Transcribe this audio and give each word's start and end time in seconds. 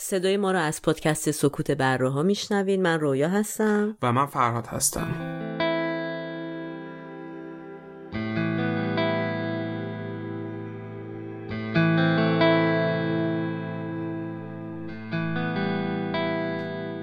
صدای 0.00 0.36
ما 0.36 0.52
رو 0.52 0.58
از 0.58 0.82
پادکست 0.82 1.30
سکوت 1.30 1.70
بره 1.70 2.08
ها 2.08 2.22
میشنوین 2.22 2.82
من 2.82 3.00
رویا 3.00 3.28
هستم. 3.28 3.96
و 4.02 4.12
من 4.12 4.26
فرهاد 4.26 4.66
هستم. 4.66 5.08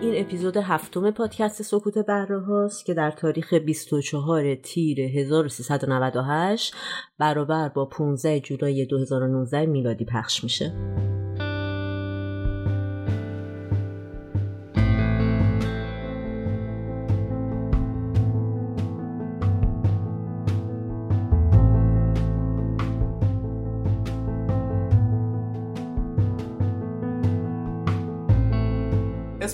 این 0.02 0.25
اپیزود 0.25 0.57
هفتم 0.57 1.12
پادکست 1.12 1.62
سکوت 1.62 1.98
بره 1.98 2.39
هاست 2.39 2.86
که 2.86 2.93
در 2.93 3.12
تاریخ 3.12 3.54
24 3.54 4.55
تیر 4.55 5.00
1398 5.02 6.75
برابر 7.20 7.70
با 7.70 7.86
15 7.86 8.39
جولای 8.39 8.86
2019 8.86 9.66
میلادی 9.66 10.05
پخش 10.05 10.43
میشه. 10.43 10.73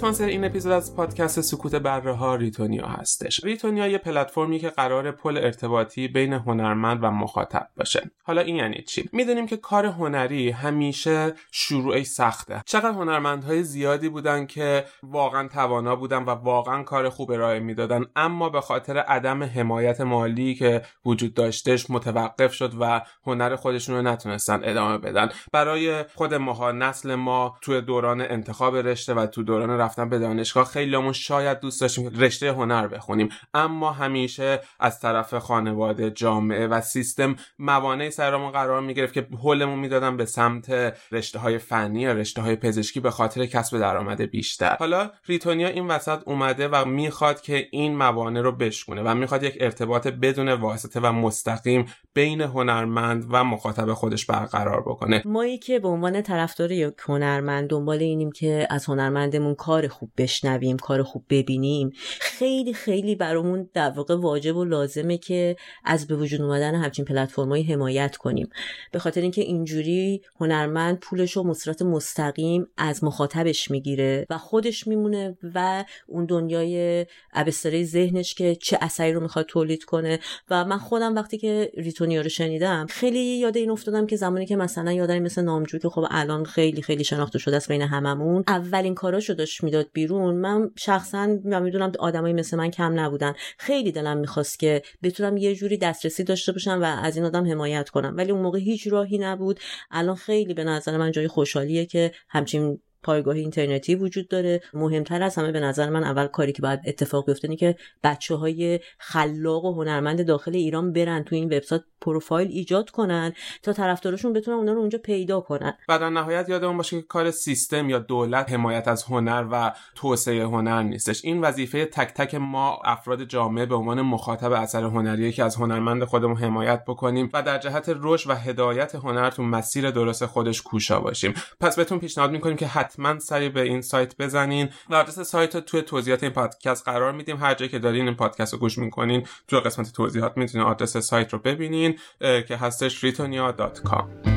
اسپانسر 0.01 0.25
این 0.25 0.45
اپیزود 0.45 0.71
از 0.71 0.95
پادکست 0.95 1.41
سکوت 1.41 1.75
بره 1.75 2.13
ها 2.13 2.35
ریتونیا 2.35 2.85
هستش. 2.85 3.43
ریتونیا 3.43 3.87
یه 3.87 3.97
پلتفرمی 3.97 4.59
که 4.59 4.69
قرار 4.69 5.11
پل 5.11 5.37
ارتباطی 5.37 6.07
بین 6.07 6.33
هنرمند 6.33 7.03
و 7.03 7.11
مخاطب 7.11 7.67
باشه. 7.77 8.11
حالا 8.23 8.41
این 8.41 8.55
یعنی 8.55 8.81
چی؟ 8.81 9.09
می‌دونیم 9.13 9.47
که 9.47 9.57
کار 9.57 9.85
هنری 9.85 10.51
همیشه 10.51 11.33
شروعش 11.51 12.05
سخته. 12.05 12.61
چقدر 12.65 12.91
هنرمندهای 12.91 13.63
زیادی 13.63 14.09
بودن 14.09 14.45
که 14.45 14.85
واقعا 15.03 15.47
توانا 15.47 15.95
بودن 15.95 16.23
و 16.23 16.29
واقعا 16.29 16.83
کار 16.83 17.09
خوب 17.09 17.31
ارائه 17.31 17.59
می‌دادن 17.59 18.05
اما 18.15 18.49
به 18.49 18.61
خاطر 18.61 18.97
عدم 18.97 19.43
حمایت 19.43 20.01
مالی 20.01 20.55
که 20.55 20.81
وجود 21.05 21.33
داشتش 21.33 21.89
متوقف 21.89 22.53
شد 22.53 22.73
و 22.79 23.01
هنر 23.27 23.55
خودشون 23.55 23.95
رو 23.95 24.01
نتونستن 24.01 24.61
ادامه 24.63 24.97
بدن. 24.97 25.29
برای 25.53 26.03
خود 26.03 26.33
ماها 26.33 26.71
نسل 26.71 27.15
ما 27.15 27.57
توی 27.61 27.81
دوران 27.81 28.21
انتخاب 28.21 28.75
رشته 28.75 29.13
و 29.13 29.25
تو 29.25 29.43
دوران 29.43 29.90
رفتن 29.91 30.09
به 30.09 30.19
دانشگاه 30.19 30.65
خیلیمون 30.65 31.13
شاید 31.13 31.59
دوست 31.59 31.81
داشتیم 31.81 32.11
رشته 32.19 32.51
هنر 32.51 32.87
بخونیم. 32.87 33.29
اما 33.53 33.91
همیشه 33.91 34.59
از 34.79 34.99
طرف 34.99 35.33
خانواده 35.33 36.11
جامعه 36.11 36.67
و 36.67 36.81
سیستم 36.81 37.35
موانع 37.59 38.09
سرمون 38.09 38.51
قرار 38.51 38.81
می‌گرفت 38.81 39.13
که 39.13 39.27
حلمون 39.43 39.79
می‌دادن 39.79 40.17
به 40.17 40.25
سمت 40.25 40.93
رشته 41.11 41.39
های 41.39 41.57
فنی 41.57 42.01
یا 42.01 42.13
رشته 42.13 42.41
های 42.41 42.55
پزشکی 42.55 42.99
به 42.99 43.11
خاطر 43.11 43.45
کسب 43.45 43.79
درآمد 43.79 44.21
بیشتر. 44.21 44.75
حالا 44.79 45.11
ریتونیا 45.25 45.67
این 45.67 45.87
وسط 45.87 46.19
اومده 46.25 46.67
و 46.67 46.85
می‌خواد 46.85 47.41
که 47.41 47.67
این 47.71 47.95
موانع 47.95 48.41
رو 48.41 48.51
بشکونه 48.51 49.01
و 49.01 49.15
می‌خواد 49.15 49.43
یک 49.43 49.57
ارتباط 49.59 50.07
بدون 50.07 50.49
واسطه 50.49 50.99
و 50.99 51.11
مستقیم 51.11 51.85
بین 52.13 52.41
هنرمند 52.41 53.25
و 53.29 53.43
مخاطب 53.43 53.93
خودش 53.93 54.25
برقرار 54.25 54.81
بکنه. 54.81 55.21
مایی 55.25 55.57
که 55.57 55.79
به 55.79 55.87
عنوان 55.87 56.21
طرفدار 56.21 56.71
یک 56.71 56.93
هنرمند 57.07 57.69
دنبال 57.69 57.99
اینیم 57.99 58.31
که 58.31 58.67
از 58.69 58.85
هنرمندمون 58.85 59.55
کار 59.55 59.80
خوب 59.87 60.11
بشنویم 60.17 60.77
کار 60.77 61.03
خوب 61.03 61.25
ببینیم. 61.29 61.91
خیلی 62.19 62.73
خیلی 62.73 63.15
برامون 63.15 63.69
در 63.73 63.89
واقع 63.89 64.15
واجب 64.15 64.55
و 64.55 64.65
لازمه 64.65 65.17
که 65.17 65.55
از 65.83 66.07
به 66.07 66.15
وجود 66.15 66.41
اومدن 66.41 66.75
همچین 66.75 67.05
پلتفرمایی 67.05 67.63
حمایت 67.63 68.17
کنیم. 68.17 68.49
به 68.91 68.99
خاطر 68.99 69.21
اینکه 69.21 69.41
اینجوری 69.41 70.21
هنرمند 70.39 70.99
پولش 70.99 71.31
رو 71.31 71.43
مصرات 71.43 71.81
مستقیم 71.81 72.67
از 72.77 73.03
مخاطبش 73.03 73.71
می‌گیره 73.71 74.25
و 74.29 74.37
خودش 74.37 74.87
میمونه 74.87 75.37
و 75.55 75.85
اون 76.07 76.25
دنیای 76.25 77.05
ابستره 77.33 77.83
ذهنش 77.83 78.35
که 78.35 78.55
چه 78.55 78.77
اثری 78.81 79.13
رو 79.13 79.19
می‌خواد 79.19 79.45
تولید 79.45 79.83
کنه. 79.83 80.19
و 80.49 80.65
من 80.65 80.77
خودم 80.77 81.15
وقتی 81.15 81.37
که 81.37 81.71
ریتونیا 81.77 82.21
رو 82.21 82.29
شنیدم 82.29 82.85
خیلی 82.89 83.19
یاد 83.19 83.57
این 83.57 83.69
افتادم 83.69 84.07
که 84.07 84.15
زمانی 84.15 84.45
که 84.45 84.55
مثلا 84.55 84.91
یادم 84.91 85.19
مثل 85.19 85.41
نامجو 85.41 85.77
که 85.77 85.89
خب 85.89 86.05
الان 86.09 86.45
خیلی 86.45 86.81
خیلی 86.81 87.03
شناخته 87.03 87.39
شده 87.39 87.55
است 87.55 87.67
بین 87.67 87.81
هممون 87.81 88.43
اولین 88.47 88.95
کاراشو 88.95 89.33
داشت 89.33 89.63
می‌داد 89.71 89.89
بیرون 89.93 90.35
من 90.35 90.71
شخصا 90.77 91.37
و 91.45 91.61
می‌دونم 91.61 91.91
آدمایی 91.99 92.33
مثل 92.33 92.57
من 92.57 92.71
کم 92.71 92.99
نبودن. 92.99 93.33
خیلی 93.57 93.91
دلم 93.91 94.17
می‌خواست 94.17 94.59
که 94.59 94.81
بتونم 95.03 95.37
یه 95.37 95.55
جوری 95.55 95.77
دسترسی 95.77 96.23
داشته 96.23 96.51
باشم 96.51 96.79
و 96.81 96.83
از 96.83 97.15
این 97.15 97.25
آدم 97.25 97.51
حمایت 97.51 97.89
کنم. 97.89 98.13
ولی 98.17 98.31
اون 98.31 98.41
موقع 98.41 98.59
هیچ 98.59 98.87
راهی 98.87 99.17
نبود. 99.17 99.59
الان 99.91 100.15
خیلی 100.15 100.53
به 100.53 100.63
نظر 100.63 100.97
من 100.97 101.11
جای 101.11 101.27
خوشحالیه 101.27 101.85
که 101.85 102.11
همچین 102.29 102.79
پایگاه 103.03 103.35
اینترنتی 103.35 103.95
وجود 103.95 104.27
داره. 104.27 104.61
مهمتر 104.73 105.23
از 105.23 105.35
همه 105.35 105.51
به 105.51 105.59
نظر 105.59 105.89
من 105.89 106.03
اول 106.03 106.27
کاری 106.27 106.51
که 106.51 106.61
باید 106.61 106.79
اتفاق 106.85 107.25
بیفته 107.25 107.55
که 107.55 107.75
بچه 108.03 108.35
های 108.35 108.79
خلاق 108.97 109.65
و 109.65 109.73
هنرمند 109.73 110.25
داخل 110.25 110.55
ایران 110.55 110.93
برن 110.93 111.23
تو 111.23 111.35
این 111.35 111.45
وبسایت 111.45 111.81
پروفایل 112.01 112.47
ایجاد 112.47 112.89
کنن 112.89 113.33
تا 113.63 113.73
طرفدارشون 113.73 114.33
بتونن 114.33 114.57
اونا 114.57 114.73
رو 114.73 114.79
اونجا 114.79 114.99
پیدا 114.99 115.41
کنن. 115.41 115.73
و 115.89 115.99
در 115.99 116.09
نهایت 116.09 116.49
یادمون 116.49 116.77
باشه 116.77 117.01
که 117.01 117.07
کار 117.07 117.31
سیستم 117.31 117.89
یا 117.89 117.99
دولت 117.99 118.51
حمایت 118.51 118.87
از 118.87 119.03
هنر 119.03 119.47
و 119.51 119.71
توسعه 119.95 120.43
هنر 120.43 120.83
نیستش. 120.83 121.25
این 121.25 121.41
وظیفه 121.41 121.85
تک 121.85 122.13
تک 122.13 122.35
ما 122.35 122.79
افراد 122.85 123.23
جامعه 123.23 123.65
به 123.65 123.75
عنوان 123.75 124.01
مخاطب 124.01 124.51
اثر 124.51 124.83
هنری 124.83 125.31
که 125.31 125.43
از 125.43 125.55
هنرمند 125.55 126.03
خودمون 126.03 126.37
حمایت 126.37 126.85
بکنیم 126.85 127.29
و 127.33 127.43
در 127.43 127.57
جهت 127.57 127.91
رشد 128.01 128.29
و 128.29 128.33
هدایت 128.35 128.95
هنر 128.95 129.29
تو 129.29 129.43
مسیر 129.43 129.91
درست 129.91 130.25
خودش 130.25 130.61
کوشا 130.61 130.99
باشیم. 130.99 131.33
پس 131.59 131.75
بهتون 131.75 131.99
پیشنهاد 131.99 132.31
می‌کنیم 132.31 132.57
که 132.57 132.67
حتما 132.91 133.19
سری 133.19 133.49
به 133.49 133.61
این 133.61 133.81
سایت 133.81 134.17
بزنین. 134.17 134.69
و 134.89 134.95
آدرس 134.95 135.19
سایت 135.19 135.55
رو 135.55 135.61
توی 135.61 135.81
توضیحات 135.81 136.23
این 136.23 136.31
پادکست 136.31 136.85
قرار 136.85 137.11
میدیم. 137.11 137.37
هر 137.37 137.53
جایی 137.53 137.71
که 137.71 137.79
دارین 137.79 138.05
این 138.05 138.15
پادکست 138.15 138.53
رو 138.53 138.59
گوش 138.59 138.77
می‌کنین 138.77 139.27
توی 139.47 139.59
قسمت 139.59 139.93
توضیحات 139.93 140.37
می‌تونین 140.37 140.67
آدرس 140.67 140.97
سایت 140.97 141.33
رو 141.33 141.39
ببینین 141.39 141.99
که 142.19 142.57
هستش 142.57 143.05
ritonia.com 143.05 144.30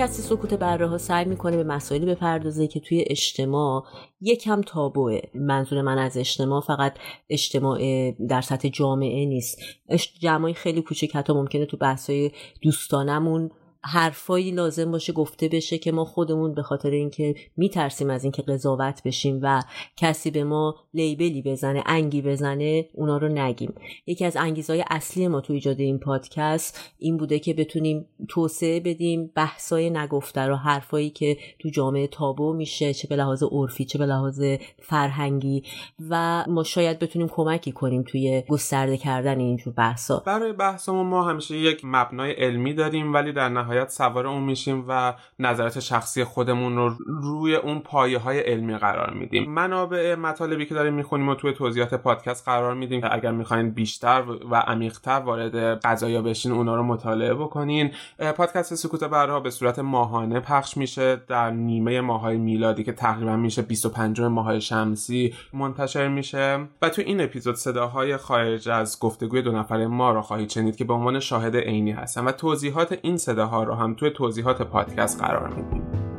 پادکست 0.00 0.20
سکوت 0.20 0.54
بره 0.54 0.86
ها 0.86 0.98
سعی 0.98 1.24
می‌کنه 1.24 1.56
به 1.56 1.64
مسائلی 1.64 2.06
بپردازه 2.06 2.66
که 2.66 2.80
توی 2.80 3.04
اجتماع 3.06 3.84
یکم 4.20 4.60
تابوه. 4.60 5.20
منظور 5.34 5.82
من 5.82 5.98
از 5.98 6.16
اجتماع 6.16 6.60
فقط 6.60 6.94
اجتماع 7.30 8.10
در 8.28 8.40
سطح 8.40 8.68
جامعه 8.68 9.26
نیست. 9.26 9.58
جمعی 10.20 10.54
خیلی 10.54 10.82
کوچک 10.82 11.16
حتی 11.16 11.32
ممکنه 11.32 11.66
تو 11.66 11.76
بحثای 11.76 12.30
دوستانمون 12.62 13.50
حرفایی 13.82 14.50
لازم 14.50 14.90
باشه 14.90 15.12
گفته 15.12 15.48
بشه 15.48 15.78
که 15.78 15.92
ما 15.92 16.04
خودمون 16.04 16.54
به 16.54 16.62
خاطر 16.62 16.90
اینکه 16.90 17.34
میترسیم 17.56 18.10
از 18.10 18.24
اینکه 18.24 18.42
قضاوت 18.42 19.02
بشیم 19.04 19.40
و 19.42 19.62
کسی 19.96 20.30
به 20.30 20.44
ما 20.44 20.76
لیبلی 20.94 21.42
بزنه 21.42 21.82
انگی 21.86 22.22
بزنه 22.22 22.88
اونا 22.94 23.16
رو 23.16 23.28
نگیم. 23.28 23.74
یکی 24.06 24.24
از 24.24 24.36
انگیزهای 24.36 24.84
اصلی 24.90 25.28
ما 25.28 25.40
تو 25.40 25.52
ایجاد 25.52 25.80
این 25.80 25.98
پادکست 25.98 26.94
این 26.98 27.16
بوده 27.16 27.38
که 27.38 27.54
بتونیم 27.54 28.06
توسعه 28.28 28.80
بدیم 28.80 29.30
بحثای 29.34 29.90
نگفته 29.90 30.40
رو 30.40 30.56
حرفایی 30.56 31.10
که 31.10 31.36
تو 31.58 31.68
جامعه 31.68 32.06
تابو 32.06 32.52
میشه 32.52 32.94
چه 32.94 33.08
به 33.08 33.16
لحاظ 33.16 33.42
عرفی 33.42 33.84
چه 33.84 33.98
به 33.98 34.06
لحاظ 34.06 34.42
فرهنگی 34.82 35.62
و 36.10 36.44
ما 36.48 36.62
شاید 36.62 36.98
بتونیم 36.98 37.28
کمکی 37.28 37.72
کنیم 37.72 38.02
توی 38.02 38.42
گسترده 38.48 38.96
کردن 38.96 39.40
اینجور 39.40 39.74
بحثا. 39.74 40.22
برای 40.26 40.52
بحثمون 40.52 41.06
ما 41.06 41.22
همیشه 41.22 41.56
یک 41.56 41.80
مبنای 41.84 42.32
علمی 42.32 42.74
داریم 42.74 43.14
ولی 43.14 43.32
در 43.32 43.48
نهایت 43.48 43.69
سوار 43.88 44.26
اون 44.26 44.42
میشیم 44.42 44.84
و 44.88 45.14
نظرات 45.38 45.80
شخصی 45.80 46.24
خودمون 46.24 46.76
رو 46.76 46.94
روی 47.06 47.56
اون 47.56 47.80
پایه 47.80 48.18
های 48.18 48.40
علمی 48.40 48.76
قرار 48.76 49.14
میدیم. 49.14 49.50
منابع 49.50 50.14
مطالبی 50.14 50.66
که 50.66 50.74
داریم 50.74 50.94
می‌خونیم 50.94 51.28
و 51.28 51.34
توی 51.34 51.52
توضیحات 51.52 51.94
پادکست 51.94 52.44
قرار 52.44 52.74
میدیم 52.74 53.00
که 53.00 53.14
اگر 53.14 53.30
می‌خواین 53.32 53.70
بیشتر 53.70 54.24
و 54.50 54.54
عمیقتر 54.54 55.20
وارد 55.20 55.80
قضایا 55.80 56.22
بشین 56.22 56.52
اونا 56.52 56.76
رو 56.76 56.82
مطالعه 56.82 57.34
بکنین. 57.34 57.90
پادکست 58.36 58.74
سکوت 58.74 59.04
برها 59.04 59.40
به 59.40 59.50
صورت 59.50 59.78
ماهانه 59.78 60.40
پخش 60.40 60.76
میشه 60.76 61.16
در 61.28 61.50
نیمه 61.50 62.00
ماهای 62.00 62.36
میلادی 62.36 62.84
که 62.84 62.92
تقریبا 62.92 63.36
میشه 63.36 63.62
25 63.62 64.20
ماه 64.20 64.60
شمسی 64.60 65.34
منتشر 65.52 66.08
میشه. 66.08 66.66
و 66.82 66.88
تو 66.88 67.02
این 67.02 67.20
اپیزود 67.20 67.54
صداهای 67.54 68.16
خارج 68.16 68.68
از 68.68 69.00
گفتگوی 69.00 69.42
دو 69.42 69.52
نفره 69.52 69.86
ما 69.86 70.10
رو 70.10 70.22
خواهید 70.22 70.50
شنید 70.50 70.76
که 70.76 70.84
به 70.84 70.92
عنوان 70.94 71.20
شاهد 71.20 71.56
عینی 71.56 71.92
هستن 71.92 72.24
و 72.24 72.32
توضیحات 72.32 72.98
این 73.02 73.16
صداها 73.16 73.59
رو 73.64 73.74
هم 73.74 73.94
توی 73.94 74.10
توضیحات 74.10 74.62
پادکست 74.62 75.22
قرار 75.22 75.48
میدیم. 75.48 76.09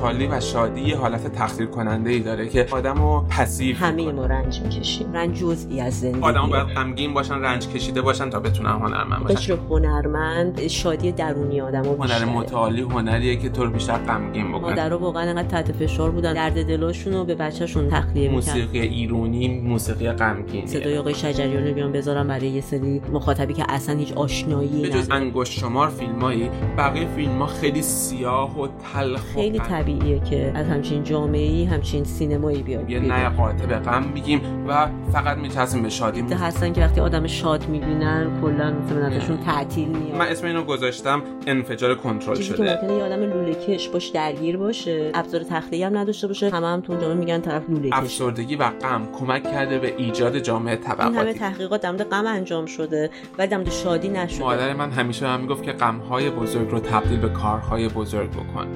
خوشحالی 0.00 0.26
و 0.26 0.40
شادی 0.40 0.80
یه 0.80 0.96
حالت 0.96 1.32
تخدیر 1.32 1.66
کننده 1.66 2.10
ای 2.10 2.20
داره 2.20 2.48
که 2.48 2.66
آدمو 2.70 3.20
پسیو 3.20 3.76
همه 3.76 4.12
ما 4.12 4.26
رنج 4.26 4.60
می‌کشیم. 4.60 5.12
رنج 5.12 5.38
جزئی 5.38 5.80
از 5.80 6.00
زندگی 6.00 6.20
آدم 6.20 6.46
باید 6.46 6.66
غمگین 6.66 7.14
باشن 7.14 7.34
رنج 7.34 7.68
کشیده 7.68 8.02
باشن 8.02 8.30
تا 8.30 8.40
بتونن 8.40 8.70
هنرمند 8.70 9.22
باشن. 9.22 9.34
قشر 9.34 9.58
هنرمند 9.70 10.66
شادی 10.66 11.12
درونی 11.12 11.60
آدمو 11.60 11.96
هنر 11.96 12.24
متعالی 12.24 12.80
هنریه 12.80 13.36
که 13.36 13.48
تو 13.48 13.64
رو 13.64 13.70
بیشتر 13.70 13.98
غمگین 13.98 14.48
بکنه. 14.48 14.60
مادرها 14.60 14.98
واقعا 14.98 15.22
انقدر 15.30 15.48
تحت 15.48 15.72
فشار 15.72 16.10
بودن. 16.10 16.34
درد 16.34 16.66
دلاشون 16.66 17.12
رو 17.12 17.24
به 17.24 17.34
بچهشون 17.34 17.88
تخلیه 17.88 18.28
می‌کرد 18.30 18.56
موسیقی 18.56 18.80
ایرونی 18.80 19.60
موسیقی 19.60 20.10
غمگین 20.12 20.66
صدای 20.66 20.98
آقای 20.98 21.14
شجریان 21.14 21.66
رو 21.66 21.74
بیان 21.74 21.92
بذارم 21.92 22.28
برای 22.28 22.48
یه 22.48 22.60
سری 22.60 23.02
مخاطبی 23.12 23.54
که 23.54 23.64
اصلا 23.68 23.96
هیچ 23.98 24.12
آشنایی 24.12 24.82
به 24.82 24.88
جز 24.88 25.10
انگشت 25.10 25.58
شمار 25.58 25.88
فیلمایی 25.88 26.50
بقیه 26.78 27.08
فیلم 27.16 27.38
ها 27.38 27.46
خیلی 27.46 27.82
سیاه 27.82 28.60
و 28.60 28.68
تلخ 28.94 29.20
خیلی 29.34 29.58
غم- 29.58 29.64
طبیعیه 29.90 30.20
که 30.20 30.52
از 30.54 30.66
همچین 30.66 31.04
جامعه 31.04 31.40
ای 31.40 31.64
همچین 31.64 32.04
سینمایی 32.04 32.62
بیاد 32.62 32.90
یه. 32.90 33.00
نه 33.00 33.28
قاطع 33.28 33.66
غم 33.66 34.02
میگیم 34.14 34.40
و 34.68 34.86
فقط 35.12 35.36
میچسبیم 35.36 35.82
به 35.82 35.88
شادی 35.88 36.22
ده 36.22 36.36
هستن 36.36 36.72
که 36.72 36.80
وقتی 36.80 37.00
آدم 37.00 37.26
شاد 37.26 37.68
می‌بینن 37.68 38.40
کلا 38.40 38.72
مثلا 38.72 39.06
ازشون 39.06 39.36
تعطیل 39.36 39.88
میاد. 39.88 40.14
من 40.18 40.26
اسم 40.26 40.46
اینو 40.46 40.64
گذاشتم 40.64 41.22
انفجار 41.46 41.94
کنترل 41.94 42.36
چیزی 42.36 42.48
که 42.48 42.56
شده. 42.56 42.74
ممکنه 42.74 42.92
یه 42.92 43.04
آدم 43.04 43.20
لوله 43.20 43.54
کش 43.54 43.88
باش 43.88 44.08
درگیر 44.08 44.56
باشه 44.56 45.10
ابزار 45.14 45.42
تخلیه 45.42 45.86
هم 45.86 45.98
نداشته 45.98 46.26
باشه 46.26 46.50
همه 46.50 46.66
هم 46.66 46.80
تو 46.80 46.92
جامعه 46.92 47.14
میگن 47.14 47.40
طرف 47.40 47.70
لوله 47.70 47.88
کش 47.88 47.94
افسردگی 47.96 48.56
و 48.56 48.70
غم 48.70 49.08
کمک 49.18 49.42
کرده 49.42 49.78
به 49.78 49.94
ایجاد 49.96 50.38
جامعه 50.38 50.74
این 50.74 50.84
همه 50.86 50.94
طبقاتی. 50.94 51.32
تحقیقات 51.32 51.80
در 51.82 52.04
غم 52.04 52.26
انجام 52.26 52.66
شده 52.66 53.10
ولی 53.38 53.48
در 53.48 53.70
شادی 53.70 54.08
نشده. 54.08 54.44
مادر 54.44 54.74
من 54.74 54.90
همیشه 54.90 55.20
به 55.20 55.32
من 55.32 55.40
می‌گفت 55.40 55.62
که 55.62 55.72
غمهای 55.72 56.30
بزرگ 56.30 56.70
رو 56.70 56.80
تبدیل 56.80 57.20
به 57.20 57.28
کارهای 57.28 57.88
بزرگ 57.88 58.30
بکن. 58.30 58.66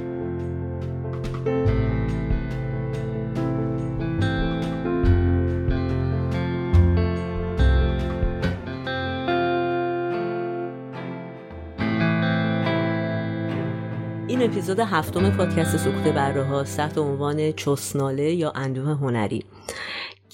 این 1.44 1.52
اپیزود 14.42 14.80
هفتم 14.80 15.30
پادکست 15.30 15.76
سکوت 15.76 16.14
بره 16.14 16.44
ها 16.44 16.64
تحت 16.64 16.98
عنوان 16.98 17.52
چسناله 17.52 18.34
یا 18.34 18.52
اندوه 18.54 18.90
هنری. 18.90 19.44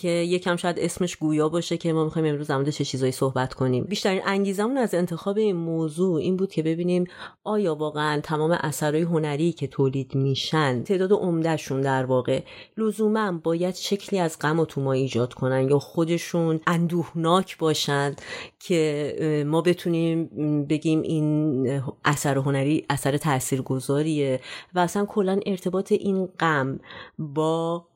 که 0.01 0.09
یکم 0.09 0.57
شاید 0.57 0.79
اسمش 0.79 1.17
گویا 1.17 1.49
باشه 1.49 1.77
که 1.77 1.93
ما 1.93 2.05
می‌خوایم 2.05 2.29
امروز 2.29 2.47
در 2.47 2.65
چه 2.65 2.85
چیزایی 2.85 3.13
صحبت 3.13 3.55
کنیم. 3.55 3.85
بیشترین 3.85 4.23
انگیزمون 4.27 4.79
از 4.79 4.95
انتخاب 4.95 5.39
این 5.39 5.57
موضوع 5.57 6.21
این 6.21 6.37
بود 6.37 6.53
که 6.53 6.63
ببینیم 6.63 7.05
آیا 7.45 7.75
واقعا 7.75 8.21
تمام 8.21 8.51
اثرهای 8.51 9.03
هنری 9.03 9.53
که 9.53 9.67
تولید 9.67 10.15
میشن 10.15 10.83
تعداد 10.83 11.13
عمدهشون 11.13 11.81
در 11.81 12.05
واقع 12.05 12.43
لزوما 12.77 13.33
باید 13.33 13.75
شکلی 13.75 14.21
از 14.21 14.39
غم 14.39 14.61
و 14.61 14.65
تو 14.65 14.81
ما 14.81 14.93
ایجاد 14.93 15.35
کنن 15.35 15.69
یا 15.69 15.79
خودشون 15.79 16.61
اندوهناک 16.67 17.59
باشن 17.59 18.15
که 18.61 19.45
ما 19.47 19.61
بتونیم 19.61 20.27
بگیم 20.67 21.03
این 21.03 21.83
اثر 22.05 22.39
هنری 22.39 22.85
اثر 22.91 23.17
تاثیرگذاریه 23.17 24.41
و 24.75 24.79
اصلا 24.79 25.05
کلا 25.05 25.41
ارتباط 25.47 25.93
این 25.93 26.27
غم 26.27 26.81
با 27.19 27.87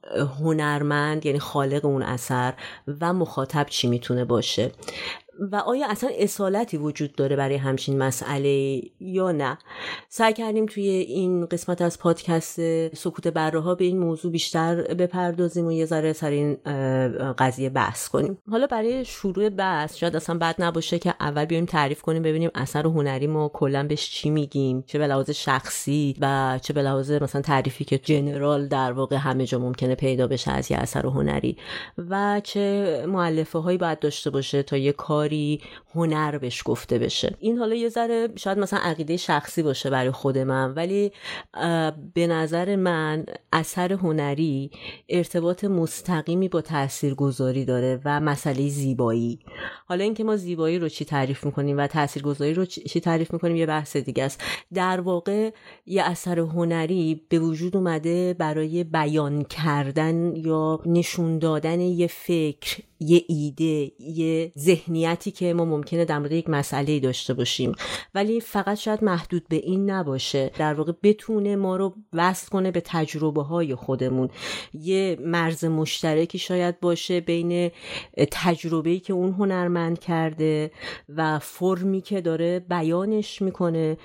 هنرمند 0.41 1.27
یعنی 1.27 1.39
خالق 1.39 1.85
اون 1.85 2.03
اثر 2.03 2.55
و 3.01 3.13
مخاطب 3.13 3.67
چی 3.71 3.89
می‌تونه 3.89 4.25
باشه. 4.25 4.73
و 5.41 5.57
آیا 5.57 5.87
اصلا 5.91 6.11
اصالتی 6.19 6.77
وجود 6.77 7.15
داره 7.15 7.37
برای 7.37 7.57
همچین 7.57 7.99
مسئله 7.99 8.83
یا 9.01 9.33
نه؟ 9.33 9.59
سعی 10.09 10.33
کردیم 10.33 10.67
توی 10.67 10.89
این 10.89 11.47
قسمت 11.47 11.83
از 11.83 11.99
پادکست 11.99 12.61
سکوت 12.95 13.29
بره 13.29 13.61
ها 13.61 13.75
به 13.75 13.85
این 13.85 13.99
موضوع 13.99 14.33
بیشتر 14.33 14.95
بپردازیم 14.95 15.67
و 15.67 15.73
یه 15.73 15.87
ذره 15.87 16.13
سر 16.13 16.31
این 16.31 16.55
قضیه 17.33 17.71
بحث 17.71 18.09
کنیم. 18.09 18.39
حالا 18.51 18.67
برای 18.67 19.05
شروع 19.05 19.49
بحث 19.49 19.97
شاید 19.97 20.17
اصلا 20.17 20.39
بد 20.39 20.55
نباشه 20.59 20.99
که 20.99 21.15
اول 21.21 21.45
بیایم 21.45 21.67
تعریف 21.67 22.03
کنیم 22.03 22.23
ببینیم 22.23 22.51
اثر 22.55 22.87
هنری 22.87 23.27
ما 23.27 23.49
کلا 23.49 23.87
بهش 23.87 24.11
چی 24.11 24.31
میگیم؟ 24.31 24.85
چه 24.87 24.99
به 24.99 25.07
لحاظ 25.07 25.31
شخصی 25.31 26.17
و 26.21 26.59
چه 26.63 26.73
به 26.73 26.83
لحاظ 26.83 27.11
مثلا 27.11 27.43
تعریفی 27.43 27.85
که 27.85 27.99
جنرال 27.99 28.69
در 28.69 28.93
واقع 28.93 29.17
همه 29.17 29.47
جا 29.47 29.59
ممکنه 29.59 29.95
پیدا 29.95 30.27
بشه 30.27 30.51
از 30.51 30.71
یه 30.71 30.77
اثر 30.77 31.07
هنری 31.07 31.57
و 32.11 32.41
چه 32.45 33.05
معلفه 33.09 33.59
هایی 33.59 33.79
باید 33.79 33.99
داشته 33.99 34.31
باشه 34.31 34.63
تا 34.63 34.77
یه 34.77 34.93
کاری 35.25 35.61
هنر 35.95 36.39
بهش 36.39 36.63
گفته 36.65 36.99
بشه. 36.99 37.37
این 37.41 37.59
حالا 37.59 37.75
یه 37.75 37.89
ذره 37.89 38.29
شاید 38.37 38.59
مثلا 38.59 38.79
عقیده 38.83 39.17
شخصی 39.17 39.63
باشه 39.63 39.91
برای 39.91 40.11
خود 40.11 40.39
من 40.39 40.75
ولی 40.75 41.13
به 42.15 42.27
نظر 42.27 42.77
من 42.77 43.27
اثر 43.53 43.93
هنری 43.93 44.71
ارتباط 45.09 45.65
مستقیمی 45.65 46.49
با 46.49 46.61
تاثیرگذاری 46.61 47.65
داره 47.65 48.01
و 48.05 48.21
مسئله 48.21 48.69
زیبایی. 48.69 49.39
حالا 49.87 50.05
اینکه 50.05 50.25
ما 50.25 50.37
زیبایی 50.37 50.79
رو 50.79 50.89
چی 50.89 51.05
تعریف 51.05 51.45
می‌کنیم 51.45 51.79
و 51.79 51.87
تاثیرگذاری 51.87 52.55
رو 52.55 52.65
چی 52.65 53.01
تعریف 53.01 53.33
می‌کنیم 53.33 53.57
یه 53.57 53.67
بحث 53.67 53.97
دیگه 53.97 54.25
است. 54.25 54.43
در 54.75 55.01
واقع 55.01 55.51
یه 55.87 56.03
اثر 56.03 56.39
هنری 56.39 57.27
به 57.29 57.39
وجود 57.39 57.77
اومده 57.77 58.35
برای 58.39 58.85
بیان 58.85 59.45
کردن 59.45 60.37
یا 60.37 60.81
نشون 60.87 61.39
دادن 61.39 61.81
یه 61.81 62.07
فکر 62.07 62.83
یه 63.01 63.25
ایده 63.29 63.93
یه 63.99 64.53
ذهنیتی 64.59 65.31
که 65.31 65.55
ما 65.55 65.65
ممکنه 65.65 66.05
در 66.05 66.19
مورد 66.19 66.33
یک 66.33 66.49
مسئله 66.49 67.01
داشته 67.01 67.35
باشیم. 67.35 67.73
ولی 68.15 68.41
فقط 68.41 68.79
شاید 68.79 69.05
محدود 69.05 69.49
به 69.49 69.57
این 69.57 69.91
نباشه. 69.91 70.51
در 70.59 70.75
واقع 70.75 70.93
بتونه 71.03 71.57
ما 71.57 71.77
رو 71.77 71.95
وصل 72.13 72.49
کنه 72.49 72.71
به 72.71 72.83
تجربه 72.85 73.43
های 73.43 73.75
خودمون. 73.75 74.29
یه 74.75 75.19
مرز 75.21 75.65
مشترکی 75.65 76.39
شاید 76.39 76.81
باشه 76.81 77.21
بین 77.21 77.71
تجربه‌ای 78.33 79.01
که 79.01 79.13
اون 79.13 79.33
هنرمند 79.33 79.99
کرده 79.99 80.71
و 81.09 81.39
فرمی 81.39 82.01
که 82.01 82.21
داره 82.21 82.61
بیانش 82.61 83.43
می‌کنه. 83.43 83.97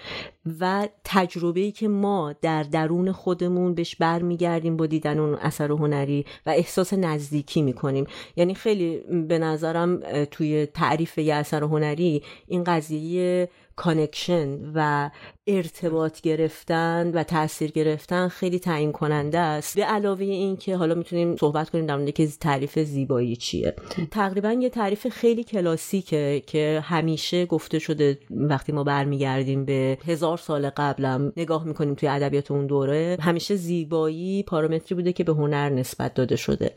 و 0.59 0.87
تجربه‌ای 1.03 1.71
که 1.71 1.87
ما 1.87 2.33
در 2.41 2.63
درون 2.63 3.11
خودمون 3.11 3.73
بهش 3.73 3.95
برمیگردیم 3.95 4.77
با 4.77 4.85
دیدن 4.85 5.19
اون 5.19 5.35
اثر 5.35 5.71
هنری 5.71 6.25
و 6.45 6.49
احساس 6.49 6.93
نزدیکی 6.93 7.61
می‌کنیم. 7.61 8.05
یعنی 8.35 8.53
خیلی 8.53 8.97
به 9.27 9.39
نظرم 9.39 10.23
توی 10.25 10.65
تعریف 10.65 11.17
یه 11.17 11.35
اثر 11.35 11.63
هنری 11.63 12.23
این 12.47 12.63
قضیه 12.63 13.49
connection 13.75 14.71
و 14.75 15.09
ارتباط 15.49 16.21
گرفتن 16.21 17.11
و 17.13 17.23
تاثیر 17.23 17.71
گرفتن 17.71 18.27
خیلی 18.27 18.59
تعیین 18.59 18.91
کننده 18.91 19.39
است. 19.39 19.75
به 19.75 19.83
علاوه 19.83 20.23
این 20.23 20.57
که 20.57 20.75
حالا 20.75 20.95
می‌تونیم 20.95 21.35
صحبت 21.35 21.69
کنیم 21.69 21.85
در 21.85 21.97
مورد 21.97 22.11
که 22.11 22.27
تعریف 22.27 22.79
زیبایی 22.79 23.35
چیه. 23.35 23.73
تقریبا 24.11 24.51
یه 24.51 24.69
تعریف 24.69 25.07
خیلی 25.07 25.43
کلاسیکه 25.43 26.43
که 26.47 26.83
همیشه 26.83 27.45
گفته 27.45 27.79
شده 27.79 28.19
وقتی 28.31 28.71
ما 28.71 28.83
برمیگردیم 28.83 29.65
به 29.65 29.97
هزار 30.05 30.37
سال 30.37 30.69
قبلم 30.69 31.33
نگاه 31.37 31.63
می‌کنیم 31.63 31.95
توی 31.95 32.09
ادبیات 32.09 32.51
اون 32.51 32.67
دوره 32.67 33.17
همیشه 33.21 33.55
زیبایی 33.55 34.43
پارامتری 34.43 34.95
بوده 34.95 35.13
که 35.13 35.23
به 35.23 35.33
هنر 35.33 35.69
نسبت 35.69 36.13
داده 36.13 36.35
شده. 36.35 36.73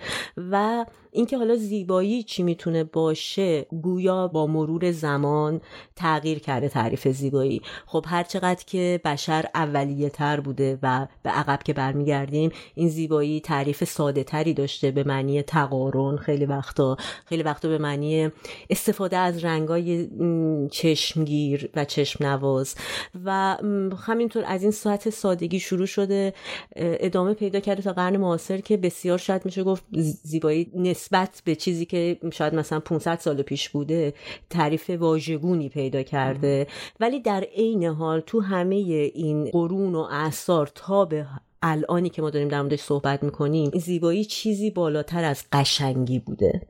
و 0.51 0.85
اینکه 1.13 1.39
حالا 1.39 1.57
زیبایی 1.57 2.23
چی 2.23 2.43
می‌تونه 2.43 2.85
باشه 2.85 3.67
گویا 3.83 4.29
با 4.29 4.47
مرور 4.47 4.91
زمان 4.91 5.61
تغییر 5.97 6.39
کرده 6.39 6.69
تعریف 6.69 7.09
زیبایی. 7.09 7.63
خب 7.87 8.05
هر 8.09 8.23
چقدر 8.23 8.62
که 8.67 9.01
بشر 9.05 9.47
اولیه 9.55 10.11
تر 10.11 10.41
بوده 10.41 10.79
و 10.83 11.07
به 11.23 11.31
عقب 11.31 11.63
که 11.63 11.73
برمیگردیم 11.73 12.51
این 12.75 12.89
زیبایی 12.89 13.41
تعریف 13.41 13.85
ساده 13.85 14.25
تری 14.25 14.55
داشته 14.55 14.91
به 14.91 15.05
معنی 15.05 15.43
تقارن 15.43 16.17
خیلی 16.17 16.47
وقتا. 16.47 16.97
خیلی 17.27 17.43
وقتا 17.43 17.69
به 17.69 17.79
معنی 17.79 18.31
استفاده 18.71 19.17
از 19.17 19.45
رنگای 19.45 20.09
چشمگیر 20.71 21.71
و 21.77 21.85
چشم 21.85 22.27
نواز 22.27 22.75
و 23.25 23.57
همینطور 24.07 24.45
از 24.47 24.63
این 24.63 24.71
ساعت 24.71 25.11
سادگی 25.11 25.61
شروع 25.61 25.87
شده 25.87 26.35
ادامه 26.77 27.35
پیدا 27.35 27.61
کرده 27.61 27.83
تا 27.83 27.93
قرن 27.93 28.17
معاصر 28.17 28.59
که 28.59 28.77
بسیار 28.77 29.19
شاید 29.19 29.45
میشه 29.45 29.63
گفت 29.63 29.85
زیبایی 30.23 30.71
نسبت 30.75 31.43
به 31.45 31.55
چیزی 31.55 31.87
که 31.87 32.19
شاید 32.33 32.55
مثلا 32.55 32.81
500 32.81 33.19
سال 33.19 33.43
پیش 33.43 33.69
بوده 33.69 34.15
تعریف 34.51 34.91
واژگونی 34.91 35.69
پیدا 35.69 36.03
کرده. 36.03 36.67
ولی 37.01 37.21
در 37.21 37.45
عین 37.57 37.85
حال 37.85 38.21
تو 38.21 38.41
همه 38.43 38.77
این 39.15 39.45
قرون 39.45 39.95
و 39.95 39.99
اعثار 40.11 40.71
تا 40.75 41.05
به 41.05 41.27
الانی 41.65 42.11
که 42.11 42.23
ما 42.23 42.31
داریم 42.31 42.49
در 42.49 42.63
موردش 42.63 42.81
صحبت 42.81 43.23
می‌کنیم 43.23 43.71
زیبایی 43.71 44.25
چیزی 44.25 44.71
بالاتر 44.71 45.25
از 45.25 45.45
قشنگی 45.53 46.19
بوده. 46.19 46.63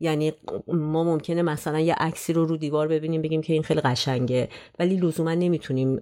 یعنی 0.00 0.32
ما 0.68 1.04
ممکنه 1.04 1.42
مثلا 1.42 1.80
یه 1.80 1.94
عکسی 1.94 2.32
رو 2.32 2.44
رو 2.44 2.56
دیوار 2.56 2.88
ببینیم 2.88 3.22
بگیم 3.22 3.42
که 3.42 3.52
این 3.52 3.62
خیلی 3.62 3.80
قشنگه 3.80 4.48
ولی 4.78 4.96
لزوما 4.96 5.34
نمی‌تونیم 5.34 5.96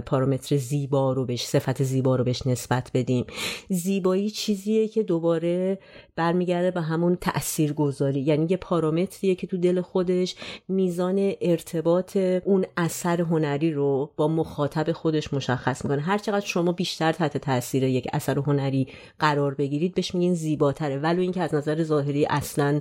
پارامتر 0.00 0.56
زیبا 0.56 1.12
رو 1.12 1.24
بهش 1.24 1.44
صفت 1.46 1.82
زیبا 1.82 2.16
رو 2.16 2.24
بهش 2.24 2.46
نسبت 2.46 2.90
بدیم. 2.94 3.24
زیبایی 3.68 4.30
چیزیه 4.30 4.88
که 4.88 5.02
دوباره 5.02 5.78
برمیگرده 6.16 6.70
به 6.70 6.80
همون 6.80 7.16
تأثیر 7.16 7.72
گذاری 7.72 8.20
یعنی 8.20 8.46
یه 8.50 8.56
پارامتریه 8.56 9.34
که 9.34 9.46
تو 9.46 9.56
دل 9.56 9.80
خودش 9.80 10.34
میزان 10.68 11.32
ارتباط 11.40 12.16
اون 12.16 12.64
اثر 12.76 13.20
هنری 13.20 13.72
رو 13.72 14.10
با 14.16 14.28
مخاطب 14.28 14.92
خودش 14.92 15.32
مشخص 15.34 15.84
می‌کنه. 15.84 16.02
هر 16.02 16.18
چقدر 16.18 16.46
شما 16.46 16.72
بیشتر 16.72 17.12
تحت 17.12 17.36
تاثیر 17.36 17.82
یک 17.82 18.08
اثر 18.12 18.38
هنری 18.38 18.88
قرار 19.18 19.54
بگیرید 19.54 19.94
بهش 19.94 20.14
میگین 20.14 20.34
زیباتره. 20.34 20.98
ولو 20.98 21.20
اینکه 21.20 21.42
از 21.42 21.54
نظر 21.54 21.82
ظاهری 21.82 22.26
اصلا 22.26 22.80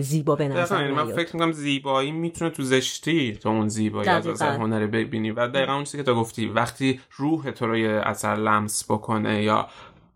زیبا 0.00 0.36
به 0.36 0.48
نظر 0.48 0.90
من 0.90 1.12
فکر 1.12 1.36
می‌کنم 1.36 1.52
زیبایی 1.52 2.12
می‌تونه 2.12 2.50
تو 2.50 2.62
زشتی 2.62 3.32
تو 3.32 3.48
اون 3.48 3.68
زیبایی 3.68 4.08
از 4.08 4.26
نظر 4.26 4.56
هنری 4.56 4.86
ببینی. 4.86 5.30
و 5.30 5.48
دقیقا 5.48 5.74
اون 5.74 5.84
چیزی 5.84 5.98
که 5.98 6.02
تو 6.02 6.14
گفتی 6.14 6.46
وقتی 6.46 7.00
روح 7.16 7.50
تو 7.50 7.66
رو 7.66 7.76
یه 7.76 7.90
اثر 7.90 8.34
لمس 8.34 8.84
بکنه 8.90 9.42
یا 9.42 9.68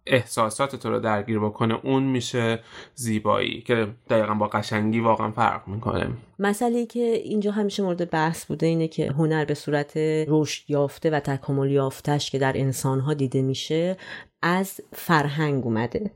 احساسات 0.07 0.77
تو 0.77 0.91
رو 0.91 1.01
درگیر 1.01 1.39
بکنه 1.39 1.79
اون 1.83 2.03
میشه 2.03 2.61
زیبایی 2.95 3.61
که 3.61 3.89
دقیقا 4.11 4.35
با 4.35 4.47
قشنگی 4.49 5.01
واقعا 5.01 5.31
فرق 5.31 5.69
می‌کنه. 5.69 6.09
مسئله 6.39 6.87
که 6.87 7.01
اینجا 7.01 7.51
همیشه 7.51 7.83
مورد 7.83 8.11
بحث 8.11 8.45
بوده 8.47 8.67
اینه 8.67 8.89
که 8.89 9.13
هنر 9.13 9.45
به 9.45 9.55
صورت 9.55 9.93
رشد 10.29 10.71
یافته 10.71 11.11
و 11.11 11.21
تکامل 11.21 11.71
یافتش 11.71 12.31
که 12.31 12.39
در 12.39 12.53
انسانها 12.57 13.15
دیده 13.15 13.43
میشه 13.43 13.97
از 14.43 14.81
فرهنگ 14.93 15.65
اومده 15.65 16.11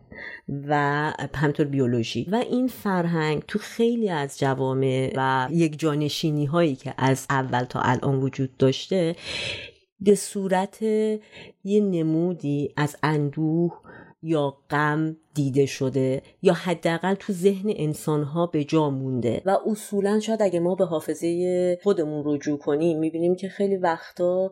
و 0.69 0.75
همطور 1.35 1.67
بیولوژی. 1.67 2.27
و 2.33 2.35
این 2.35 2.69
فرهنگ 2.69 3.43
تو 3.49 3.59
خیلی 3.59 4.11
از 4.11 4.39
جوامع 4.39 5.13
و 5.17 5.49
یک 5.51 5.79
جانشینی 5.79 6.47
هایی 6.47 6.77
که 6.77 6.95
از 6.99 7.27
اول 7.31 7.65
تا 7.65 7.81
الان 7.81 8.21
وجود 8.21 8.57
داشته 8.57 9.17
به 10.01 10.15
صورت 10.15 10.83
یه 10.83 11.81
نمودی 11.81 12.73
از 12.77 12.97
اندوه 13.03 13.81
یا 14.23 14.57
غم 14.71 15.17
دیده 15.35 15.67
شده 15.67 16.23
یا 16.43 16.53
حداقل 16.53 17.15
تو 17.15 17.33
ذهن 17.33 17.73
انسانها 17.77 18.47
به 18.47 18.65
جا 18.65 18.91
مونده. 18.91 19.43
و 19.45 19.59
اصولا 19.67 20.21
شاید 20.21 20.43
اگه 20.43 20.61
ما 20.61 20.75
به 20.75 20.85
حافظه 20.85 21.79
خودمون 21.83 22.23
رجوع 22.27 22.59
کنیم 22.59 22.99
می‌بینیم 22.99 23.37
که 23.37 23.49
خیلی 23.49 23.77
وقتا 23.77 24.51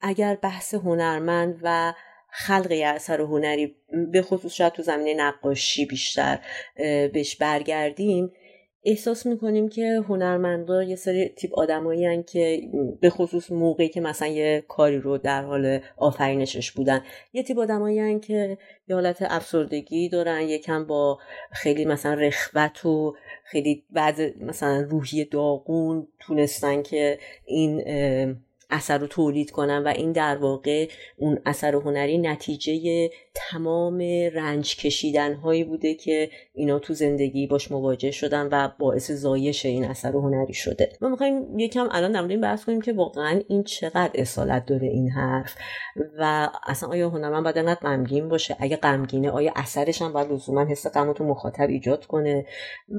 اگر 0.00 0.38
بحث 0.42 0.74
هنرمند 0.74 1.58
و 1.62 1.94
خلق 2.32 2.72
اثر 2.84 3.20
هنری 3.20 3.76
به 4.12 4.22
خصوص 4.22 4.52
شاید 4.52 4.72
تو 4.72 4.82
زمینه 4.82 5.14
نقاشی 5.22 5.86
بیشتر 5.86 6.38
بهش 7.12 7.36
برگردیم 7.36 8.32
احساس 8.84 9.26
می‌کنیم 9.26 9.68
که 9.68 10.02
هنرمندا 10.08 10.82
یه 10.82 10.96
سری 10.96 11.28
تیپ 11.28 11.58
آدمایی 11.58 12.22
که 12.22 12.62
به 13.00 13.10
خصوص 13.10 13.52
موقعی 13.52 13.88
که 13.88 14.00
مثلا 14.00 14.28
یه 14.28 14.64
کاری 14.68 14.98
رو 14.98 15.18
در 15.18 15.44
حال 15.44 15.80
آفرینشش 15.96 16.72
بودن 16.72 17.02
یه 17.32 17.42
تیپ 17.42 17.58
آدمایی 17.58 18.20
که 18.20 18.58
یه 18.88 18.94
حالت 18.94 19.22
افسردگی 19.22 20.08
دارن 20.08 20.40
یکم 20.40 20.86
با 20.86 21.18
خیلی 21.52 21.84
مثلا 21.84 22.14
رخوت 22.14 22.86
و 22.86 23.14
خیلی 23.44 23.84
بعد 23.90 24.20
مثلا 24.42 24.80
روحی 24.80 25.24
داغون 25.24 26.08
تونستن 26.18 26.82
که 26.82 27.18
این 27.44 27.82
اثر 28.70 28.98
رو 28.98 29.06
تولید 29.06 29.50
کنن 29.50 29.82
و 29.82 29.88
این 29.88 30.12
در 30.12 30.36
واقع 30.36 30.88
اون 31.16 31.38
اثر 31.46 31.74
هنری 31.74 32.18
نتیجه 32.18 33.10
تمام 33.34 33.98
رنج 34.34 34.76
کشیدن 34.76 35.34
هایی 35.34 35.64
بوده 35.64 35.94
که 35.94 36.30
اینا 36.54 36.78
تو 36.78 36.94
زندگی 36.94 37.46
باش 37.46 37.72
مواجه 37.72 38.10
شدن 38.10 38.48
و 38.52 38.68
باعث 38.78 39.10
زایش 39.10 39.66
این 39.66 39.84
اثر 39.84 40.12
هنری 40.12 40.54
شده. 40.54 40.92
ما 41.00 41.08
می‌خوایم 41.08 41.58
یکم 41.58 41.88
الان 41.90 42.12
در 42.12 42.22
این 42.22 42.40
بحث 42.40 42.64
کنیم 42.64 42.80
که 42.80 42.92
واقعا 42.92 43.40
این 43.48 43.62
چقدر 43.62 44.10
اصالت 44.14 44.66
داره 44.66 44.86
این 44.86 45.10
حرف 45.10 45.54
و 46.18 46.48
اصلا 46.66 46.88
آیا 46.88 47.10
هنرمند 47.10 47.44
باید 47.44 47.58
انقدر 47.58 47.80
غمگین 47.80 48.28
باشه؟ 48.28 48.56
اگه 48.58 48.76
غمگینه 48.76 49.30
آیا 49.30 49.52
اثرش 49.56 50.02
هم 50.02 50.12
باید 50.12 50.32
لزوما 50.32 50.64
حس 50.64 50.86
غم 50.86 51.12
تو 51.12 51.24
مخاطب 51.24 51.68
ایجاد 51.68 52.06
کنه؟ 52.06 52.46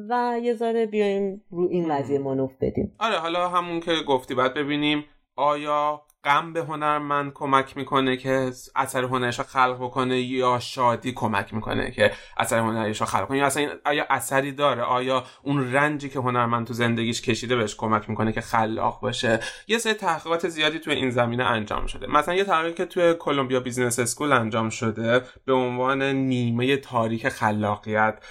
و 0.09 0.39
یه 0.43 0.53
ذره 0.53 0.85
بیایم 0.85 1.43
رو 1.49 1.67
این 1.71 1.95
قضیه 1.95 2.19
مانور 2.19 2.51
بدیم. 2.61 2.95
آره 2.99 3.17
حالا 3.19 3.49
همون 3.49 3.79
که 3.79 3.91
گفتی 4.07 4.35
باید 4.35 4.53
ببینیم 4.53 5.05
آیا 5.35 6.01
غم 6.23 6.53
به 6.53 6.59
هنرمند 6.61 7.33
کمک 7.33 7.77
می‌کنه 7.77 8.17
که 8.17 8.51
اثر 8.75 9.03
هنرش 9.03 9.39
رو 9.39 9.45
خلق 9.45 9.77
بکنه 9.81 10.19
یا 10.19 10.59
شادی 10.59 11.11
کمک 11.11 11.53
می‌کنه 11.53 11.91
که 11.91 12.11
اثر 12.37 12.59
هنرش 12.59 13.01
رو 13.01 13.07
خلق 13.07 13.27
کنه؟ 13.27 13.37
یا 13.37 13.45
اصلا 13.45 13.69
آیا 13.85 14.05
اثری 14.09 14.51
داره؟ 14.51 14.81
آیا 14.81 15.23
اون 15.43 15.73
رنجی 15.73 16.09
که 16.09 16.19
هنرمند 16.19 16.67
تو 16.67 16.73
زندگیش 16.73 17.21
کشیده 17.21 17.55
بهش 17.55 17.75
کمک 17.75 18.09
می‌کنه 18.09 18.31
که 18.31 18.41
خلاق 18.41 19.01
باشه؟ 19.01 19.39
یه 19.67 19.77
سری 19.77 19.93
تحقیقات 19.93 20.47
زیادی 20.47 20.79
تو 20.79 20.91
این 20.91 21.09
زمینه 21.09 21.43
انجام 21.43 21.85
شده. 21.85 22.07
مثلا 22.07 22.35
یه 22.35 22.43
تحقیقی 22.43 22.73
که 22.73 22.85
توی 22.85 23.13
Columbia 23.13 23.59
Business 23.59 23.99
School 23.99 24.31
انجام 24.31 24.69
شده 24.69 25.21
به 25.45 25.53
عنوان 25.53 26.01
نیمه 26.03 26.77
تاریک 26.77 27.29
خلاقیت 27.29 28.23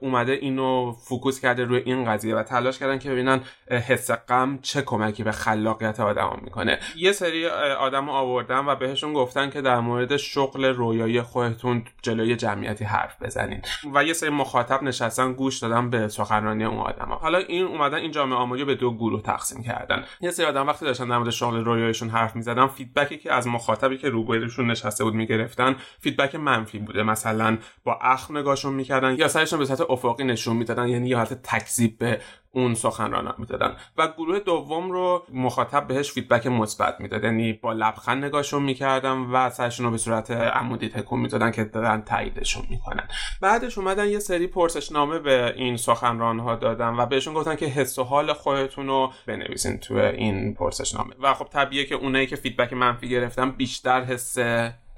اومده 0.00 0.32
اینو 0.32 0.92
focus 0.92 1.40
کرده 1.40 1.64
روی 1.64 1.82
این 1.84 2.04
قضیه 2.04 2.36
و 2.36 2.42
تلاش 2.42 2.78
کردن 2.78 2.98
که 2.98 3.10
ببینن 3.10 3.40
حس 3.70 4.10
غم 4.10 4.58
چه 4.62 4.82
کمکی 4.82 5.22
به 5.22 5.32
خلاقیت 5.32 6.00
آدم 6.00 6.40
می‌کنه. 6.42 6.78
یه 6.96 7.12
سری 7.12 7.31
سری 7.32 7.46
آدم 7.74 8.08
آوردن 8.08 8.58
و 8.66 8.74
بهشون 8.74 9.12
گفتن 9.12 9.50
که 9.50 9.60
در 9.60 9.80
مورد 9.80 10.16
شغل 10.16 10.64
رویایی 10.64 11.22
خودتون 11.22 11.84
جلوی 12.02 12.36
جمعیتی 12.36 12.84
حرف 12.84 13.22
بزنین. 13.22 13.62
و 13.94 14.04
یه 14.04 14.12
سری 14.12 14.30
مخاطب 14.30 14.82
نشستن 14.82 15.32
گوش 15.32 15.58
دادن 15.58 15.90
به 15.90 16.08
سخنرانی 16.08 16.64
اون 16.64 16.78
آدما 16.78 17.14
حالا 17.14 17.38
این 17.38 17.66
اومدن 17.66 17.98
این 17.98 18.10
جامعه 18.10 18.38
آماری 18.38 18.64
به 18.64 18.74
دو 18.74 18.94
گروه 18.94 19.22
تقسیم 19.22 19.62
کردن. 19.62 20.04
یه 20.20 20.30
سری 20.30 20.46
آدم 20.46 20.66
وقتی 20.66 20.84
داشتن 20.84 21.08
در 21.08 21.18
مورد 21.18 21.30
شغل 21.30 21.64
رویاییشون 21.64 22.08
حرف 22.08 22.36
می‌زدن 22.36 22.66
feedback 22.66 23.12
ی 23.12 23.18
که 23.18 23.32
از 23.32 23.46
مخاطبی 23.46 23.98
که 23.98 24.08
روبروشون 24.08 24.70
نشسته 24.70 25.04
بود 25.04 25.14
می‌گرفتن 25.14 25.76
feedback 26.00 26.34
منفی 26.34 26.78
بوده. 26.78 27.02
مثلا 27.02 27.58
با 27.84 27.98
اخم 28.02 28.38
نگاهشون 28.38 28.74
می‌کردن 28.74 29.14
یا 29.14 29.28
سرشون 29.28 29.58
به 29.58 29.64
سطح 29.64 29.84
افقی 29.90 30.24
تکون 30.24 30.56
می‌دادن 30.56 30.88
یعنی 30.88 31.08
یه 31.08 31.16
حالت 31.16 31.42
تکذیب 31.42 31.98
به 31.98 32.20
اون 32.54 32.74
سخنران 32.74 33.34
می‌دادن. 33.38 33.76
و 33.96 34.08
گروه 34.08 34.38
دوم 34.38 34.90
رو 34.90 35.22
مخاطب 35.32 35.86
بهش 35.86 36.12
feedback 36.12 36.46
مثبت 36.46 37.00
می‌داد. 37.00 37.24
یعنی 37.24 37.52
با 37.52 37.72
لبخند 37.72 38.24
نگاهشون 38.24 38.62
می‌کردن 38.62 39.18
و 39.18 39.50
سرشون 39.50 39.86
رو 39.86 39.92
به 39.92 39.98
صورت 39.98 40.30
عمودی 40.30 40.88
تکون 40.88 41.20
می‌دادن 41.20 41.50
که 41.50 41.64
دارن 41.64 42.02
تاییدشون 42.02 42.62
می‌کنن. 42.70 43.08
بعدش 43.40 43.78
اومدن 43.78 44.06
یه 44.06 44.18
سری 44.18 44.46
پرسشنامه 44.46 45.18
به 45.18 45.54
این 45.56 45.76
سخنران 45.76 46.38
ها 46.38 46.54
دادن 46.54 46.88
و 46.88 47.06
بهشون 47.06 47.34
گفتن 47.34 47.56
که 47.56 47.66
حس 47.66 47.98
و 47.98 48.04
حال 48.04 48.32
خودتون 48.32 48.86
رو 48.86 49.12
بنویسین 49.26 49.78
تو 49.78 49.94
این 49.94 50.54
پرسشنامه. 50.54 51.14
و 51.20 51.34
خب 51.34 51.44
طبیعیه 51.44 51.84
که 51.86 51.94
اونایی 51.94 52.26
که 52.26 52.36
feedback 52.36 52.72
منفی 52.72 53.08
گرفتن 53.08 53.50
بیشتر 53.50 54.04
حس 54.04 54.38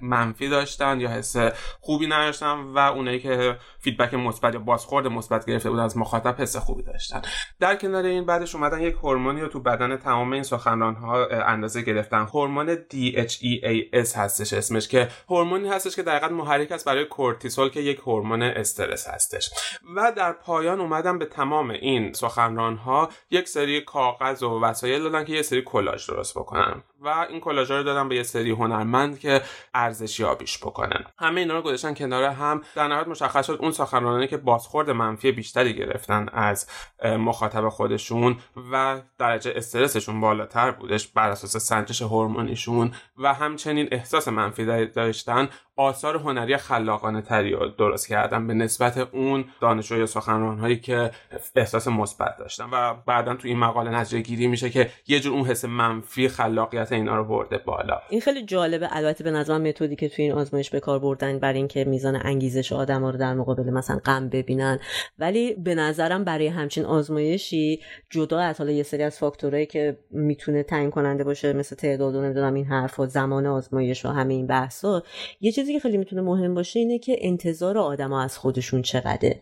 منفی 0.00 0.48
داشتن 0.48 1.00
یا 1.00 1.08
حس 1.08 1.36
خوبی 1.80 2.06
نداشتن 2.06 2.52
و 2.52 2.78
اونایی 2.78 3.18
که 3.18 3.56
feedback 3.78 4.14
مثبت 4.14 4.54
یا 4.54 4.60
بازخورد 4.60 5.06
مثبت 5.06 5.46
گرفته 5.46 5.70
بودن 5.70 5.82
از 5.82 5.96
مخاطب 5.96 6.40
حس 6.40 6.56
خوبی 6.56 6.82
داشتن. 6.82 7.22
در 7.60 7.76
کنار 7.76 8.04
این 8.04 8.26
بعدش 8.26 8.54
اومدن 8.54 8.80
یک 8.80 8.94
هورمونی 8.94 9.40
رو 9.40 9.48
تو 9.48 9.60
بدن 9.60 9.96
تمام 9.96 10.32
این 10.32 10.42
سخنران 10.42 10.94
ها 10.94 11.26
اندازه 11.26 11.82
گرفتن. 11.82 12.22
هورمون 12.22 12.76
DHEAS 12.76 14.16
هستش 14.16 14.52
اسمش 14.52 14.88
که 14.88 15.08
هورمونی 15.30 15.68
هستش 15.68 15.96
که 15.96 16.02
در 16.02 16.28
محرک 16.28 16.72
است 16.72 16.84
برای 16.84 17.04
کورتیسول 17.04 17.68
که 17.70 17.80
یک 17.80 17.98
هورمون 17.98 18.42
استرس 18.42 19.08
هستش. 19.08 19.50
و 19.96 20.12
در 20.16 20.32
پایان 20.32 20.80
اومدن 20.80 21.18
به 21.18 21.26
تمام 21.26 21.70
این 21.70 22.12
سخنران 22.12 22.76
ها 22.76 23.08
یک 23.30 23.48
سری 23.48 23.80
کاغذ 23.80 24.42
و 24.42 24.60
وسایل 24.60 25.02
دادن 25.02 25.24
که 25.24 25.32
یه 25.32 25.42
سری 25.42 25.62
کلاژ 25.62 26.10
درست 26.10 26.38
بکنن. 26.38 26.82
و 27.00 27.08
این 27.08 27.40
کلاژ 27.40 27.70
رو 27.70 27.82
دادن 27.82 28.08
به 28.08 28.16
یه 28.16 28.22
سری 28.22 28.50
هنرمند 28.50 29.18
که 29.18 29.42
ارزش 29.84 30.20
یابیش 30.20 30.58
بکنن. 30.58 31.04
همه 31.18 31.40
اینا 31.40 31.54
رو 31.54 31.62
گذاشتن 31.62 31.94
کنار 31.94 32.24
هم. 32.24 32.62
در 32.74 32.88
نهایت 32.88 33.08
مشخص 33.08 33.46
شد 33.46 33.58
اون 33.60 33.72
سخنرانانی 33.72 34.26
که 34.26 34.36
بازخورد 34.36 34.90
منفی 34.90 35.32
بیشتری 35.32 35.74
گرفتن 35.74 36.28
از 36.32 36.66
مخاطب 37.04 37.68
خودشون 37.68 38.36
و 38.72 39.02
درجه 39.18 39.52
استرسشون 39.56 40.20
بالاتر 40.20 40.70
بودش 40.70 41.08
بر 41.08 41.30
اساس 41.30 41.56
سنجش 41.56 42.02
هورمونیشون 42.02 42.92
و 43.16 43.34
همچنین 43.34 43.88
احساس 43.92 44.28
منفی 44.28 44.86
داشتن 44.86 45.48
آثار 45.76 46.16
هنری 46.16 46.56
خلاقانه 46.56 47.22
تری 47.22 47.56
درست 47.78 48.08
کردن 48.08 48.46
به 48.46 48.54
نسبت 48.54 48.98
اون 48.98 49.44
دانشجو 49.60 49.98
یا 49.98 50.06
سخنران 50.06 50.58
هایی 50.58 50.76
که 50.76 51.10
احساس 51.56 51.88
مثبت 51.88 52.36
داشتن. 52.38 52.64
و 52.72 52.94
بعدا 53.06 53.34
تو 53.34 53.48
این 53.48 53.58
مقاله 53.58 53.90
نتیجه 53.90 54.20
گیری 54.20 54.46
میشه 54.46 54.70
که 54.70 54.90
یه 55.06 55.20
جور 55.20 55.34
اون 55.34 55.44
حس 55.44 55.64
منفی 55.64 56.28
خلاقیت 56.28 56.92
اینا 56.92 57.16
رو 57.16 57.24
برده 57.24 57.58
بالا. 57.58 58.00
این 58.10 58.20
خیلی 58.20 58.44
جالبه. 58.44 58.88
البته 58.96 59.24
به 59.24 59.30
نظر 59.30 59.58
متدی 59.58 59.96
که 59.96 60.08
تو 60.08 60.22
این 60.22 60.32
آزمایش 60.32 60.70
به 60.70 60.80
کار 60.80 60.98
بردن 60.98 61.38
برای 61.38 61.58
اینکه 61.58 61.84
میزان 61.84 62.20
انگیزش 62.24 62.72
آدم 62.72 63.04
رو 63.04 63.16
در 63.18 63.34
مقابل 63.34 63.70
مثلا 63.70 64.00
غم 64.04 64.28
ببینن. 64.28 64.78
ولی 65.18 65.54
به 65.54 65.74
نظرم 65.74 66.24
برای 66.24 66.46
همچین 66.46 66.84
آزمایشی 66.84 67.80
جدا 68.10 68.40
از 68.40 68.58
حالا 68.58 68.72
یه 68.72 68.82
سری 68.82 69.02
از 69.02 69.18
فاکتورهایی 69.18 69.66
که 69.66 69.98
می‌تونه 70.10 70.62
تعیین 70.62 70.90
کننده 70.90 71.24
باشه 71.24 71.52
مثل 71.52 71.76
تعداد 71.76 72.14
و 72.14 72.22
نمی‌دونم 72.22 72.54
این 72.54 72.88
و 72.98 73.06
زمان 73.06 73.46
آزمایش 73.46 74.04
و 74.04 74.08
همه 74.08 74.34
این 74.34 74.46
بحثا 74.46 75.02
یه 75.40 75.52
چیزی 75.64 75.72
که 75.72 75.80
خیلی 75.80 75.96
می‌تونه 75.96 76.22
مهم 76.22 76.54
باشه 76.54 76.78
اینه 76.78 76.98
که 76.98 77.16
انتظار 77.18 77.78
آدما 77.78 78.22
از 78.22 78.38
خودشون 78.38 78.82
چقدره. 78.82 79.40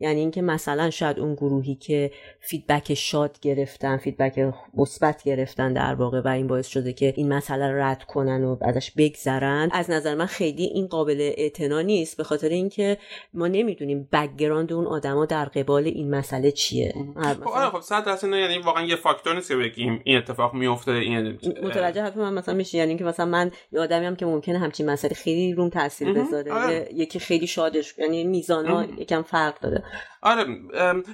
یعنی 0.00 0.20
اینکه 0.20 0.42
مثلا 0.42 0.90
شاید 0.90 1.18
اون 1.18 1.34
گروهی 1.34 1.74
که 1.74 2.10
feedback 2.40 2.94
شاد 2.94 3.40
گرفتن 3.40 3.96
feedback 3.96 4.52
مثبت 4.74 5.22
گرفتن 5.22 5.72
در 5.72 5.94
واقع 5.94 6.20
و 6.20 6.28
این 6.28 6.46
باعث 6.46 6.66
شده 6.66 6.92
که 6.92 7.14
این 7.16 7.32
مسئله 7.32 7.72
رو 7.72 7.80
رد 7.80 8.04
کنن 8.04 8.44
و 8.44 8.56
ازش 8.60 8.90
بگذرن 8.90 9.68
از 9.72 9.90
نظر 9.90 10.14
من 10.14 10.26
خیلی 10.26 10.64
این 10.64 10.86
قابل 10.86 11.32
اعتنا 11.36 11.80
نیست. 11.80 12.16
به 12.16 12.24
خاطر 12.24 12.48
اینکه 12.48 12.98
ما 13.34 13.46
نمی‌دونیم 13.46 14.08
background 14.12 14.72
اون 14.72 14.86
آدما 14.86 15.26
در 15.26 15.44
قبال 15.44 15.84
این 15.84 16.10
مسئله 16.10 16.50
چیه. 16.50 16.94
خب 17.16 17.48
آره 17.48 17.70
خب 17.70 17.80
صد 17.80 18.04
درصد 18.04 18.28
یعنی 18.28 18.58
واقعا 18.58 18.84
یه 18.84 18.96
فاکتور 18.96 19.34
نیست 19.34 19.48
که 19.48 19.56
بگیم 19.56 20.00
این 20.04 20.16
اتفاق 20.16 20.54
میفته 20.54 20.90
این 20.90 21.38
متوجه 21.62 22.02
حرف 22.02 22.16
من 22.16 22.34
مثلا 22.34 22.54
میشه 22.54 22.78
یعنی 22.78 22.98
که 22.98 23.04
مثلا 23.04 23.26
من 23.26 23.50
یه 23.72 23.80
آدمی 23.80 24.06
هم 24.06 24.16
که 24.16 24.26
ممکنه 24.26 24.58
همچین 24.58 24.90
مسئله 24.90 25.14
خیلی 25.14 25.52
روم 25.52 25.68
تاثیر 25.68 26.12
بذاره. 26.12 26.52
آره. 26.52 26.88
یکی 26.94 27.18
خیلی 27.18 27.46
شادش 27.46 27.94
یعنی 27.98 28.24
میزان 28.24 28.66
ها 28.66 28.84
یکم 28.98 29.22
فرق 29.22 29.60
داره. 29.60 29.84
آره 30.22 30.44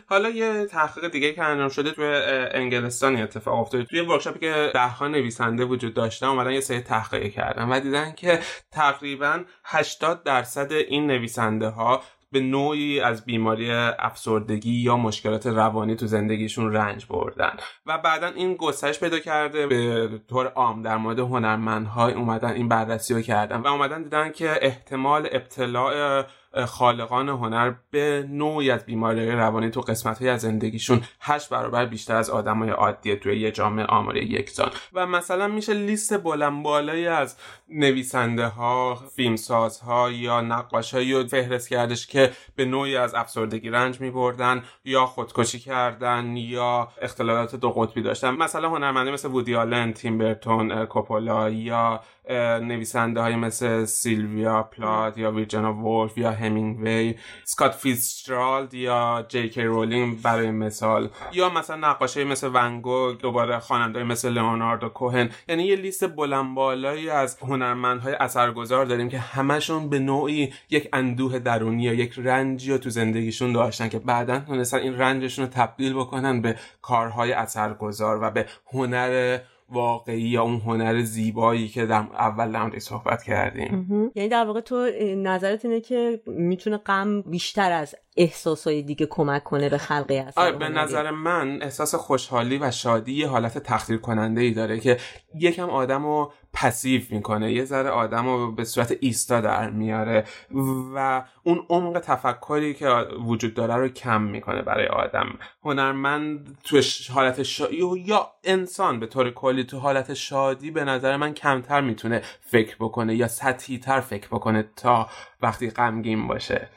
حالا 0.06 0.28
یه 0.28 0.66
تحقیق 0.66 1.08
دیگه 1.08 1.32
که 1.32 1.42
انجام 1.42 1.68
شده 1.68 1.90
توی 1.90 2.04
انگلستان 2.54 3.16
اتفاق 3.16 3.60
افتاده. 3.60 3.84
توی 3.84 4.00
workshop 4.00 4.34
ی 4.34 4.38
که 4.38 4.70
ده 4.74 5.02
نویسنده 5.02 5.64
وجود 5.64 5.94
داشتن 5.94 6.26
اومدن 6.26 6.50
یه 6.50 6.60
سری 6.60 6.80
تحقیق 6.80 7.32
کردن 7.32 7.68
و 7.68 7.80
دیدن 7.80 8.12
که 8.12 8.40
تقریبا 8.72 9.44
80 9.64 10.22
درصد 10.22 10.72
این 10.72 11.06
نویسنده 11.06 11.68
ها 11.68 12.02
به 12.32 12.40
نوعی 12.40 13.00
از 13.00 13.24
بیماری 13.24 13.72
افسردگی 13.98 14.72
یا 14.72 14.96
مشکلات 14.96 15.46
روانی 15.46 15.96
تو 15.96 16.06
زندگیشون 16.06 16.72
رنج 16.72 17.06
بردن. 17.06 17.52
و 17.86 17.98
بعدا 17.98 18.26
این 18.26 18.54
گسترش 18.54 19.00
پیدا 19.00 19.18
کرده 19.18 19.66
به 19.66 20.08
طور 20.28 20.46
عام 20.46 20.82
در 20.82 20.96
مورد 20.96 21.18
هنرمندهای 21.18 22.14
اومدن 22.14 22.52
این 22.52 22.68
بررسی 22.68 23.14
رو 23.14 23.20
کردن 23.20 23.56
و 23.56 23.66
اومدن 23.66 24.02
دیدن 24.02 24.32
که 24.32 24.58
احتمال 24.62 25.28
ابتلاع 25.32 26.24
خالقان 26.64 27.28
هنر 27.28 27.72
به 27.90 28.26
نوعی 28.30 28.70
از 28.70 28.86
بیماری 28.86 29.30
روانی 29.30 29.70
تو 29.70 29.80
قسمت 29.80 30.18
های 30.18 30.28
از 30.28 30.40
زندگیشون 30.40 31.02
هشت 31.20 31.48
برابر 31.48 31.86
بیشتر 31.86 32.16
از 32.16 32.30
های 32.30 32.70
عادیه 32.70 33.16
توی 33.16 33.40
یه 33.40 33.52
جامعه 33.52 33.84
آمار 33.84 34.16
یکسان. 34.16 34.70
و 34.92 35.06
مثلا 35.06 35.48
میشه 35.48 35.74
لیست 35.74 36.18
بلند 36.22 36.62
بالایی 36.62 37.06
از 37.06 37.36
نویسنده 37.68 38.46
ها 38.46 38.94
فیلمساز 39.16 39.80
ها 39.80 40.10
یا 40.10 40.40
نقاش 40.40 40.94
رو 40.94 41.26
فهرست 41.26 41.68
کردش 41.68 42.06
که 42.06 42.32
به 42.56 42.64
نوعی 42.64 42.96
از 42.96 43.14
افسردگی 43.14 43.70
رنج 43.70 44.00
می 44.00 44.10
بردن 44.10 44.62
یا 44.84 45.06
خودکشی 45.06 45.58
کردن 45.58 46.36
یا 46.36 46.88
اختلالات 47.02 47.56
دو 47.56 47.70
قطبی 47.70 48.02
داشتن. 48.02 48.30
مثلا 48.30 48.68
هنرمنده 48.68 49.10
مثل 49.10 49.28
وودی 49.28 49.54
آلن 49.54 49.92
تیم 49.92 50.18
برتون 50.18 50.84
کوپولا 50.84 51.50
یا 51.50 52.00
نویسنده 52.60 53.20
های 53.20 53.36
مثل 53.36 53.84
سیلویا 53.84 54.62
پلات 54.62 55.18
یا 55.18 55.32
ویرجینیا 55.32 55.72
وولف 55.72 56.18
یا 56.18 56.30
همینگوی 56.30 57.14
اسکات 57.44 57.74
فیتزجرالد 57.74 58.74
یا 58.74 59.24
جی 59.28 59.48
کی 59.48 59.62
رولینگ 59.62 60.22
برای 60.22 60.50
مثال 60.50 61.10
یا 61.32 61.50
مثلا 61.50 61.76
نقاشه 61.76 62.24
مثل 62.24 62.50
ونگوگ 62.54 63.12
دوباره 63.12 63.58
خواننده 63.58 64.04
مثل 64.04 64.28
لئوناردو 64.28 64.88
کوهن. 64.88 65.30
یعنی 65.48 65.64
یه 65.64 65.76
لیست 65.76 66.16
بلند 66.16 66.54
بالایی 66.54 67.10
از 67.10 67.38
هنرمندهای 67.38 68.14
اثرگذار 68.14 68.84
داریم 68.84 69.08
که 69.08 69.18
همشون 69.18 69.88
به 69.88 69.98
نوعی 69.98 70.52
یک 70.70 70.88
اندوه 70.92 71.38
درونی 71.38 71.82
یا 71.82 71.94
یک 71.94 72.14
رنجی 72.16 72.72
رو 72.72 72.78
تو 72.78 72.90
زندگیشون 72.90 73.52
داشتن 73.52 73.88
که 73.88 73.98
بعدا 73.98 74.38
تونستن 74.38 74.78
این 74.78 74.98
رنجشون 74.98 75.44
رو 75.44 75.50
تبدیل 75.50 75.94
بکنن 75.94 76.42
به 76.42 76.56
کارهای 76.82 77.32
اثرگذار 77.32 78.22
و 78.22 78.30
به 78.30 78.46
هنر 78.72 79.38
واقعی 79.68 80.20
یا 80.20 80.42
اون 80.42 80.60
هنر 80.60 81.02
زیبایی 81.02 81.68
که 81.68 81.86
در 81.86 82.06
اول 82.12 82.52
در 82.52 82.78
صحبت 82.78 83.22
کردیم. 83.22 84.12
یعنی 84.14 84.28
در 84.28 84.44
واقع 84.44 84.60
تو 84.60 84.90
نظرت 85.16 85.64
اینه 85.64 85.80
که 85.80 86.20
می‌تونه 86.26 86.76
غم 86.76 87.22
بیشتر 87.22 87.72
از 87.72 87.94
احساسای 88.16 88.82
دیگه 88.82 89.06
کمک 89.06 89.44
کنه 89.44 89.68
به 89.68 89.78
خلق 89.78 90.06
اثر 90.26 90.40
آره 90.40 90.52
به 90.52 90.68
نظر 90.68 91.10
من 91.10 91.62
احساس 91.62 91.94
خوشحالی 91.94 92.58
و 92.58 92.70
شادی 92.70 93.12
یه 93.12 93.28
حالت 93.28 93.58
تخدیر 93.58 93.98
کننده 93.98 94.40
ای 94.40 94.50
داره 94.50 94.80
که 94.80 94.96
یکم 95.34 95.70
آدم 95.70 96.02
رو 96.02 96.32
پسیو 96.56 97.02
می‌کنه. 97.10 97.52
یه 97.52 97.64
ذره 97.64 97.90
آدم 97.90 98.26
رو 98.26 98.52
به 98.52 98.64
صورت 98.64 98.96
ایستا 99.00 99.40
در 99.40 99.70
میاره 99.70 100.24
و 100.94 101.24
اون 101.42 101.66
عمق 101.68 101.98
تفکری 101.98 102.74
که 102.74 102.88
وجود 103.26 103.54
داره 103.54 103.74
رو 103.74 103.88
کم 103.88 104.22
می‌کنه 104.22 104.62
برای 104.62 104.86
آدم. 104.86 105.38
هنرمند 105.64 106.58
تو 106.64 106.80
حالت 107.12 107.42
شادی 107.42 107.76
یا 108.06 108.30
انسان 108.44 109.00
به 109.00 109.06
طور 109.06 109.30
کلی 109.30 109.64
تو 109.64 109.78
حالت 109.78 110.14
شادی 110.14 110.70
به 110.70 110.84
نظر 110.84 111.16
من 111.16 111.34
کمتر 111.34 111.80
می‌تونه 111.80 112.22
فکر 112.40 112.76
بکنه 112.80 113.14
یا 113.14 113.28
سطحی 113.28 113.78
تر 113.78 114.00
فکر 114.00 114.28
بکنه 114.28 114.64
تا 114.76 115.08
وقتی 115.42 115.70
غمگین 115.70 116.26
باشه. 116.26 116.68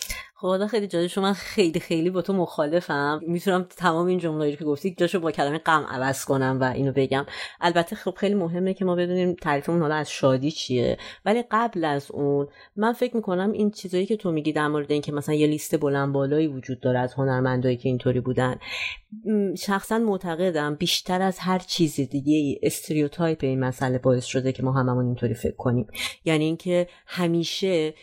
خدا 0.42 0.68
خیلی 0.68 0.88
جالب 0.88 1.08
شما 1.08 1.34
خیلی 1.34 1.80
خیلی 1.80 2.10
با 2.10 2.22
تو 2.22 2.34
مخالفم. 2.34 3.22
می‌تونم 3.28 3.68
تمام 3.78 4.08
این 4.08 4.20
جمله 4.20 4.56
که 4.56 4.66
گفتی 4.66 4.96
جاشو 4.98 5.20
با 5.20 5.32
کلمه 5.32 5.58
غم 5.58 5.86
عوض 5.90 6.26
کنم 6.26 6.58
و 6.62 6.64
اینو 6.64 6.92
بگم. 6.92 7.26
البته 7.62 7.96
خب 7.96 8.14
خیلی 8.18 8.36
مهمه 8.36 8.74
که 8.74 8.86
ما 8.86 8.96
بدونیم 8.96 9.34
تعریفمون 9.34 9.82
حالا 9.82 9.96
از 9.96 10.12
شادی 10.12 10.52
چیه. 10.52 10.98
ولی 11.26 11.44
قبل 11.52 11.86
از 11.86 12.12
اون 12.12 12.48
من 12.76 12.94
فکر 12.94 13.16
می‌کنم 13.16 13.52
این 13.52 13.72
چیزایی 13.72 14.06
که 14.06 14.18
تو 14.18 14.32
میگی 14.32 14.52
در 14.52 14.68
مورد 14.68 14.92
اینکه 14.92 15.12
مثلا 15.12 15.36
یه 15.36 15.48
لیست 15.48 15.80
بلند 15.80 16.14
بالایی 16.14 16.48
وجود 16.48 16.80
داره 16.80 17.00
از 17.00 17.14
هنرمندایی 17.14 17.78
که 17.78 17.90
اینطوری 17.90 18.20
بودن 18.20 18.56
شخصا 19.58 19.98
معتقدم 19.98 20.76
بیشتر 20.76 21.22
از 21.22 21.40
هر 21.40 21.60
چیز 21.60 21.96
دیگه 21.96 22.60
استریوتایپ 22.64 23.38
این 23.42 23.60
مسئله 23.60 23.98
باعث 23.98 24.26
شده 24.26 24.52
که 24.52 24.64
ما 24.64 24.72
هممون 24.72 25.06
اینطوری 25.06 25.34
فکر 25.34 25.56
کنیم. 25.56 25.88
یعنی 26.26 26.46
اینکه 26.46 26.88
همیشه 27.08 27.94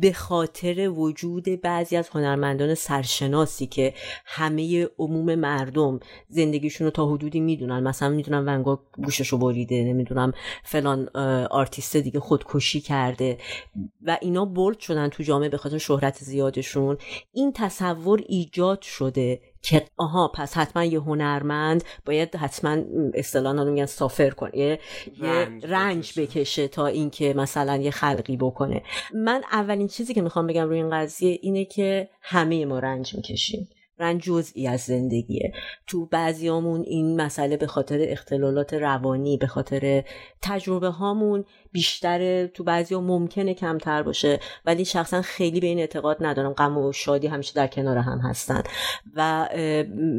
به 0.00 0.12
خاطر 0.12 0.88
وجود 0.88 1.44
بعضی 1.62 1.96
از 1.96 2.08
هنرمندان 2.08 2.74
سرشناسی 2.74 3.66
که 3.66 3.94
همه 4.24 4.88
عموم 4.98 5.34
مردم 5.34 6.00
زندگیشون 6.28 6.84
رو 6.84 6.90
تا 6.90 7.06
حدودی 7.06 7.40
می‌دونن. 7.40 7.82
مثلا 7.82 8.08
می‌دونم 8.08 8.46
ونگا 8.46 8.82
گوششو 8.92 9.38
بریده 9.38 9.84
نمی‌دونم 9.84 10.32
فلان 10.62 11.08
آرتیست 11.50 11.96
دیگه 11.96 12.20
خودکشی 12.20 12.80
کرده 12.80 13.38
و 14.02 14.18
اینا 14.20 14.44
bold 14.44 14.78
شدن 14.78 15.08
تو 15.08 15.22
جامعه 15.22 15.48
به 15.48 15.56
خاطر 15.56 15.78
شهرت 15.78 16.18
زیادشون. 16.18 16.98
این 17.32 17.52
تصور 17.52 18.24
ایجاد 18.28 18.82
شده 18.82 19.40
که 19.62 19.86
آها 19.96 20.28
پس 20.28 20.56
حتما 20.56 20.84
یه 20.84 21.00
هنرمند 21.00 21.84
باید 22.04 22.36
حتما 22.36 22.76
اصطلاحا 23.14 23.62
رو 23.62 23.70
میگن 23.70 23.86
suffer 23.86 24.30
کنه 24.30 24.56
یه 24.56 24.78
رنج, 25.20 25.66
رنج 25.66 26.20
بکشه 26.20 26.68
تا 26.68 26.86
اینکه 26.86 27.34
مثلا 27.34 27.76
یه 27.76 27.90
خلقی 27.90 28.36
بکنه. 28.36 28.82
من 29.14 29.42
اولین 29.52 29.88
چیزی 29.88 30.14
که 30.14 30.22
می‌خوام 30.22 30.46
بگم 30.46 30.68
روی 30.68 30.76
این 30.76 30.90
قضیه 30.90 31.38
اینه 31.42 31.64
که 31.64 32.08
همه 32.22 32.64
ما 32.64 32.78
رنج 32.78 33.14
می‌کشیم. 33.14 33.68
رنج 34.00 34.22
جزئی 34.22 34.66
از 34.66 34.80
زندگیه. 34.80 35.52
تو 35.86 36.06
بعضیامون 36.06 36.80
این 36.80 37.20
مسئله 37.20 37.56
به 37.56 37.66
خاطر 37.66 37.98
اختلالات 38.00 38.74
روانی 38.74 39.36
به 39.36 39.46
خاطر 39.46 40.04
تجربه 40.42 40.88
هامون 40.88 41.44
بیشتر 41.72 42.46
تو 42.46 42.64
بعضی 42.64 42.94
ها 42.94 43.00
ممکنه 43.00 43.54
کمتر 43.54 44.02
باشه. 44.02 44.40
ولی 44.64 44.84
شخصا 44.84 45.22
خیلی 45.22 45.60
به 45.60 45.66
این 45.66 45.78
اعتقاد 45.78 46.16
ندارم. 46.20 46.52
غم 46.52 46.78
و 46.78 46.92
شادی 46.92 47.26
همیشه 47.26 47.54
در 47.54 47.66
کنار 47.66 47.96
هم 47.96 48.18
هستن. 48.18 48.62
و 49.16 49.48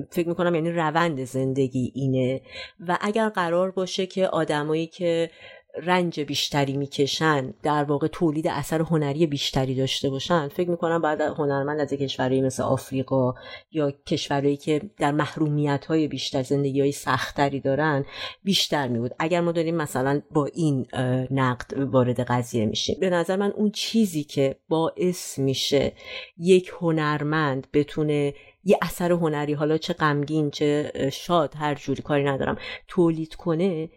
فکر 0.10 0.28
می‌کنم 0.28 0.56
یعنی 0.56 0.72
روند 0.72 1.24
زندگی 1.24 1.92
اینه. 1.96 2.42
و 2.88 2.98
اگر 3.02 3.30
قرار 3.30 3.72
باشه 3.72 4.06
که 4.06 4.28
آدمایی 4.28 4.88
که 4.88 5.30
رنج 5.76 6.20
بیشتری 6.20 6.78
می‌کشن 6.78 7.54
در 7.64 7.84
واقع 7.84 8.08
تولید 8.08 8.48
اثر 8.48 8.82
هنری 8.82 9.28
بیشتری 9.28 9.76
داشته 9.76 10.10
باشن. 10.10 10.48
فکر 10.48 10.70
می‌کنم 10.70 11.02
بعد 11.02 11.22
هنرمند 11.22 11.80
از 11.80 11.94
کشورهایی 11.94 12.42
مثل 12.42 12.64
آفریقا 12.64 13.34
یا 13.72 13.92
کشورهایی 13.92 14.58
که 14.58 14.82
در 14.98 15.12
محرومیت 15.12 15.86
های 15.86 16.08
بیشتر 16.08 16.44
زندگی 16.44 16.82
های 16.82 16.92
سختری 16.92 17.60
دارن 17.60 18.06
بیشتر 18.44 18.88
میبود. 18.88 19.12
اگر 19.20 19.42
ما 19.42 19.52
داریم 19.52 19.76
مثلا 19.76 20.22
با 20.32 20.46
این 20.46 20.88
نقد 21.32 21.74
وارد 21.78 22.20
قضیه 22.20 22.66
میشیم. 22.66 22.98
به 23.00 23.10
نظر 23.10 23.36
من 23.36 23.52
اون 23.52 23.72
چیزی 23.72 24.24
که 24.24 24.56
باعث 24.70 25.40
میشه 25.40 25.92
یک 26.38 26.72
هنرمند 26.80 27.68
بتونه 27.74 28.34
یه 28.64 28.78
اثر 28.82 29.12
هنری 29.12 29.54
حالا 29.54 29.78
چه 29.78 29.94
غمگین 29.94 30.52
چه 30.52 30.92
شاد 31.14 31.54
هر 31.56 31.76
جوری 31.76 32.02
کاری 32.02 32.24
ندارم 32.24 32.58
تولید 32.88 33.36
کنه 33.36 33.90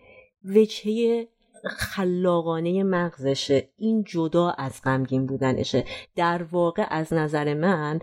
وجهه 0.45 1.29
خلاقانه 1.69 2.83
مغزشه. 2.83 3.69
این 3.79 4.05
جدا 4.05 4.51
از 4.51 4.83
غمگین 4.85 5.27
بودنشه. 5.27 5.85
در 6.17 6.43
واقع 6.43 6.87
از 6.91 7.13
نظر 7.13 7.55
من 7.55 8.01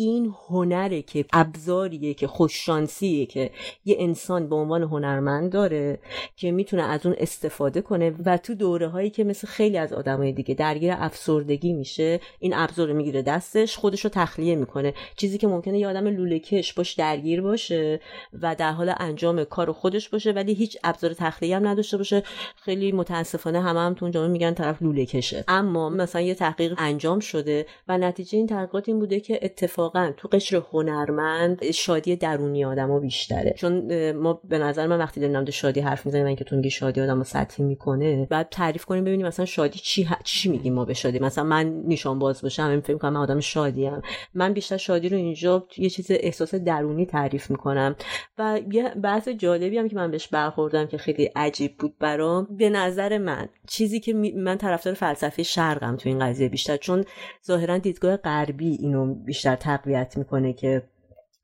این 0.00 0.34
هنره 0.48 1.02
که 1.02 1.24
ابزاریه 1.32 2.14
که 2.14 2.26
خوششانسیه 2.26 3.26
که 3.26 3.50
یه 3.84 3.96
انسان 3.98 4.48
به 4.48 4.54
عنوان 4.54 4.82
هنرمند 4.82 5.52
داره 5.52 5.98
که 6.36 6.52
می‌تونه 6.52 6.82
از 6.82 7.06
اون 7.06 7.14
استفاده 7.18 7.80
کنه 7.80 8.14
و 8.26 8.36
تو 8.36 8.54
دوره 8.54 8.88
هایی 8.88 9.10
که 9.10 9.24
مثل 9.24 9.46
خیلی 9.46 9.78
از 9.78 9.92
آدمای 9.92 10.32
دیگه 10.32 10.54
درگیر 10.54 10.92
افسردگی 10.96 11.72
میشه 11.72 12.20
این 12.38 12.54
ابزار 12.54 12.88
رو 12.88 12.94
می‌گیره 12.94 13.22
دستش 13.22 13.76
خودش 13.76 14.04
رو 14.04 14.10
تخلیه 14.10 14.56
می‌کنه. 14.56 14.94
چیزی 15.16 15.38
که 15.38 15.46
ممکنه 15.46 15.78
یه 15.78 15.88
آدم 15.88 16.06
لوله 16.06 16.38
کش 16.38 16.72
باش 16.72 16.92
درگیر 16.92 17.42
باشه 17.42 18.00
و 18.42 18.54
در 18.54 18.72
حال 18.72 18.94
انجام 18.96 19.44
کار 19.44 19.72
خودش 19.72 20.08
باشه 20.08 20.32
ولی 20.32 20.54
هیچ 20.54 20.78
ابزار 20.84 21.14
تخلیه 21.14 21.56
هم 21.56 21.68
نداشته 21.68 21.96
باشه. 21.96 22.22
خیلی 22.56 22.92
متاسفانه 22.92 23.62
همه 23.62 23.80
هم 23.80 23.94
تو 23.94 24.08
جامعه 24.08 24.30
میگن 24.30 24.54
طرف 24.54 24.82
لوله 24.82 25.06
کشه. 25.06 25.44
اما 25.48 25.88
مثلا 25.88 26.20
یه 26.20 26.34
تحقیق 26.34 26.74
انجام 26.78 27.20
شده 27.20 27.66
و 27.88 27.98
نتیجه 27.98 28.38
این 28.38 28.46
تحقیقات 28.46 28.88
این 28.88 28.98
بوده 28.98 29.20
که 29.20 29.38
اتفاق 29.42 29.89
اتفاقا 29.90 30.12
تو 30.16 30.28
قشر 30.28 30.62
هنرمند 30.72 31.70
شادی 31.70 32.16
درونی 32.16 32.64
آدما 32.64 33.00
بیشتره. 33.00 33.54
چون 33.58 34.12
ما 34.12 34.40
به 34.44 34.58
نظر 34.58 34.86
من 34.86 34.98
وقتی 34.98 35.20
داریم 35.20 35.44
در 35.44 35.50
شادی 35.50 35.80
حرف 35.80 36.06
می‌زنیم 36.06 36.24
من 36.24 36.34
که 36.34 36.44
تو 36.44 36.56
میگی 36.56 36.70
شادی 36.70 37.00
آدمو 37.00 37.24
سطحی 37.24 37.64
می‌کنه 37.64 38.26
بعد 38.30 38.48
تعریف 38.50 38.84
کنیم 38.84 39.04
ببینیم 39.04 39.26
مثلا 39.26 39.46
شادی 39.46 39.78
چی. 39.78 40.08
چی 40.24 40.50
میگیم 40.50 40.74
ما 40.74 40.84
به 40.84 40.94
شادی. 40.94 41.18
مثلا 41.18 41.44
من 41.44 41.66
نیشان 41.66 42.18
باز 42.18 42.42
باشم 42.42 42.62
همین 42.62 42.80
فکر 42.80 42.96
کنم 42.96 43.12
من 43.12 43.20
آدم 43.20 43.40
شادی 43.40 43.86
ام 43.86 44.02
من 44.34 44.52
بیشتر 44.52 44.76
شادی 44.76 45.08
رو 45.08 45.16
اینجا 45.16 45.66
یه 45.76 45.90
چیز 45.90 46.06
احساس 46.10 46.54
درونی 46.54 47.06
تعریف 47.06 47.50
می‌کنم. 47.50 47.96
و 48.38 48.60
یه 48.72 48.94
بحث 48.94 49.28
جالبی 49.28 49.78
هم 49.78 49.88
که 49.88 49.96
من 49.96 50.10
بهش 50.10 50.28
برخوردم 50.28 50.86
که 50.86 50.98
خیلی 50.98 51.24
عجیب 51.36 51.76
بود 51.78 51.98
برام 51.98 52.48
به 52.56 52.70
نظر 52.70 53.18
من 53.18 53.48
چیزی 53.68 54.00
که 54.00 54.14
من 54.36 54.58
طرفدار 54.58 54.94
فلسفه 54.94 55.42
شرقم 55.42 55.96
تو 55.96 56.08
این 56.08 56.18
قضیه 56.18 56.48
بیشتر 56.48 56.76
چون 56.76 57.04
ظاهرا 57.46 57.78
دیدگاه 57.78 58.16
غربی 58.16 58.76
اینو 58.80 59.14
بیشتر 59.14 59.56
تقویت 59.80 60.18
می‌کنه 60.18 60.52
که 60.52 60.82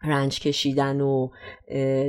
رنج 0.02 0.40
کشیدن 0.40 1.00
و 1.00 1.28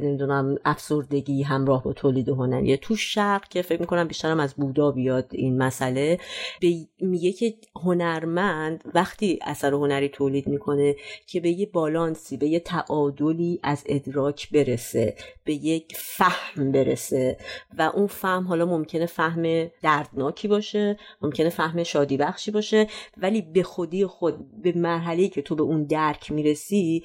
نمی‌دونم 0.04 0.56
افسردگی 0.66 1.44
همراه 1.44 1.84
با 1.84 1.94
تولید 1.94 2.30
هنری 2.30 2.78
تو 2.78 2.96
شرق 2.96 3.48
که 3.48 3.62
فکر 3.62 3.80
می‌کنم 3.82 4.08
بیشترم 4.08 4.40
از 4.40 4.54
بودا 4.54 4.92
بیاد 4.92 5.28
این 5.32 5.58
مسئله. 5.58 6.20
میگه 7.02 7.32
که 7.32 7.54
هنرمند 7.76 8.84
وقتی 8.94 9.40
اثر 9.42 9.74
هنری 9.74 10.10
تولید 10.10 10.48
می‌کنه 10.48 10.96
که 11.28 11.40
به 11.40 11.50
یه 11.50 11.66
بالانسی 11.66 12.38
به 12.38 12.48
یه 12.48 12.60
تعادلی 12.60 13.60
از 13.64 13.84
ادراک 13.86 14.52
برسه 14.52 15.16
به 15.44 15.54
یک 15.54 15.94
فهم 15.98 16.72
برسه 16.72 17.38
و 17.78 17.82
اون 17.82 18.08
فهم 18.08 18.48
حالا 18.48 18.66
ممکنه 18.66 19.06
فهم 19.06 19.70
دردناکی 19.82 20.48
باشه 20.48 20.98
ممکنه 21.22 21.50
فهم 21.50 21.84
شادی 21.84 22.18
بخشی 22.18 22.52
باشه 22.52 22.88
ولی 23.18 23.42
به 23.42 23.64
خودی 23.64 24.06
خود 24.06 24.62
به 24.62 24.74
مرحله 24.76 25.28
که 25.28 25.42
تو 25.42 25.56
به 25.56 25.64
اون 25.64 25.84
درک 25.84 26.32
می‌رسی 26.32 27.04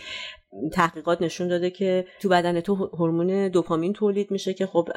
تحقیقات 0.72 1.22
نشون 1.22 1.48
داده 1.48 1.70
که 1.70 2.06
تو 2.20 2.28
بدن 2.28 2.60
تو 2.60 2.74
هورمون 2.74 3.48
دوپامین 3.48 3.92
تولید 3.92 4.30
میشه 4.30 4.54
که 4.54 4.66
خب 4.66 4.88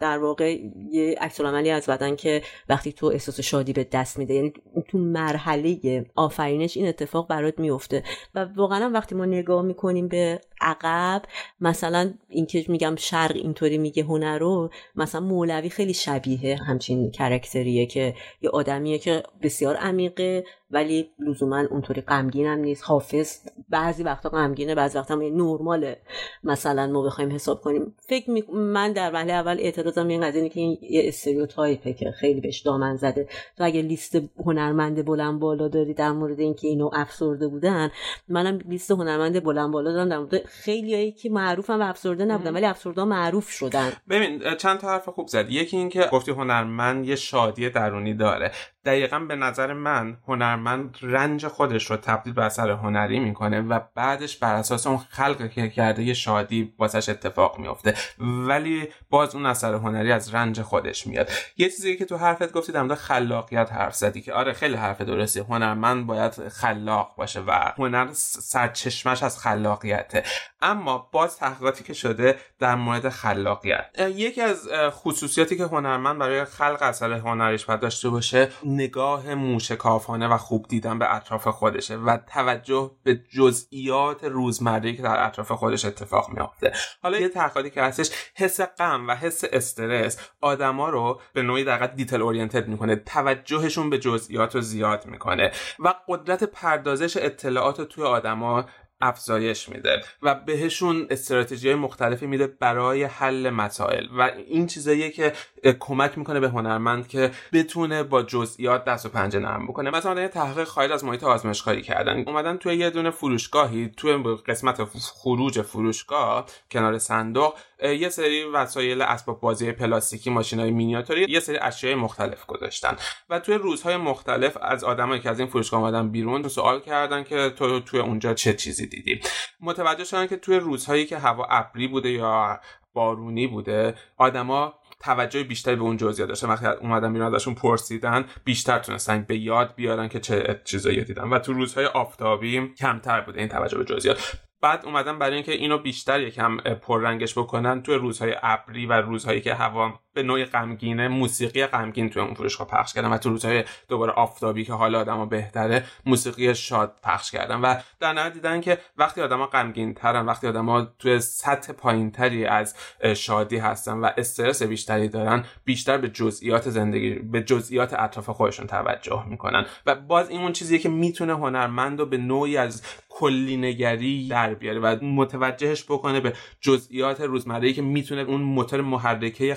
در 0.00 0.18
واقع 0.18 0.58
یه 0.90 1.14
عکس 1.20 1.40
از 1.40 1.86
بدن 1.86 2.16
که 2.16 2.42
وقتی 2.68 2.92
تو 2.92 3.06
احساس 3.06 3.40
شادی 3.40 3.72
به 3.72 3.84
دست 3.92 4.18
میده 4.18 4.34
یعنی 4.34 4.52
تو 4.88 4.98
مرحله 4.98 6.04
آفرینش 6.16 6.76
این 6.76 6.88
اتفاق 6.88 7.28
برات 7.28 7.58
میفته. 7.58 8.02
و 8.34 8.44
واقعا 8.44 8.90
وقتی 8.90 9.14
ما 9.14 9.24
نگاه 9.24 9.62
می‌کنیم 9.62 10.08
به 10.08 10.40
عقب 10.60 11.22
مثلا 11.60 12.14
اینکه 12.28 12.64
میگم 12.68 12.96
شرق 12.96 13.36
اینطوری 13.36 13.78
میگه 13.78 14.02
هنر 14.02 14.38
رو 14.38 14.70
مثلا 14.96 15.20
مولوی 15.20 15.70
خیلی 15.70 15.94
شبیه 15.94 16.56
همچین 16.56 17.10
کرکتریه 17.10 17.86
که 17.86 18.14
یه 18.42 18.50
آدمیه 18.50 18.98
که 18.98 19.22
بسیار 19.42 19.76
عمیقه. 19.76 20.44
ولی 20.70 21.10
لزوما 21.18 21.64
اونطوری 21.70 22.00
غمگین 22.00 22.46
هم 22.46 22.58
نیست. 22.58 22.84
حافظ 22.84 23.38
بعضی 23.68 24.02
وقتا 24.02 24.28
غمگینه 24.28 24.74
بعضی 24.74 24.98
وقتا 24.98 25.14
نرماله. 25.14 26.00
مثلا 26.44 26.86
ما 26.86 27.02
بخوایم 27.02 27.32
حساب 27.32 27.60
کنیم. 27.60 27.94
فکر 28.08 28.30
می... 28.30 28.44
من 28.52 28.92
در 28.92 29.10
وهله 29.14 29.32
اول 29.32 29.56
اعتراضم 29.60 30.08
این 30.08 30.20
قضیه 30.20 30.48
که 30.48 30.60
این 30.60 30.78
یه 30.82 31.02
استریوتایپه 31.04 31.92
که 31.92 32.10
خیلی 32.10 32.40
بهش 32.40 32.60
دامن 32.60 32.96
زده. 32.96 33.28
تو 33.56 33.64
اگه 33.64 33.82
لیست 33.82 34.18
هنرمند 34.44 35.04
بلند 35.04 35.40
بالا 35.40 35.68
داری 35.68 35.94
در 35.94 36.12
مورد 36.12 36.40
اینکه 36.40 36.68
اینو 36.68 36.90
افسرده 36.92 37.48
بودن 37.48 37.90
منم 38.28 38.58
لیست 38.58 38.90
هنرمند 38.90 39.44
بلند 39.44 39.72
بالا 39.72 39.92
دارم 39.92 40.08
در 40.08 40.18
مورد 40.18 40.44
خیلیایی 40.44 41.12
که 41.12 41.30
معروفن 41.30 41.82
و 41.82 41.82
افسرده 41.82 42.24
نبودن 42.24 42.54
ولی 42.54 42.66
افسرده 42.66 43.04
معروف 43.04 43.48
شدن. 43.48 43.92
ببین 44.10 44.42
چند 44.58 44.78
تا 44.78 44.88
حرف 44.88 45.08
خوب 45.08 45.28
زد. 45.28 45.50
یکی 45.50 45.76
اینکه 45.76 46.08
گفتی 46.12 46.30
هنرمند 46.30 47.06
یه 47.06 47.16
شادی 47.16 47.70
درونی 47.70 48.14
داره. 48.14 48.52
دقیقا 48.88 49.18
به 49.18 49.36
نظر 49.36 49.72
من 49.72 50.16
هنرمند 50.28 50.98
رنج 51.02 51.46
خودش 51.46 51.90
رو 51.90 51.96
تبدیل 51.96 52.32
به 52.32 52.44
اثر 52.44 52.70
هنری 52.70 53.18
می‌کنه 53.18 53.60
و 53.60 53.80
بعدش 53.94 54.36
بر 54.36 54.54
اساس 54.54 54.86
اون 54.86 54.98
خلق 54.98 55.50
که 55.50 55.68
کرده 55.68 56.02
یه 56.02 56.14
شادی 56.14 56.74
واسش 56.78 57.08
اتفاق 57.08 57.58
میفته 57.58 57.94
ولی 58.18 58.88
باز 59.10 59.34
اون 59.34 59.46
اثر 59.46 59.74
هنری 59.74 60.12
از 60.12 60.34
رنج 60.34 60.62
خودش 60.62 61.06
میاد. 61.06 61.30
یه 61.56 61.68
چیزی 61.68 61.96
که 61.96 62.04
تو 62.04 62.16
حرفت 62.16 62.52
گفتی 62.52 62.72
در 62.72 62.94
خلاقیت 62.94 63.72
حرف 63.72 63.94
زدی 63.94 64.20
که 64.20 64.32
آره 64.32 64.52
خیلی 64.52 64.74
حرف 64.74 65.00
درستی. 65.00 65.40
هنرمند 65.40 66.06
باید 66.06 66.48
خلاق 66.48 67.14
باشه 67.16 67.40
و 67.40 67.72
هنر 67.78 68.08
سرچشمش 68.12 69.22
از 69.22 69.38
خلاقیته. 69.38 70.24
اما 70.62 71.08
باز 71.12 71.36
تحقیقاتی 71.36 71.84
که 71.84 71.94
شده 71.94 72.38
در 72.58 72.74
مورد 72.74 73.08
خلاقیت. 73.08 73.86
یکی 73.98 74.40
از 74.40 74.68
خصوصیاتی 74.90 75.56
که 75.56 75.64
هنرمند 75.64 76.18
برای 76.18 76.44
خلق 76.44 76.78
اثر 76.82 77.12
هنریش 77.12 77.64
باید 77.64 77.80
داشته 77.80 78.08
باشه 78.08 78.48
نگاه 78.78 79.34
موشکافانه 79.34 80.28
و 80.28 80.36
خوب 80.36 80.66
دیدن 80.68 80.98
به 80.98 81.14
اطراف 81.14 81.48
خودشه 81.48 81.96
و 81.96 82.18
توجه 82.34 82.90
به 83.02 83.14
جزئیات 83.14 84.24
روزمره 84.24 84.92
که 84.92 85.02
در 85.02 85.26
اطراف 85.26 85.52
خودش 85.52 85.84
اتفاق 85.84 86.30
میافته. 86.30 86.72
حالا 87.02 87.18
یه 87.18 87.28
تحقیقاتی 87.28 87.70
که 87.70 87.82
هستش 87.82 88.10
حس 88.34 88.60
غم 88.60 89.08
و 89.08 89.14
حس 89.14 89.44
استرس 89.52 90.30
آدما 90.40 90.88
رو 90.88 91.20
به 91.32 91.42
نوعی 91.42 91.64
دقیقا 91.64 91.86
دیتل 91.86 92.22
اورینتد 92.22 92.68
می‌کنه 92.68 92.96
توجهشون 92.96 93.90
به 93.90 93.98
جزئیات 93.98 94.54
رو 94.54 94.60
زیاد 94.60 95.06
می‌کنه 95.06 95.52
و 95.78 95.94
قدرت 96.08 96.44
پردازش 96.44 97.16
اطلاعات 97.16 97.80
توی 97.80 98.04
آدما 98.04 98.64
افزایش 99.00 99.68
میده 99.68 100.00
و 100.22 100.34
بهشون 100.34 101.06
استراتژی 101.10 101.74
مختلفی 101.74 102.26
میده 102.26 102.46
برای 102.46 103.04
حل 103.04 103.50
مسائل. 103.50 104.06
و 104.18 104.22
این 104.22 104.66
چیزاییه 104.66 105.10
که 105.10 105.32
کمک 105.80 106.18
می‌کنه 106.18 106.40
به 106.40 106.48
هنرمند 106.48 107.08
که 107.08 107.30
بتونه 107.52 108.02
با 108.02 108.22
جزئیات 108.22 108.84
دست 108.84 109.06
و 109.06 109.08
پنجه 109.08 109.38
نرم 109.38 109.66
بکنه. 109.66 109.90
مثلا 109.90 110.20
یه 110.20 110.28
تحقیق 110.28 110.68
خارج 110.68 110.92
از 110.92 111.04
محیط 111.04 111.24
آزمایشگاهی 111.24 111.82
کردن. 111.82 112.24
اومدن 112.26 112.56
توی 112.56 112.76
یه 112.76 112.90
دونه 112.90 113.10
فروشگاهی 113.10 113.92
توی 113.96 114.12
قسمت 114.46 114.84
خروج 114.84 115.62
فروشگاه 115.62 116.46
کنار 116.70 116.98
صندوق 116.98 117.54
یه 117.82 118.08
سری 118.08 118.44
وسایل 118.44 119.02
اسباب 119.02 119.40
بازی 119.40 119.72
پلاستیکی 119.72 120.30
ماشینای 120.30 120.70
مینیاتوری 120.70 121.26
یه 121.28 121.40
سری 121.40 121.58
اشیاء 121.58 121.96
مختلف 121.96 122.46
گذاشتن. 122.46 122.96
و 123.30 123.38
توی 123.40 123.54
روزهای 123.54 123.96
مختلف 123.96 124.56
از 124.62 124.84
آدمایی 124.84 125.20
که 125.20 125.30
از 125.30 125.38
این 125.38 125.48
فروشگاه 125.48 125.80
اومدن 125.80 126.10
بیرون 126.10 126.48
سوال 126.48 126.80
کردن 126.80 127.24
که 127.24 127.50
تو 127.50 127.80
توی 127.80 128.00
اونجا 128.00 128.34
چه 128.34 128.54
چیزی 128.54 128.86
دیدی. 128.86 129.20
متوجه 129.60 130.04
شدن 130.04 130.26
که 130.26 130.36
توی 130.36 130.56
روزهایی 130.56 131.06
که 131.06 131.18
هوا 131.18 131.46
ابری 131.50 131.88
بوده 131.88 132.10
یا 132.10 132.60
بارونی 132.92 133.46
بوده 133.46 133.94
آدما 134.16 134.74
توجه 135.00 135.42
بیشتری 135.42 135.76
به 135.76 135.82
اون 135.82 135.96
جزئیات 135.96 136.28
داشتن. 136.28 136.48
وقتی 136.48 136.66
اومدن 136.66 137.12
بیرون 137.12 137.34
ازشون 137.34 137.54
پرسیدن 137.54 138.24
بیشتر 138.44 138.78
تونستن 138.78 139.22
به 139.28 139.38
یاد 139.38 139.74
بیارن 139.74 140.08
که 140.08 140.20
چه 140.20 140.60
چیزایی 140.64 141.04
دیدن. 141.04 141.28
و 141.28 141.38
تو 141.38 141.52
روزهای 141.52 141.86
آفتابی 141.86 142.74
کمتر 142.78 143.20
بوده 143.20 143.40
این 143.40 143.48
توجه 143.48 143.78
به 143.78 143.84
جزئیات. 143.84 144.47
بعد 144.60 144.84
اومدن 144.84 145.18
برای 145.18 145.34
اینکه 145.34 145.52
اینو 145.52 145.78
بیشتر 145.78 146.20
یکم 146.20 146.56
پررنگش 146.56 147.38
بکنن 147.38 147.82
توی 147.82 147.94
روزهای 147.94 148.36
ابری 148.42 148.86
و 148.86 148.92
روزهایی 148.92 149.40
که 149.40 149.54
هوا 149.54 150.00
به 150.18 150.24
نوعی 150.24 150.44
غمگینه 150.44 151.08
موسیقی 151.08 151.66
غمگین 151.66 152.10
توی 152.10 152.22
اون 152.22 152.34
فروشگاه 152.34 152.66
پخش 152.66 152.94
کردن 152.94 153.08
و 153.08 153.18
تو 153.18 153.30
روزهای 153.30 153.64
دوباره 153.88 154.12
آفتابی 154.12 154.64
که 154.64 154.72
حال 154.72 154.94
آدما 154.94 155.26
بهتره 155.26 155.84
موسیقی 156.06 156.54
شاد 156.54 156.96
پخش 157.02 157.30
کردن 157.30 157.60
و 157.60 157.74
در 158.00 158.12
نهایت 158.12 158.32
دیدن 158.32 158.60
که 158.60 158.78
وقتی 158.96 159.20
آدما 159.20 159.46
غمگین 159.46 159.94
ترن 159.94 160.26
وقتی 160.26 160.46
آدما 160.46 160.82
توی 160.98 161.20
سطح 161.20 161.72
پایینتری 161.72 162.46
از 162.46 162.74
شادی 163.16 163.56
هستن 163.56 163.92
و 163.92 164.10
استرس 164.16 164.62
بیشتری 164.62 165.08
دارن 165.08 165.44
بیشتر 165.64 165.98
به 165.98 166.08
جزئیات 166.08 166.70
زندگی 166.70 167.14
به 167.14 167.42
جزئیات 167.42 167.94
اطراف 167.94 168.30
خودشون 168.30 168.66
توجه 168.66 169.24
می‌کنن 169.28 169.66
و 169.86 169.94
باز 169.94 170.30
این 170.30 170.40
اون 170.40 170.52
چیزیه 170.52 170.78
که 170.78 170.88
می‌تونه 170.88 171.32
هنرمند 171.32 172.00
رو 172.00 172.06
به 172.06 172.16
نوعی 172.16 172.56
از 172.56 172.82
کلی 173.08 173.56
نگری 173.56 174.28
در 174.28 174.54
بیاره 174.54 174.80
و 174.80 175.04
متوجهش 175.04 175.84
بکنه 175.84 176.20
به 176.20 176.32
جزئیات 176.60 177.20
روزمره 177.20 177.72
که 177.72 177.82
می‌تونه 177.82 178.20
اون 178.20 178.40
موتور 178.40 178.80
محرکه 178.80 179.54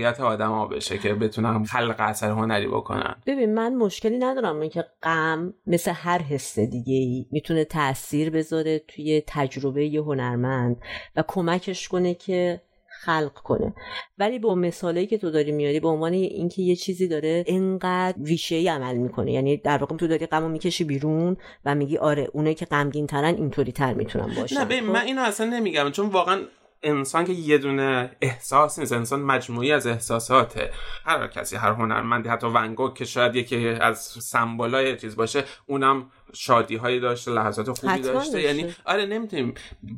خلاقیت 0.00 0.20
آدما 0.20 0.66
بشه 0.66 0.98
که 0.98 1.14
بتونن 1.14 1.64
خلق 1.64 1.96
اثر 1.98 2.30
هنری 2.30 2.66
بکنن 2.66 3.14
ببین 3.26 3.54
من 3.54 3.74
مشکلی 3.74 4.18
ندارم 4.18 4.68
که 4.68 4.84
غم 5.02 5.54
مثل 5.66 5.92
هر 5.94 6.22
حس 6.22 6.58
دیگه 6.58 6.94
ای 6.94 7.26
می‌تونه 7.30 7.64
تاثیر 7.64 8.30
بذاره 8.30 8.78
توی 8.78 9.22
تجربه 9.26 9.86
یه 9.86 10.00
هنرمند 10.00 10.76
و 11.16 11.24
کمکش 11.28 11.88
کنه 11.88 12.14
که 12.14 12.60
خلق 13.02 13.32
کنه. 13.32 13.74
ولی 14.18 14.38
با 14.38 14.54
مثالی 14.54 15.06
که 15.06 15.18
تو 15.18 15.30
داری 15.30 15.52
میاری 15.52 15.80
به 15.80 15.88
عنوان 15.88 16.12
اینکه 16.12 16.62
یه 16.62 16.76
چیزی 16.76 17.08
داره 17.08 17.44
انقدر 17.46 18.16
ریشه 18.24 18.54
ای 18.54 18.68
عمل 18.68 18.96
می‌کنه. 18.96 19.32
یعنی 19.32 19.56
در 19.56 19.78
واقع 19.78 19.96
تو 19.96 20.06
داری 20.06 20.26
غمو 20.26 20.48
می‌کشی 20.48 20.84
بیرون 20.84 21.36
و 21.64 21.74
میگی 21.74 21.98
آره 21.98 22.28
اونه 22.32 22.54
که 22.54 22.64
غمگین 22.64 23.06
ترن 23.06 23.34
اینطوری 23.34 23.72
تر 23.72 23.94
می‌تونن 23.94 24.34
باشن. 24.36 24.58
نه 24.58 24.64
ببین 24.64 24.84
من 24.84 25.00
اینو 25.00 25.22
اصلا 25.22 25.46
نمیگم 25.46 25.90
چون 25.90 26.08
واقعا 26.08 26.40
انسان 26.82 27.24
که 27.24 27.32
یه 27.32 27.58
دونه 27.58 28.16
احساس 28.20 28.78
نیست 28.78 28.92
انسان 28.92 29.20
مجموعی 29.20 29.72
از 29.72 29.86
احساساته 29.86 30.70
هر 31.04 31.26
کسی 31.26 31.56
هر 31.56 31.72
هنرمندی 31.72 32.28
حتی 32.28 32.46
ونگوک 32.46 32.94
که 32.94 33.04
شاید 33.04 33.36
یکی 33.36 33.68
از 33.68 33.98
سمبولای 33.98 34.96
چیز 34.96 35.16
باشه 35.16 35.44
اونم 35.66 36.10
شادی 36.34 36.76
هایی 36.76 37.00
داشته 37.00 37.30
لحظات 37.30 37.78
خوبی 37.78 38.00
داشته. 38.00 38.42
یعنی 38.42 38.74
آره 38.84 39.06
نمی‌تونیم 39.06 39.54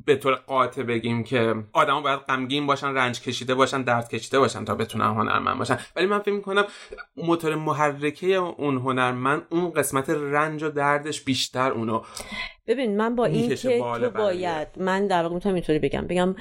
به 0.07 0.17
طور 0.17 0.35
قاطع 0.35 0.83
بگیم 0.83 1.25
که 1.25 1.55
آدما 1.73 2.01
باید 2.01 2.21
غمگین 2.21 2.67
باشن 2.67 2.95
رنج 2.95 3.21
کشیده 3.21 3.55
باشن 3.55 3.83
درد 3.83 4.09
کشیده 4.09 4.39
باشن 4.39 4.65
تا 4.65 4.75
بتونن 4.75 5.05
هنرمند 5.05 5.59
باشن. 5.59 5.79
ولی 5.97 6.07
من 6.07 6.19
فکر 6.19 6.35
می‌کنم 6.35 6.65
موتور 7.17 7.55
محرکه 7.55 8.27
اون 8.27 8.77
هنرمند 8.77 9.43
اون 9.51 9.71
قسمت 9.71 10.11
رنج 10.11 10.63
و 10.63 10.69
دردش 10.69 11.23
بیشتر 11.23 11.71
اونو 11.73 12.03
ببین 12.67 12.97
من 12.97 13.17
با 13.17 13.25
این 13.25 13.49
که 13.49 13.79
تو 13.79 14.11
باید 14.11 14.69
من 14.77 15.07
در 15.07 15.23
واقع 15.23 15.35
می‌تونم 15.35 15.55
اینطوری 15.55 15.79
بگم. 15.79 16.07
بگم 16.07 16.35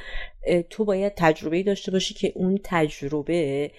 تو 0.70 0.86
باید 0.86 1.14
تجربه 1.18 1.64
داشته 1.64 1.92
باشی 1.92 2.14
که 2.14 2.32
اون 2.36 2.60
تجربه 2.64 3.72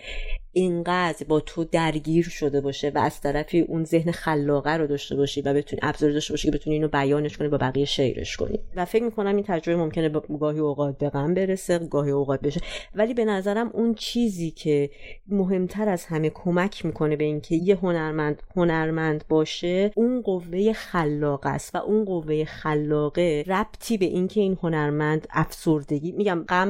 اینقدر 0.52 1.26
با 1.28 1.40
تو 1.40 1.64
درگیر 1.64 2.24
شده 2.24 2.60
باشه 2.60 2.92
و 2.94 2.98
از 2.98 3.20
طرفی 3.20 3.60
اون 3.60 3.84
ذهن 3.84 4.10
خلاقه 4.10 4.70
رو 4.70 4.86
داشته 4.86 5.16
باشی 5.16 5.42
و 5.42 5.54
بتونی 5.54 5.80
ابزاری 5.82 6.12
داشته 6.12 6.32
باشی 6.32 6.50
که 6.50 6.56
بتونی 6.56 6.76
اینو 6.76 6.88
بیانش 6.88 7.36
کنی 7.36 7.48
با 7.48 7.58
بقیه 7.58 7.84
شیرش 7.84 8.36
کنی. 8.36 8.58
و 8.76 8.84
فکر 8.84 9.02
می‌کنم 9.02 9.36
این 9.36 9.44
تجربه 9.48 9.78
ممکنه 9.78 10.08
گاهی 10.40 10.58
اوقات 10.58 10.98
به 10.98 11.10
غم 11.10 11.34
برسه 11.34 11.78
گاهی 11.78 12.10
اوقات 12.10 12.40
بشه. 12.40 12.60
ولی 12.94 13.14
به 13.14 13.24
نظرم 13.24 13.70
اون 13.72 13.94
چیزی 13.94 14.50
که 14.50 14.90
مهمتر 15.28 15.88
از 15.88 16.04
همه 16.04 16.30
کمک 16.30 16.84
می‌کنه 16.84 17.16
به 17.16 17.24
اینکه 17.24 17.54
یه 17.54 17.76
هنرمند 17.76 18.42
هنرمند 18.56 19.24
باشه 19.28 19.90
اون 19.94 20.22
قوه 20.22 20.72
خلاقه 20.72 21.48
است 21.50 21.74
و 21.74 21.78
اون 21.78 22.04
قوه 22.04 22.44
خلاقه 22.44 23.44
ربطی 23.46 23.98
به 23.98 24.06
اینکه 24.06 24.40
این 24.40 24.58
هنرمند 24.62 25.26
افسردگی 25.30 26.12
میگم 26.12 26.44
غم 26.48 26.68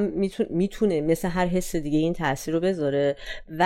می‌تونه 0.49 1.01
مثل 1.01 1.27
هر 1.27 1.45
حس 1.45 1.75
دیگه 1.75 1.99
این 1.99 2.13
تاثیر 2.13 2.53
رو 2.53 2.59
بذاره. 2.59 3.15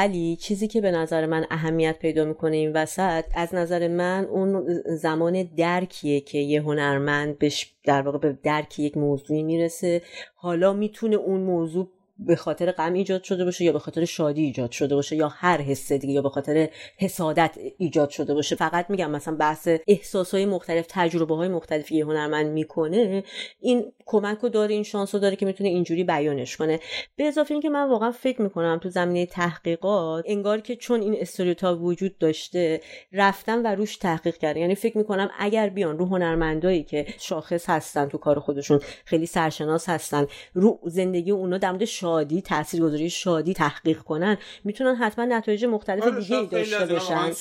ولی 0.08 0.36
چیزی 0.36 0.68
که 0.68 0.82
به 0.82 0.92
نظر 0.92 1.26
من 1.26 1.46
اهمیت 1.52 2.00
پیدا 2.00 2.26
می‌کنه 2.26 2.56
این 2.56 2.74
وسط 2.74 3.24
از 3.34 3.56
نظر 3.56 3.88
من 3.88 4.26
اون 4.26 4.66
زمان 4.86 5.44
درکیه 5.44 6.22
که 6.22 6.38
یه 6.38 6.62
هنرمند 6.62 7.40
بهش 7.40 7.76
در 7.84 8.02
واقع 8.02 8.18
به 8.18 8.38
درک 8.44 8.80
یک 8.80 8.98
موضوعی 8.98 9.44
می‌رسه. 9.44 10.02
حالا 10.36 10.74
می‌تونه 10.74 11.16
اون 11.16 11.42
موضوع 11.42 11.90
به 12.20 12.36
خاطر 12.36 12.72
غم 12.72 12.94
ایجاد 12.94 13.24
شده 13.24 13.46
باشه 13.46 13.64
یا 13.66 13.72
به 13.72 13.80
خاطر 13.80 14.06
شادی 14.06 14.42
ایجاد 14.42 14.72
شده 14.72 14.96
باشه 14.96 15.16
یا 15.16 15.28
هر 15.28 15.62
حس 15.62 15.92
دیگه 15.92 16.14
یا 16.14 16.22
به 16.22 16.30
خاطر 16.30 16.70
حسادت 16.98 17.58
ایجاد 17.78 18.10
شده 18.10 18.34
باشه. 18.34 18.56
فقط 18.56 18.90
میگم 18.90 19.12
مثلا 19.12 19.36
بحث 19.36 19.70
احساس 19.88 20.34
های 20.34 20.46
مختلف 20.46 20.86
تجربه 20.90 21.36
های 21.36 21.48
مختلفی 21.48 21.96
یه 21.96 22.06
هنرمند 22.06 22.48
می‌کنه 22.48 23.24
این 23.60 23.94
کمک 24.06 24.38
رو 24.38 24.50
داره 24.50 24.74
این 24.74 24.84
شانس 24.84 25.16
رو 25.16 25.22
داره 25.22 25.36
که 25.36 25.46
می‌تونه 25.46 25.70
اینجوری 25.70 26.04
بیانش 26.04 26.58
کنه. 26.58 26.80
به 27.16 27.24
اضافه 27.24 27.54
اینکه 27.54 27.70
من 27.70 27.90
واقعا 27.90 28.12
فکر 28.12 28.42
می‌کنم 28.42 28.80
تو 28.84 28.90
زمینه 28.90 29.26
تحقیقات 29.26 30.24
انگار 30.28 30.62
که 30.62 30.76
چون 30.76 31.02
این 31.02 31.16
استریوتاپ 31.20 31.82
وجود 31.82 32.18
داشته 32.18 32.82
رفتن 33.14 33.62
و 33.66 33.76
روش 33.76 33.98
تحقیق 33.98 34.38
کردن 34.38 34.60
یعنی 34.60 34.76
فکر 34.76 34.98
می‌کنم 34.98 35.30
اگر 35.40 35.70
بیان 35.70 35.98
رو 35.98 36.06
هنرمندایی 36.06 36.84
که 36.84 37.06
شاخص 37.20 37.70
هستن 37.70 38.06
تو 38.06 38.18
کار 38.18 38.40
خودشون 38.40 38.80
خیلی 39.06 39.26
سرشناس 39.26 39.90
هستن 39.90 40.28
رو 40.54 40.80
زندگی 40.86 41.32
اونا 41.32 41.58
در 41.58 41.74
شادی 42.08 42.42
تاثیرگذاری 42.42 43.10
شادی 43.10 43.54
تحقیق 43.54 44.00
کنن 44.00 44.38
می‌تونن 44.64 44.96
حتما 44.96 45.26
نتایج 45.26 45.66
مختلف 45.66 46.04
آره 46.04 46.20
دیگه 46.20 46.38
ای 46.38 46.46
داشته 46.48 46.86
باشن. 46.86 47.32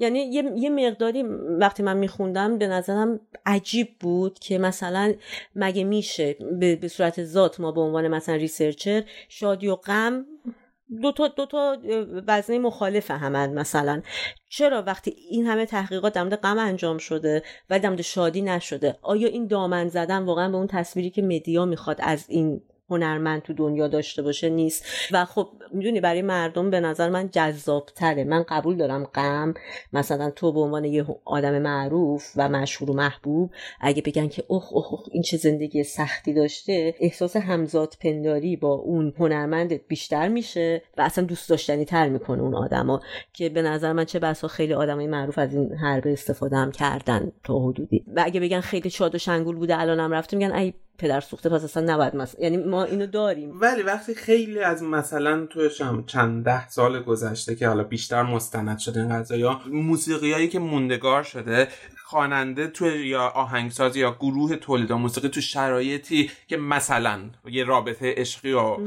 یعنی 0.00 0.18
یه،, 0.18 0.52
یه 0.56 0.70
مقداری 0.70 1.22
وقتی 1.60 1.82
من 1.82 1.96
میخوندم 1.96 2.58
به 2.58 2.66
نظرم 2.66 3.20
عجیب 3.46 3.88
بود 4.00 4.38
که 4.38 4.58
مثلا 4.58 5.14
مگه 5.56 5.84
میشه 5.84 6.36
به, 6.60 6.76
به 6.76 6.88
صورت 6.88 7.24
ذات 7.24 7.60
ما 7.60 7.72
به 7.72 7.80
عنوان 7.80 8.08
مثلا 8.08 8.34
researcher 8.34 9.04
شادی 9.28 9.68
و 9.68 9.74
غم 9.74 10.26
دو 11.02 11.12
تا 11.12 11.28
دو 11.28 11.46
تا 11.46 11.78
وزنه 12.26 12.58
مخالف 12.58 13.10
همن 13.10 13.54
مثلا. 13.54 14.02
چرا 14.48 14.82
وقتی 14.82 15.10
این 15.30 15.46
همه 15.46 15.66
تحقیقات 15.66 16.12
در 16.12 16.22
مورد 16.22 16.36
غم 16.36 16.58
انجام 16.58 16.98
شده 16.98 17.42
و 17.70 17.80
در 17.80 17.88
مورد 17.88 18.02
شادی 18.02 18.42
نشده 18.42 18.98
آیا 19.02 19.28
این 19.28 19.46
دامن 19.46 19.88
زدن 19.88 20.24
واقعا 20.24 20.48
به 20.48 20.56
اون 20.56 20.66
تصویری 20.66 21.10
که 21.10 21.22
media 21.22 21.64
می‌خواد 21.64 21.96
از 22.00 22.24
این 22.28 22.60
هنرمند 22.90 23.42
تو 23.42 23.52
دنیا 23.52 23.88
داشته 23.88 24.22
باشه 24.22 24.48
نیست. 24.48 24.84
و 25.12 25.24
خب 25.24 25.48
می‌دونی 25.72 26.00
برای 26.00 26.22
مردم 26.22 26.70
به 26.70 26.80
نظر 26.80 27.08
من 27.08 27.28
جذابتره. 27.30 28.24
من 28.24 28.42
قبول 28.48 28.76
دارم 28.76 29.04
غم. 29.04 29.54
مثلا 29.92 30.30
تو 30.30 30.52
به 30.52 30.60
عنوان 30.60 30.84
یه 30.84 31.06
آدم 31.24 31.58
معروف 31.58 32.32
و 32.36 32.48
مشهور 32.48 32.90
و 32.90 32.94
محبوب 32.94 33.50
اگه 33.80 34.02
بگن 34.02 34.28
که 34.28 34.44
اوه 34.48 34.72
اوه, 34.72 34.92
اوه 34.92 35.04
این 35.12 35.22
چه 35.22 35.36
زندگی 35.36 35.84
سختی 35.84 36.34
داشته 36.34 36.94
احساس 37.00 37.36
همزاد 37.36 37.94
پنداری 38.00 38.56
با 38.56 38.74
اون 38.74 39.14
هنرمند 39.18 39.86
بیشتر 39.88 40.28
میشه 40.28 40.82
و 40.98 41.02
اصلا 41.02 41.24
دوست 41.24 41.50
داشتنی 41.50 41.84
تر 41.84 42.08
می‌کنه 42.08 42.42
اون 42.42 42.54
آدما. 42.54 43.00
که 43.32 43.48
به 43.48 43.62
نظر 43.62 43.92
من 43.92 44.04
چه 44.04 44.18
بسا 44.18 44.48
خیلی 44.48 44.74
آدمای 44.74 45.06
معروف 45.06 45.38
از 45.38 45.54
این 45.54 45.72
حربه 45.74 46.12
استفاده 46.12 46.56
هم 46.56 46.72
کردن 46.72 47.32
تا 47.44 47.58
حدودی. 47.58 48.04
و 48.14 48.22
اگه 48.26 48.40
بگن 48.40 48.60
خیلی 48.60 48.90
شاد 48.90 49.14
و 49.14 49.18
شنگول 49.18 49.56
بوده 49.56 49.80
الانم 49.80 50.12
رفته 50.12 50.36
میگن 50.36 50.52
ای 50.52 50.72
پدر 50.98 51.20
سوخته 51.20 51.48
پس 51.48 51.64
اصلا 51.64 51.94
نباید 51.94 52.16
مثلا 52.16 52.40
یعنی 52.42 52.56
ما 52.56 52.84
اینو 52.84 53.06
داریم. 53.06 53.60
ولی 53.60 53.82
وقتی 53.82 54.14
خیلی 54.14 54.60
از 54.60 54.82
مثلا 54.82 55.46
تو 55.46 55.68
چند 56.06 56.44
ده 56.44 56.68
سال 56.68 57.02
گذشته 57.02 57.54
که 57.54 57.68
حالا 57.68 57.82
بیشتر 57.82 58.22
مستند 58.22 58.78
شده 58.78 59.00
این 59.00 59.08
قضايا 59.08 59.60
موسیقیایی 59.66 60.48
که 60.48 60.58
موندگار 60.58 61.22
شده 61.22 61.68
خواننده 62.04 62.66
تو 62.66 62.86
یا 62.86 63.22
آهنگساز 63.22 63.96
یا 63.96 64.16
گروه 64.20 64.56
تولید 64.56 64.92
موسیقی 64.92 65.28
تو 65.28 65.40
شرایطی 65.40 66.30
که 66.46 66.56
مثلا 66.56 67.20
یه 67.46 67.64
رابطه 67.64 68.14
عشقی 68.16 68.52
رو 68.52 68.80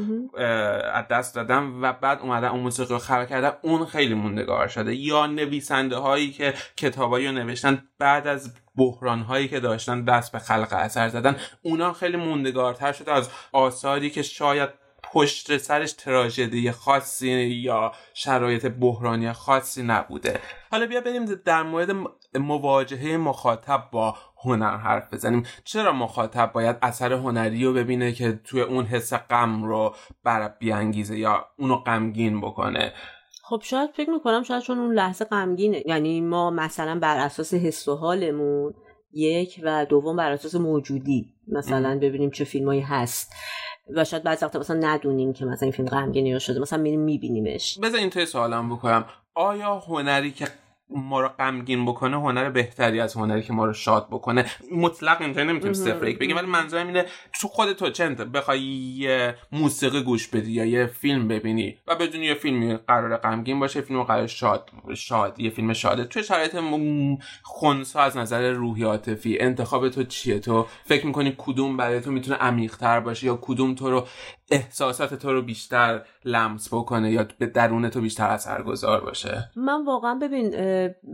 از 0.93 1.07
دست 1.11 1.35
دادن 1.35 1.63
و 1.81 1.93
بعد 1.93 2.19
اومدن 2.19 2.47
اون 2.47 2.59
موسیقی 2.59 2.93
رو 2.93 2.99
خلق 2.99 3.27
کردن 3.27 3.51
اون 3.61 3.85
خیلی 3.85 4.13
موندگار 4.13 4.67
شده. 4.67 4.95
یا 4.95 5.25
نویسنده 5.25 5.95
هایی 5.95 6.31
که 6.31 6.53
کتابایی 6.77 7.27
رو 7.27 7.31
نوشتن 7.31 7.83
بعد 7.99 8.27
از 8.27 8.53
بحران 8.77 9.21
هایی 9.21 9.47
که 9.47 9.59
داشتن 9.59 10.03
دست 10.03 10.31
به 10.31 10.39
خلق 10.39 10.67
اثر 10.71 11.09
زدن 11.09 11.35
اونا 11.61 11.93
خیلی 11.93 12.17
موندگارتر 12.17 12.91
شده 12.91 13.11
از 13.11 13.29
آثاری 13.51 14.09
که 14.09 14.21
شاید 14.21 14.69
پشت 15.03 15.57
سرش 15.57 15.93
تراژدی 15.93 16.71
خاصی 16.71 17.29
یا 17.47 17.91
شرایط 18.13 18.65
بحرانی 18.65 19.33
خاصی 19.33 19.83
نبوده. 19.83 20.39
حالا 20.71 20.85
بیا 20.85 21.01
بریم 21.01 21.25
در 21.25 21.63
مورد 21.63 21.91
مواجهه 22.35 23.17
مخاطب 23.17 23.87
با 23.91 24.17
هنر 24.43 24.77
حرف 24.77 25.13
بزنیم. 25.13 25.43
چرا 25.63 25.91
مخاطب 25.91 26.51
باید 26.51 26.77
اثر 26.81 27.13
هنری 27.13 27.65
رو 27.65 27.73
ببینه 27.73 28.11
که 28.11 28.39
توی 28.43 28.61
اون 28.61 28.85
حس 28.85 29.13
غم 29.13 29.63
رو 29.63 29.95
بر 30.23 30.47
بیانگیزه 30.47 31.17
یا 31.17 31.45
اونو 31.57 31.75
غمگین 31.75 32.41
بکنه؟ 32.41 32.93
خب 33.51 33.61
شاید 33.63 33.89
فکر 33.89 34.09
می‌کنم 34.09 34.43
شاید 34.43 34.63
چون 34.63 34.79
اون 34.79 34.93
لحظه 34.93 35.25
غمگینه. 35.25 35.83
یعنی 35.85 36.21
ما 36.21 36.49
مثلا 36.49 36.99
بر 36.99 37.17
اساس 37.17 37.53
حس 37.53 37.87
و 37.87 37.95
حالمون 37.95 38.73
یک 39.13 39.61
و 39.63 39.85
دوم 39.85 40.15
بر 40.15 40.31
اساس 40.31 40.55
موجودی 40.55 41.33
مثلا 41.47 41.99
ببینیم 41.99 42.29
چه 42.29 42.43
فیلمایی 42.43 42.81
هست 42.81 43.33
و 43.95 44.05
شاید 44.05 44.23
بعضی 44.23 44.45
وقتا 44.45 44.59
مثلا 44.59 44.79
ندونیم 44.79 45.33
که 45.33 45.45
مثلا 45.45 45.65
این 45.65 45.71
فیلم 45.71 45.87
غمگین 45.87 46.25
یا 46.25 46.39
شده 46.39 46.59
مثلا 46.59 46.79
میریم 46.79 46.99
میبینیمش. 46.99 47.79
بذار 47.83 47.99
این 47.99 48.09
توی 48.09 48.25
سوالم 48.25 48.69
بکنم. 48.69 49.05
آیا 49.35 49.79
هنری 49.79 50.31
که 50.31 50.47
ما 50.95 51.21
رو 51.21 51.27
غمگین 51.27 51.85
بکنه 51.85 52.17
هنر 52.17 52.49
بهتری 52.49 52.99
از 52.99 53.13
هنری 53.13 53.41
که 53.41 53.53
ما 53.53 53.65
رو 53.65 53.73
شاد 53.73 54.07
بکنه. 54.11 54.45
مطلق 54.71 55.21
اینجا 55.21 55.43
نمی‌تونیم 55.43 55.73
صفر 55.73 56.07
یک 56.07 56.19
بگیم 56.19 56.35
ولی 56.35 56.47
منظورم 56.47 56.87
اینه 56.87 57.05
تو 57.41 57.47
خود 57.47 57.73
تو 57.73 57.89
چند 57.89 58.31
بخوای 58.31 58.61
یه 58.61 59.35
موسیقی 59.51 60.03
گوش 60.03 60.27
بدی 60.27 60.51
یا 60.51 60.65
یه 60.65 60.85
فیلم 60.85 61.27
ببینی 61.27 61.77
و 61.87 61.95
بدون 61.95 62.21
یه 62.21 62.33
فیلمی 62.33 62.77
قرار 62.87 63.17
غمگین 63.17 63.59
باشه 63.59 63.81
فیلم 63.81 64.03
قرار 64.03 64.27
شاد 64.27 64.69
شاد 64.95 65.39
یه 65.39 65.49
فیلم 65.49 65.73
شاده. 65.73 66.05
تو 66.05 66.21
شرایط 66.21 66.57
خونسا 67.43 67.99
از 67.99 68.17
نظر 68.17 68.51
روحی 68.51 68.83
عاطفی 68.83 69.39
انتخاب 69.39 69.89
تو 69.89 70.03
چیه؟ 70.03 70.39
تو 70.39 70.67
فکر 70.85 71.05
می‌کنی 71.05 71.35
کدوم 71.37 71.77
برای 71.77 72.01
تو 72.01 72.11
می‌تونه 72.11 72.37
عمیق‌تر 72.37 72.99
باشه 72.99 73.27
یا 73.27 73.39
کدوم 73.41 73.75
تو 73.75 73.89
رو 73.89 74.07
احساسات 74.51 75.13
تو 75.13 75.33
رو 75.33 75.41
بیشتر 75.41 76.01
لمس 76.25 76.73
بکنه 76.73 77.11
یا 77.11 77.27
به 77.39 77.45
درون 77.45 77.89
تو 77.89 78.01
بیشتر 78.01 78.27
اثرگذار 78.27 79.01
باشه؟ 79.01 79.51
من 79.55 79.85
واقعا 79.85 80.15
ببین 80.15 80.55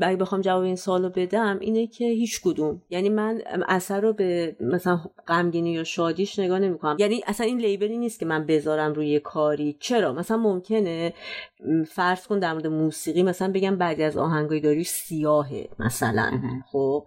اگه 0.02 0.18
بخوام 0.18 0.42
جواب 0.42 0.64
این 0.64 0.76
سوالو 0.76 1.10
بدم 1.10 1.58
اینه 1.62 1.88
که 1.88 2.06
هیچ 2.06 2.42
کدوم. 2.42 2.82
یعنی 2.90 3.10
من 3.10 3.42
اثر 3.68 4.02
رو 4.02 4.14
به 4.14 4.56
مثلا 4.60 5.00
غمگینی 5.28 5.72
یا 5.72 5.84
شادیش 5.84 6.40
نگاه 6.40 6.60
نمی‌کنم. 6.60 6.96
یعنی 7.00 7.22
اصلا 7.28 7.46
این 7.46 7.58
لیبلی 7.58 7.98
نیست 7.98 8.20
که 8.20 8.26
من 8.26 8.46
بذارم 8.46 8.94
روی 8.94 9.20
کاری. 9.20 9.78
چرا؟ 9.80 10.14
مثلا 10.14 10.38
ممکنه 10.38 11.14
فرض 11.88 12.28
کن 12.28 12.40
در 12.40 12.54
مورد 12.54 12.68
موسیقی 12.68 13.24
مثلا 13.24 13.52
بگم 13.52 13.78
بعدی 13.78 14.04
از 14.04 14.18
آهنگای 14.18 14.60
داری 14.60 14.84
سیاهه 14.84 15.70
مثلا. 15.80 16.32
خب؟ 16.72 17.06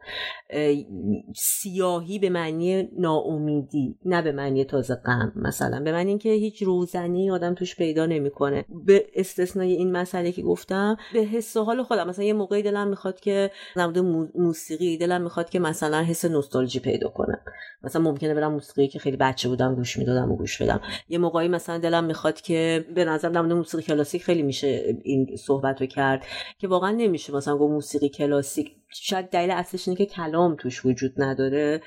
سیاهی 1.36 2.18
به 2.18 2.30
معنی 2.30 2.88
ناامیدی 2.98 3.98
نه 4.04 4.22
به 4.22 4.32
معنی 4.32 4.64
تازه 4.64 4.94
غم 4.94 5.32
مثلا. 5.36 5.80
به 5.80 5.92
معنی 5.92 6.19
اینکه 6.28 6.44
هیچ 6.44 6.62
روزنی 6.62 7.30
آدم 7.30 7.54
توش 7.54 7.76
پیدا 7.76 8.06
نمی‌کنه. 8.06 8.64
به 8.86 9.06
استثنای 9.14 9.72
این 9.72 9.92
مسئله 9.92 10.32
که 10.32 10.42
گفتم 10.42 10.96
به 11.12 11.20
حس 11.20 11.56
و 11.56 11.64
حال 11.64 11.82
خودم. 11.82 12.08
مثلا 12.08 12.24
یه 12.24 12.32
موقعی 12.32 12.62
دلم 12.62 12.88
می‌خواد 12.88 13.20
که 13.20 13.50
در 13.76 14.00
موسیقی 14.34 14.96
دلم 14.96 15.22
می‌خواد 15.22 15.50
که 15.50 15.58
مثلا 15.58 16.02
حس 16.02 16.24
نوستالژی 16.24 16.80
پیدا 16.80 17.08
کنم. 17.08 17.40
مثلا 17.82 18.02
ممکنه 18.02 18.34
برم 18.34 18.52
موسیقی 18.52 18.88
که 18.88 18.98
خیلی 18.98 19.16
بچه 19.16 19.48
بودم 19.48 19.74
گوش 19.74 19.98
می‌دادم 19.98 20.32
و 20.32 20.36
گوش 20.36 20.62
بدم. 20.62 20.80
یه 21.08 21.18
موقعی 21.18 21.48
مثلا 21.48 21.78
دلم 21.78 22.04
می‌خواد 22.04 22.40
که 22.40 22.84
به 22.94 23.04
نظر 23.04 23.28
در 23.28 23.42
موسیقی 23.42 23.82
کلاسیک 23.82 24.22
خیلی 24.22 24.42
میشه 24.42 24.96
این 25.02 25.36
صحبت 25.36 25.80
رو 25.80 25.86
کرد 25.86 26.24
که 26.58 26.68
واقعا 26.68 26.90
نمیشه 26.90 27.34
مثلا 27.34 27.56
گفت 27.56 27.72
موسیقی 27.72 28.08
کلاسیک 28.08 28.79
شاید 28.92 29.30
دلیل 29.30 29.50
اصلش 29.50 29.88
اینه 29.88 29.98
که 29.98 30.06
کلام 30.06 30.56
توش 30.56 30.86
وجود 30.86 31.12
نداره. 31.16 31.82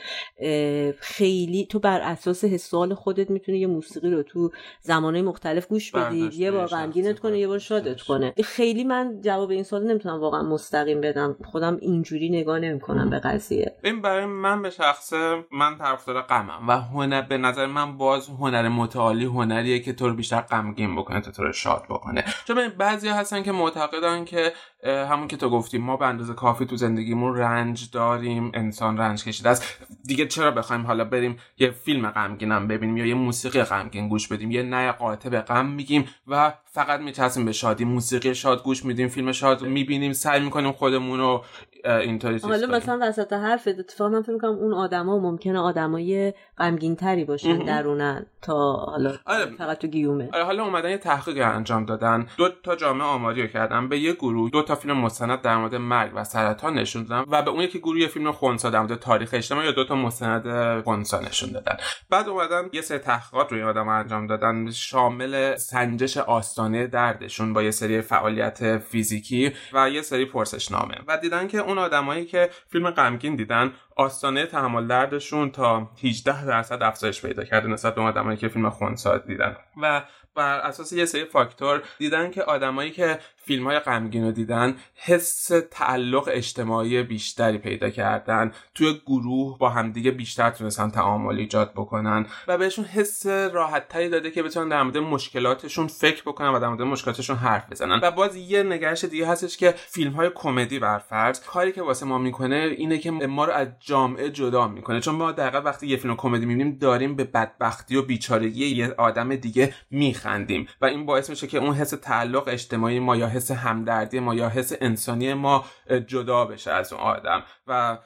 خیلی 1.00 1.66
تو 1.66 1.80
بر 1.80 2.02
اساس 2.02 2.44
حسال 2.44 2.94
خودت 2.94 3.30
می‌تونی 3.30 3.58
یه 3.58 3.68
موسیقی 3.68 4.12
رو 4.12 4.24
تو 4.24 4.52
زمانهای 4.82 5.22
مختلف 5.22 5.68
گوش 5.68 5.92
بدی 5.92 6.30
یه 6.34 6.52
بار 6.52 6.68
غمگینت 6.68 7.20
کنه 7.20 7.40
یه 7.40 7.48
بار 7.48 7.60
شادت 7.60 8.02
کنه. 8.02 8.34
خیلی 8.44 8.84
من 8.84 9.22
جواب 9.22 9.50
این 9.50 9.64
سوال 9.64 9.84
نمی‌تونم 9.84 10.20
واقعا 10.20 10.44
مستقیم 10.44 11.02
بدم. 11.02 11.36
خودم 11.52 11.78
اینجوری 11.82 12.30
نگاه 12.30 12.60
نمی‌کنم 12.60 13.10
به 13.10 13.20
قضیه. 13.20 13.76
این 13.84 14.02
برای 14.02 14.26
من 14.26 14.62
به 14.62 14.70
شخص 14.70 15.14
من 15.52 15.78
طرفدار 15.78 16.22
غمم 16.22 16.68
و 16.68 16.82
هنر 16.82 17.22
به 17.22 17.38
نظر 17.38 17.66
من 17.66 17.98
باز 17.98 18.30
هنر 18.30 18.70
متعالی 18.70 19.26
هنریه 19.26 19.80
که 19.80 19.94
تو 19.94 20.10
رو 20.10 20.16
بیشتر 20.16 20.42
غمگین 20.42 20.96
بکنه 20.96 21.22
تا 21.22 21.32
تو 21.32 21.44
رو 21.44 21.52
شاد 21.52 21.84
بکنه. 21.90 22.24
چون 22.46 22.68
بعضی 22.68 23.08
هستن 23.10 23.44
که 23.44 23.52
معتقدن 23.52 24.26
که 24.26 24.54
همون 24.84 25.28
که 25.28 25.38
تو 25.38 25.50
گفتیم 25.50 25.82
ما 25.82 25.98
به 25.98 26.06
اندازه 26.06 26.34
کافی 26.34 26.66
تو 26.66 26.76
زندگیمون 26.94 27.36
رنج 27.36 27.92
داریم 27.92 28.52
انسان 28.54 28.98
رنج 28.98 29.24
کشیده 29.24 29.50
است. 29.50 29.78
دیگه 30.04 30.28
چرا 30.28 30.52
بخوایم 30.52 30.86
حالا 30.86 31.04
بریم 31.04 31.38
یه 31.58 31.72
فیلم 31.72 32.10
غمگینم 32.10 32.68
ببینیم 32.68 32.98
یا 32.98 33.06
یه 33.06 33.14
موسیقی 33.14 33.64
غمگین 33.64 34.10
گوش 34.10 34.28
بدیم 34.28 34.52
یه 34.52 34.64
نه 34.64 34.92
قاطع 34.92 35.30
به 35.30 35.42
غم 35.42 35.66
میگیم 35.66 36.06
و 36.28 36.54
فقط 36.66 37.00
میچسیم 37.00 37.46
به 37.46 37.52
شادی. 37.52 37.86
موسیقی 37.86 38.36
شاد 38.36 38.64
گوش 38.64 38.86
میدیم 38.86 39.08
فیلم 39.08 39.32
شاد 39.32 39.62
می‌بینیم 39.62 40.14
سعی 40.14 40.40
می‌کنیم 40.44 40.72
خودمون 40.72 41.20
رو 41.20 41.44
اینطوری 41.86 42.38
حالا 42.38 42.68
مثلا 42.68 43.00
وسط 43.02 43.34
حرف 43.34 43.68
اتفاقا 43.68 44.10
من 44.10 44.22
فکر 44.22 44.32
می‌کنم 44.32 44.52
اون 44.52 44.74
آدما 44.74 45.20
ممکنه 45.20 45.60
آدمای 45.60 46.34
غمگین 46.58 46.96
تری 46.96 47.26
باشن 47.26 47.58
درونن 47.58 48.26
تا 48.42 48.74
حالا 48.74 49.14
آره. 49.26 49.46
فقط 49.46 49.78
تو 49.78 49.88
گیومه. 49.88 50.30
آره 50.34 50.44
حالا 50.44 50.64
اومدن 50.64 50.90
یه 50.90 50.98
تحقیق 50.98 51.46
انجام 51.46 51.86
دادن. 51.86 52.28
دو 52.38 52.50
تا 52.64 52.76
جامعه 52.76 53.08
آماری 53.08 53.42
رو 53.42 53.48
کردن. 53.48 53.90
به 53.90 54.00
یه 54.00 54.14
گروه 54.14 54.50
دو 54.50 54.62
تا 54.62 54.76
فیلم 54.76 54.98
مستند 54.98 55.42
در 55.42 55.58
مورد 55.58 55.76
مرگ 55.76 56.12
و 56.16 56.24
سرطان 56.24 56.74
نشون 56.74 57.04
دادن 57.04 57.32
و 57.32 57.42
به 57.42 57.50
اون 57.52 57.62
یکی 57.62 57.80
گروه 57.80 58.00
یه 58.00 58.08
فیلم 58.08 58.32
خونسا 58.32 58.70
در 58.70 58.80
مورد 58.80 59.00
تاریخ 59.00 59.30
اجتماعی 59.34 59.66
یا 59.66 59.72
دو 59.72 59.84
تا 59.84 59.96
مستند 59.96 60.82
خونسا 60.84 61.20
نشون 61.20 61.52
دادن. 61.52 61.78
بعد 62.10 62.30
اومدن 62.30 62.70
یه 62.74 62.82
سری 62.82 62.98
تحقیقات 62.98 63.52
روی 63.52 63.62
آدم 63.62 63.88
انجام 63.88 64.28
دادن. 64.28 64.72
شامل 64.72 65.56
سنجش 65.56 66.18
آستانه 66.18 66.88
دردشون 66.88 67.54
با 67.54 67.64
یه 67.64 67.72
سری 67.72 68.02
فعالیت 68.02 68.78
فیزیکی 68.78 69.52
و 69.74 69.90
یه 69.90 70.02
سری 70.02 70.26
پرسشنامه. 70.26 70.96
و 71.08 71.18
دیدن 71.18 71.48
که 71.48 71.62
اون 71.74 71.84
آدمایی 71.86 72.26
که 72.26 72.50
فیلم 72.70 72.90
غمگین 72.90 73.36
دیدن 73.36 73.74
آستانه 73.96 74.46
تحمل 74.46 74.88
دردشون 74.88 75.52
تا 75.52 75.90
18 76.04 76.46
درصد 76.46 76.84
افزایش 76.84 77.22
پیدا 77.22 77.44
کرده 77.44 77.68
نسبت 77.68 77.96
به 77.96 78.02
آدمایی 78.02 78.38
که 78.38 78.48
فیلم 78.48 78.70
خونسا 78.70 79.18
دیدن. 79.18 79.56
و 79.82 80.04
بر 80.36 80.60
اساس 80.60 80.94
یه 80.94 81.06
سری 81.06 81.26
فاکتور 81.26 81.82
دیدن 81.98 82.32
که 82.32 82.44
آدمایی 82.44 82.92
که 82.92 83.20
فیلم 83.44 83.68
های 83.68 83.80
غمگین 83.80 84.24
رو 84.24 84.32
دیدن 84.32 84.76
حس 84.96 85.52
تعلق 85.72 86.30
اجتماعی 86.32 87.04
بیشتری 87.04 87.58
پیدا 87.58 87.90
کردن. 87.90 88.52
توی 88.76 89.02
گروه 89.06 89.58
با 89.58 89.70
همدیگه 89.70 90.12
بیشتر 90.12 90.50
تونستن 90.50 90.90
تعامل 90.90 91.38
ایجاد 91.38 91.72
بکنن 91.72 92.26
و 92.48 92.58
بهشون 92.58 92.86
حس 92.86 93.26
راحت 93.26 93.88
تری 93.88 94.10
داده 94.10 94.32
که 94.32 94.44
بتونن 94.44 94.70
در 94.70 94.84
مورد 94.84 94.98
مشکلاتشون 94.98 95.88
فکر 95.88 96.22
بکنن 96.22 96.50
و 96.50 96.60
در 96.60 96.68
مورد 96.68 96.82
مشکلاتشون 96.82 97.36
حرف 97.36 97.72
بزنن. 97.72 98.00
و 98.04 98.12
باز 98.12 98.36
یه 98.36 98.64
نگرش 98.64 99.04
دیگه 99.04 99.28
هستش 99.28 99.58
که 99.58 99.74
فیلم 99.78 100.12
های 100.12 100.32
کمدی 100.36 100.80
برفرض 100.80 101.40
کاری 101.40 101.72
که 101.72 101.82
واسه 101.82 102.06
ما 102.06 102.18
می‌کنه 102.18 102.56
اینه 102.78 102.98
که 102.98 103.12
ما 103.12 103.46
رو 103.46 103.54
از 103.54 103.68
جامعه 103.80 104.30
جدا 104.30 104.68
می‌کنه. 104.68 105.00
چون 105.00 105.16
ما 105.16 105.32
دقیقا 105.32 105.62
وقتی 105.62 105.88
یه 105.88 105.98
فیلم 105.98 106.16
کمدی 106.16 106.46
می‌بینیم 106.46 106.78
داریم 106.78 107.16
به 107.16 107.24
بدبختی 107.24 107.96
و 107.96 108.02
بیچارگی 108.02 108.66
یه 108.66 108.94
آدم 108.98 109.36
دیگه 109.36 109.74
میخندیم. 109.92 110.68
و 110.82 110.86
این 110.86 111.06
باعث 111.06 111.30
میشه 111.30 111.48
که 111.48 111.58
اون 111.58 111.74
حس 111.74 111.90
تعلق 111.90 112.48
اجتماعی 112.48 113.00
ما 113.00 113.16
یا 113.16 113.28
حس 113.34 113.52
همدردی 113.52 114.20
ما 114.20 114.36
یا 114.36 114.50
حس 114.50 114.74
انسانی 114.82 115.34
ما 115.34 115.66
جدا 116.08 116.46
بشه 116.46 116.72
از 116.72 116.94
اون 116.94 117.02
آدم. 117.02 117.44
و 117.68 117.98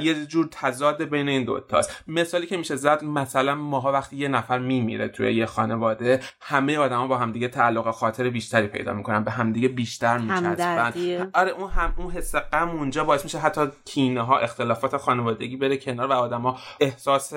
یه 0.00 0.26
جور 0.26 0.48
تضاد 0.50 1.02
بین 1.02 1.28
این 1.28 1.44
دوتاست 1.44 2.04
مثالی 2.06 2.46
که 2.46 2.56
میشه 2.56 2.76
زد 2.76 3.04
مثلا 3.04 3.54
ماها 3.54 3.92
وقتی 3.92 4.16
یه 4.16 4.28
نفر 4.28 4.58
میمیره 4.58 5.08
توی 5.08 5.34
یه 5.34 5.46
خانواده 5.46 6.20
همه 6.40 6.78
آدما 6.78 7.06
با 7.06 7.18
همدیگه 7.18 7.48
تعلق 7.48 7.90
خاطر 7.90 8.30
بیشتری 8.30 8.66
پیدا 8.66 8.92
می‌کنن 8.92 9.24
به 9.24 9.30
همدیگه 9.30 9.68
بیشتر 9.68 10.18
میچسبن. 10.18 11.30
آره 11.34 11.50
اون 11.50 11.70
هم 11.70 11.94
اون 11.96 12.10
حس 12.10 12.34
غم 12.34 12.70
اونجا 12.70 13.04
باعث 13.04 13.24
میشه 13.24 13.38
حتی 13.38 13.60
کینه 13.84 14.22
ها 14.22 14.38
اختلافات 14.38 14.96
خانوادگی 14.96 15.56
بره 15.56 15.76
کنار 15.76 16.08
و 16.08 16.12
آدما 16.12 16.58
احساس 16.80 17.32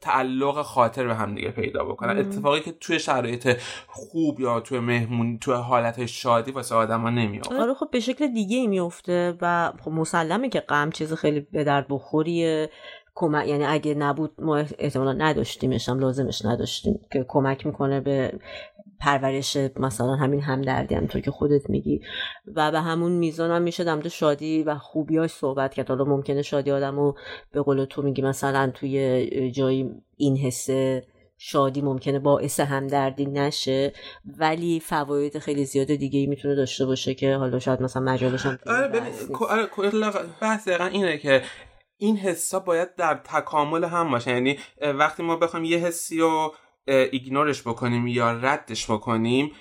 تعلق 0.00 0.62
خاطر 0.62 1.06
به 1.06 1.14
همدیگه 1.14 1.50
پیدا 1.50 1.84
بکنن. 1.84 2.18
اتفاقی 2.18 2.60
که 2.60 2.72
توی 2.72 2.98
شرایط 2.98 3.60
خوب 3.86 4.40
یا 4.40 4.60
توی 4.60 4.78
مهمون 4.78 5.38
توی 5.38 5.54
حالت 5.54 6.06
شادی 6.06 6.50
واسه 6.50 6.74
آدما 6.76 7.10
نمیافته 7.10 7.54
آره 7.54 7.74
خب 7.74 7.90
به 7.90 8.00
شکل 8.00 8.26
دیگه 8.26 8.56
ای 8.56 8.66
میفته 8.66 9.34
و 9.40 9.72
خب 9.84 9.90
مسلمه 9.90 10.48
که 10.48 10.60
غم 10.60 10.90
چیز 10.90 11.12
خیلی 11.12 11.40
به 11.40 11.64
درد 11.64 11.86
بخوریه. 11.88 12.70
کمک 13.18 13.48
یعنی 13.48 13.64
اگه 13.64 13.94
نبود 13.94 14.32
ما 14.38 14.56
احتمالا 14.56 15.12
نداشتیمش 15.12 15.88
هم 15.88 15.98
لازمش 15.98 16.44
نداشتیم 16.44 17.00
که 17.12 17.24
کمک 17.28 17.66
می‌کنه 17.66 18.00
به 18.00 18.38
پرورش 19.00 19.56
مثلا 19.76 20.14
همین 20.14 20.40
همدردی 20.40 20.94
همطور 20.94 21.20
که 21.20 21.30
خودت 21.30 21.70
میگی. 21.70 22.00
و 22.54 22.72
به 22.72 22.80
همون 22.80 23.12
میزان 23.12 23.50
هم 23.50 23.62
میشه 23.62 23.84
دمت 23.84 24.08
شادی 24.08 24.62
و 24.62 24.78
خوبیاش 24.78 25.30
صحبت 25.30 25.74
کرد. 25.74 25.88
حالا 25.88 26.04
ممکنه 26.04 26.42
شادی 26.42 26.70
آدم 26.70 26.98
و 26.98 27.12
به 27.52 27.62
قول 27.62 27.84
تو 27.84 28.02
میگی 28.02 28.22
مثلا 28.22 28.70
توی 28.74 29.50
جایی 29.50 29.90
این 30.16 30.36
حسه 30.36 31.06
شادی 31.38 31.82
ممکنه 31.82 32.18
باعث 32.18 32.60
همدردی 32.60 33.26
نشه 33.26 33.92
ولی 34.38 34.80
فواید 34.80 35.38
خیلی 35.38 35.64
زیاد 35.64 35.86
دیگه 35.86 36.18
ای 36.18 36.26
می‌تونه 36.26 36.54
داشته 36.54 36.86
باشه 36.86 37.14
که 37.14 37.34
حالا 37.36 37.58
شاید 37.58 37.82
مثلا 37.82 38.02
مجالش 38.02 38.46
هم 38.46 38.58
آره 38.66 38.88
ببین 38.88 40.10
بحث 40.40 40.68
دقیقا 40.68 40.84
اینه 40.84 41.18
که 41.18 41.42
این 41.98 42.16
حسا 42.16 42.60
باید 42.60 42.94
در 42.94 43.14
تکامل 43.14 43.84
هم 43.84 44.10
باشه. 44.10 44.30
یعنی 44.30 44.58
وقتی 44.82 45.22
ما 45.22 45.36
بخوایم 45.36 45.64
یه 45.64 45.78
حسی 45.78 46.18
رو 46.18 46.54
ایگنورش 46.86 47.62
بکنیم 47.62 48.06
یا 48.06 48.32
ردش 48.32 48.90
بکنیم 48.90 49.52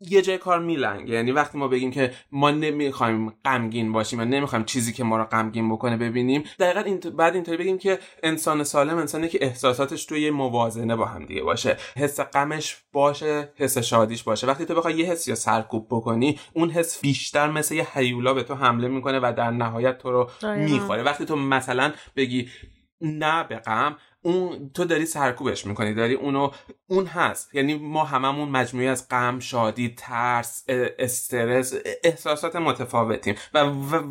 یه 0.00 0.22
جای 0.22 0.38
کار 0.38 0.58
میلنگه 0.58 1.14
یعنی 1.14 1.32
وقتی 1.32 1.58
ما 1.58 1.68
بگیم 1.68 1.90
که 1.90 2.12
ما 2.32 2.50
نمی‌خوایم 2.50 3.32
غمگین 3.44 3.92
باشیم 3.92 4.20
و 4.20 4.24
نمی‌خوایم 4.24 4.64
چیزی 4.64 4.92
که 4.92 5.04
ما 5.04 5.16
رو 5.16 5.24
غمگین 5.24 5.72
بکنه 5.72 5.96
ببینیم 5.96 6.44
دقیقا 6.58 6.80
این 6.80 6.98
بعد 6.98 7.34
اینطوری 7.34 7.56
بگیم 7.56 7.78
که 7.78 7.98
انسان 8.22 8.64
سالم 8.64 8.96
انسانی 8.96 9.28
که 9.28 9.38
احساساتش 9.42 10.04
توی 10.04 10.20
یه 10.20 10.30
موازنه 10.30 10.96
با 10.96 11.04
هم 11.04 11.26
دیگه 11.26 11.42
باشه. 11.42 11.76
حس 11.96 12.20
غمش 12.20 12.76
باشه 12.92 13.52
حس 13.56 13.78
شادیش 13.78 14.22
باشه. 14.22 14.46
وقتی 14.46 14.64
تو 14.64 14.74
بخوای 14.74 14.94
یه 14.94 15.06
حسی 15.06 15.30
رو 15.30 15.36
سرکوب 15.36 15.86
بکنی 15.90 16.38
اون 16.52 16.70
حس 16.70 17.00
بیشتر 17.00 17.50
مثل 17.50 17.74
یه 17.74 17.86
هیولا 17.94 18.34
به 18.34 18.42
تو 18.42 18.54
حمله 18.54 18.88
می‌کنه 18.88 19.20
و 19.22 19.32
در 19.36 19.50
نهایت 19.50 19.98
تو 19.98 20.10
رو 20.10 20.30
می‌خوره. 20.56 21.02
وقتی 21.02 21.24
تو 21.24 21.36
مثلا 21.36 21.92
بگی 22.16 22.48
نه 23.00 23.44
به 23.44 23.56
غم 23.56 23.96
اون 24.22 24.70
تو 24.74 24.84
داری 24.84 25.06
سرکوبش 25.06 25.66
می‌کنی 25.66 25.94
داری 25.94 26.14
اونو 26.14 26.50
اون 26.86 27.06
هست. 27.06 27.54
یعنی 27.54 27.74
ما 27.74 28.04
هممون 28.04 28.48
مجموعی 28.48 28.86
از 28.86 29.08
غم 29.08 29.38
شادی 29.38 29.94
ترس 29.96 30.64
استرس 30.98 31.74
احساسات 32.04 32.56
متفاوتیم. 32.56 33.34
و 33.54 33.58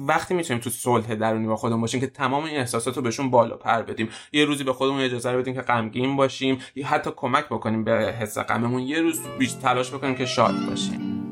وقتی 0.07 0.33
می‌تونیم 0.33 0.61
تو 0.61 0.69
صلح 0.69 1.15
درونی 1.15 1.47
با 1.47 1.55
خودمون 1.55 1.81
باشیم 1.81 1.99
که 1.99 2.07
تمام 2.07 2.43
این 2.43 2.57
احساسات 2.57 2.97
رو 2.97 3.01
بهشون 3.01 3.29
بالا 3.31 3.57
پر 3.57 3.81
بدیم. 3.81 4.09
یه 4.31 4.45
روزی 4.45 4.63
به 4.63 4.73
خودمون 4.73 5.01
اجازه 5.01 5.37
بدیم 5.37 5.53
که 5.53 5.61
غمگین 5.61 6.15
باشیم 6.15 6.61
یا 6.75 6.87
حتی 6.87 7.11
کمک 7.15 7.45
بکنیم 7.45 7.83
به 7.83 7.91
حس 7.91 8.37
غممون. 8.37 8.81
یه 8.81 9.01
روز 9.01 9.19
بیش 9.39 9.51
تلاش 9.51 9.93
بکنیم 9.93 10.15
که 10.15 10.25
شاد 10.25 10.55
باشیم. 10.69 11.26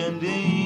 Ending. 0.00 0.59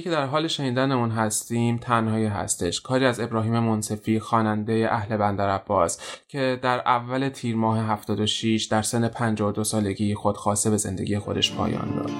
که 0.00 0.10
در 0.10 0.26
حال 0.26 0.48
شنیدنمون 0.48 1.10
هستیم 1.10 1.76
تنهایی 1.76 2.26
هستش. 2.26 2.80
کاری 2.80 3.06
از 3.06 3.20
ابراهیم 3.20 3.58
منصفی 3.58 4.20
خواننده 4.20 4.88
اهل 4.90 5.16
بندر 5.16 5.50
عباس 5.50 6.00
که 6.28 6.58
در 6.62 6.82
اول 6.86 7.28
تیر 7.28 7.56
ماه 7.56 7.78
76 7.78 8.64
در 8.70 8.82
سن 8.82 9.08
52 9.08 9.64
سالگی 9.64 10.14
خودخواسته 10.14 10.70
به 10.70 10.76
زندگی 10.76 11.18
خودش 11.18 11.52
پایان 11.52 11.94
داد. 11.96 12.10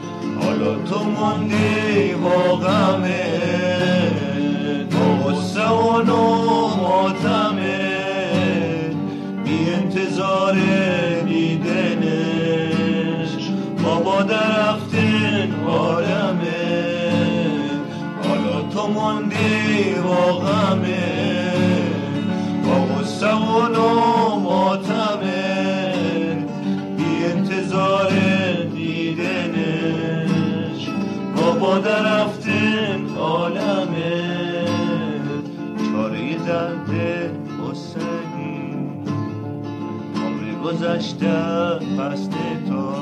حالا 0.44 0.82
تو 0.82 1.04
ماندی 1.04 2.14
با 2.14 2.56
غمه 2.56 3.40
غصه 5.24 5.68
و 5.68 6.02
ماتمه 6.76 7.90
بی 9.44 9.70
انتظار 9.70 10.54
دیدنش 11.24 12.60
بابا 13.82 14.22
درفتن 14.22 14.69
ماندی 19.40 19.94
با 19.94 20.38
غمه 20.38 21.10
با 22.64 22.94
غصه 22.94 23.34
و 23.34 24.40
ماتمه 24.40 25.36
بی 26.96 27.24
انتظار 27.24 28.10
دیدنش 28.74 30.08
بابا 31.36 31.78
درفتن 31.78 33.16
عالمه 33.18 34.64
چاره 35.92 36.34
درد 36.46 36.90
حسنی 37.60 38.74
عمر 40.16 40.44
گذشته 40.64 41.34
پست 41.98 42.30
تا 42.68 42.94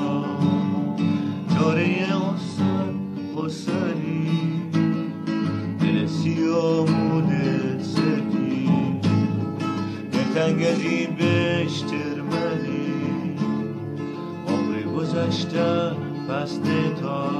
چاره 1.55 1.83
حسن 1.85 2.93
حسنی 3.35 4.48
سیامون 6.23 7.29
سفید. 7.81 9.05
دلتنگ 10.11 10.63
از 10.63 10.81
این 10.81 11.15
بشترمنی 11.15 12.89
عمر 14.47 14.81
گذشته 14.97 15.91
پست 16.29 16.63
تا 17.01 17.31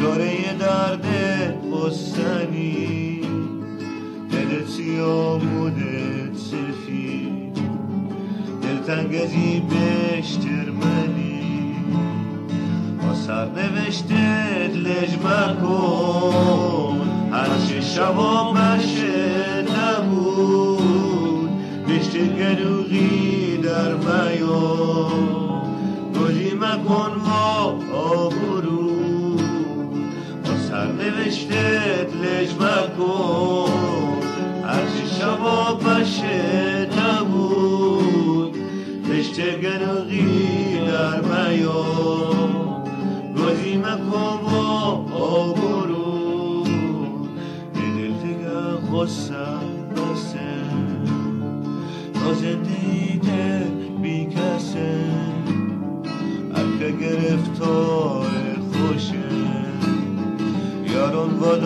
چاره 0.00 0.54
درد 0.58 1.04
حسنی. 1.72 3.20
دل 4.30 4.66
سیامونت 4.66 6.36
سفید. 6.36 7.58
دلتنگ 8.62 9.14
از 9.14 9.32
این 9.32 9.62
بشترمنی 9.66 11.74
با 13.02 13.14
سر 13.14 13.46
نوشتت 13.46 14.76
لجمه 14.76 15.56
کن 15.62 17.11
هرچه 17.32 17.80
شبا 17.80 18.52
مشه 18.52 19.62
نبود 19.62 21.50
بشت 21.88 22.16
گلوغی 22.16 23.56
در 23.56 23.94
میان 23.94 25.28
گلی 26.14 26.52
مکن 26.54 27.12
با 27.24 27.76
آبرو 27.96 29.36
با 30.44 30.56
سر 30.68 30.92
نوشتت 30.92 32.10
لجمه 32.22 32.96
کن 32.98 34.22
هرچه 34.64 35.04
شبا 35.20 35.80
مشه 35.84 36.88
نبود 36.98 38.56
بشت 39.10 39.40
گلوغی 39.40 40.80
در 40.86 41.20
میان 41.20 42.52
گلی 43.36 43.76
مکن 43.76 44.38
با 44.44 45.16
آبرو 45.16 45.61
دیگه 49.02 49.14
خواستم 49.14 49.60
بسه 49.96 50.62
تا 52.14 52.34
زندگی 52.34 53.20
بی 54.02 54.26
کسه. 54.26 55.04
هر 56.54 56.90
گرفتار 56.90 58.30
خوشه. 58.72 59.28
یارون 60.94 61.38
با 61.38 61.56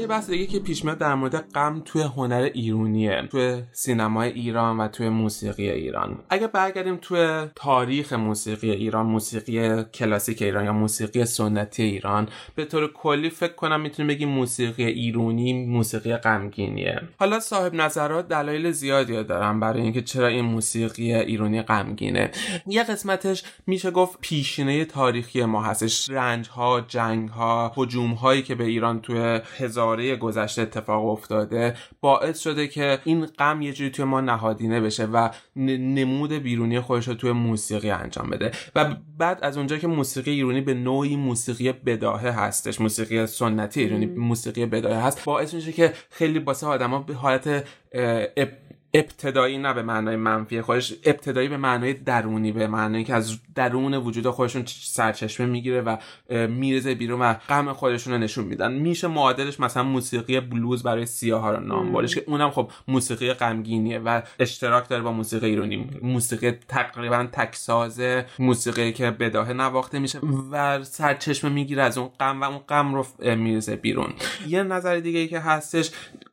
یه 0.00 0.06
بحث 0.06 0.30
دیگه 0.30 0.46
که 0.46 0.58
پیش 0.58 0.84
میاد 0.84 0.98
در 0.98 1.14
مورد 1.14 1.36
غم 1.36 1.82
توی 1.84 2.02
هنر 2.02 2.50
ایرونیه 2.54 3.28
توی 3.30 3.62
سینمای 3.72 4.32
ایران 4.32 4.80
و 4.80 4.88
توی 4.88 5.08
موسیقی 5.08 5.70
ایران. 5.70 6.18
اگه 6.30 6.46
برگردیم 6.46 6.96
توی 6.96 7.46
تاریخ 7.54 8.12
موسیقی 8.12 8.70
ایران 8.70 9.06
موسیقی 9.06 9.84
کلاسیک 9.84 10.42
ایران 10.42 10.64
یا 10.64 10.72
موسیقی 10.72 11.24
سنتی 11.24 11.82
ایران 11.82 12.28
به 12.54 12.64
طور 12.64 12.92
کلی 12.92 13.30
فکر 13.30 13.52
کنم 13.52 13.80
می‌تونیم 13.80 14.08
بگیم 14.08 14.28
موسیقی 14.28 14.84
ایرونی 14.84 15.66
موسیقی 15.66 16.16
غمگینیه. 16.16 17.00
حالا 17.18 17.40
صاحب 17.40 17.74
نظرات 17.74 18.28
دلایل 18.28 18.70
زیادی 18.70 19.24
دارن 19.24 19.60
برای 19.60 19.82
اینکه 19.82 20.02
چرا 20.02 20.26
این 20.26 20.44
موسیقی 20.44 21.14
ایرانی 21.14 21.62
غمگینه. 21.62 22.30
یه 22.66 22.82
قسمتش 22.82 23.42
میشه 23.66 23.90
گفت 23.90 24.18
پیشینه 24.20 24.84
تاریخی 24.84 25.44
ما 25.44 25.62
هستش. 25.62 26.10
رنج 26.10 26.48
ها 26.48 26.80
جنگ 26.80 27.28
ها 27.28 27.72
هایی 28.20 28.42
که 28.42 28.54
به 28.54 28.64
ایران 28.64 29.00
توی 29.00 29.40
هزاره 29.90 30.16
گذشته 30.16 30.62
اتفاق 30.62 31.06
افتاده 31.06 31.74
باعث 32.00 32.38
شده 32.38 32.68
که 32.68 32.98
این 33.04 33.26
غم 33.26 33.62
یه 33.62 33.72
جوری 33.72 33.90
توی 33.90 34.04
ما 34.04 34.20
نهادینه 34.20 34.80
بشه 34.80 35.06
و 35.06 35.28
نمود 35.56 36.32
بیرونی 36.32 36.80
خودش 36.80 37.08
رو 37.08 37.14
توی 37.14 37.32
موسیقی 37.32 37.90
انجام 37.90 38.30
بده. 38.30 38.50
و 38.74 38.96
بعد 39.18 39.38
از 39.42 39.56
اونجا 39.56 39.78
که 39.78 39.86
موسیقی 39.86 40.30
ایرانی 40.30 40.60
به 40.60 40.74
نوعی 40.74 41.16
موسیقی 41.16 41.72
بداهه 41.72 42.30
هستش 42.30 42.80
موسیقی 42.80 43.26
سنتی 43.26 43.80
ایرانی 43.80 44.06
موسیقی 44.06 44.66
بداهه 44.66 45.06
هست 45.06 45.24
باعث 45.24 45.54
میشه 45.54 45.72
که 45.72 45.92
خیلی 46.10 46.38
باسه 46.38 46.66
آدما 46.66 46.98
به 46.98 47.14
حالت 47.14 47.64
ابتدایی 48.94 49.58
نه 49.58 49.74
به 49.74 49.82
معنای 49.82 50.16
منفی 50.16 50.62
خودش 50.62 50.94
ابتدایی 51.04 51.48
به 51.48 51.56
معنای 51.56 51.92
درونی 51.92 52.52
به 52.52 52.66
معنای 52.66 53.04
که 53.04 53.14
از 53.14 53.38
درون 53.54 53.94
وجود 53.94 54.30
خودشون 54.30 54.64
سرچشمه 54.66 55.46
می‌گیره 55.46 55.80
و 55.80 55.96
میرزه 56.46 56.94
بیرون 56.94 57.20
و 57.20 57.34
غم 57.34 57.72
خودشون 57.72 58.12
رو 58.12 58.18
نشون 58.18 58.44
میدن. 58.44 58.72
میشه 58.72 59.08
معادلش 59.08 59.60
مثلا 59.60 59.82
موسیقی 59.82 60.40
بلوز 60.40 60.82
برای 60.82 61.06
سیاه 61.06 61.40
ها 61.40 61.50
رو 61.50 61.60
نام 61.60 61.92
برش 61.92 62.14
که 62.14 62.24
اونم 62.26 62.50
خب 62.50 62.70
موسیقی 62.88 63.32
غمگینیه 63.32 63.98
و 63.98 64.22
اشتراک 64.38 64.88
داره 64.88 65.02
با 65.02 65.12
موسیقی 65.12 65.46
ایرانی 65.46 65.90
موسیقی 66.02 66.50
تقریبا 66.50 67.28
تکساز 67.32 68.00
موسیقی 68.38 68.92
که 68.92 69.10
بداهه 69.10 69.52
نواخته 69.52 69.98
میشه 69.98 70.18
و 70.50 70.84
سرچشمه 70.84 71.50
می‌گیره 71.50 71.82
از 71.82 71.98
اون 71.98 72.08
غم 72.20 72.40
و 72.40 72.44
اون 72.44 72.58
غم 72.58 72.94
رو 72.94 73.06
میرزه 73.36 73.76
بیرون. 73.76 74.12
یه 74.48 74.62
نظر 74.62 74.96
دیگه 74.96 75.18
ای 75.18 75.28
که 75.28 75.40
هستش 75.40 75.90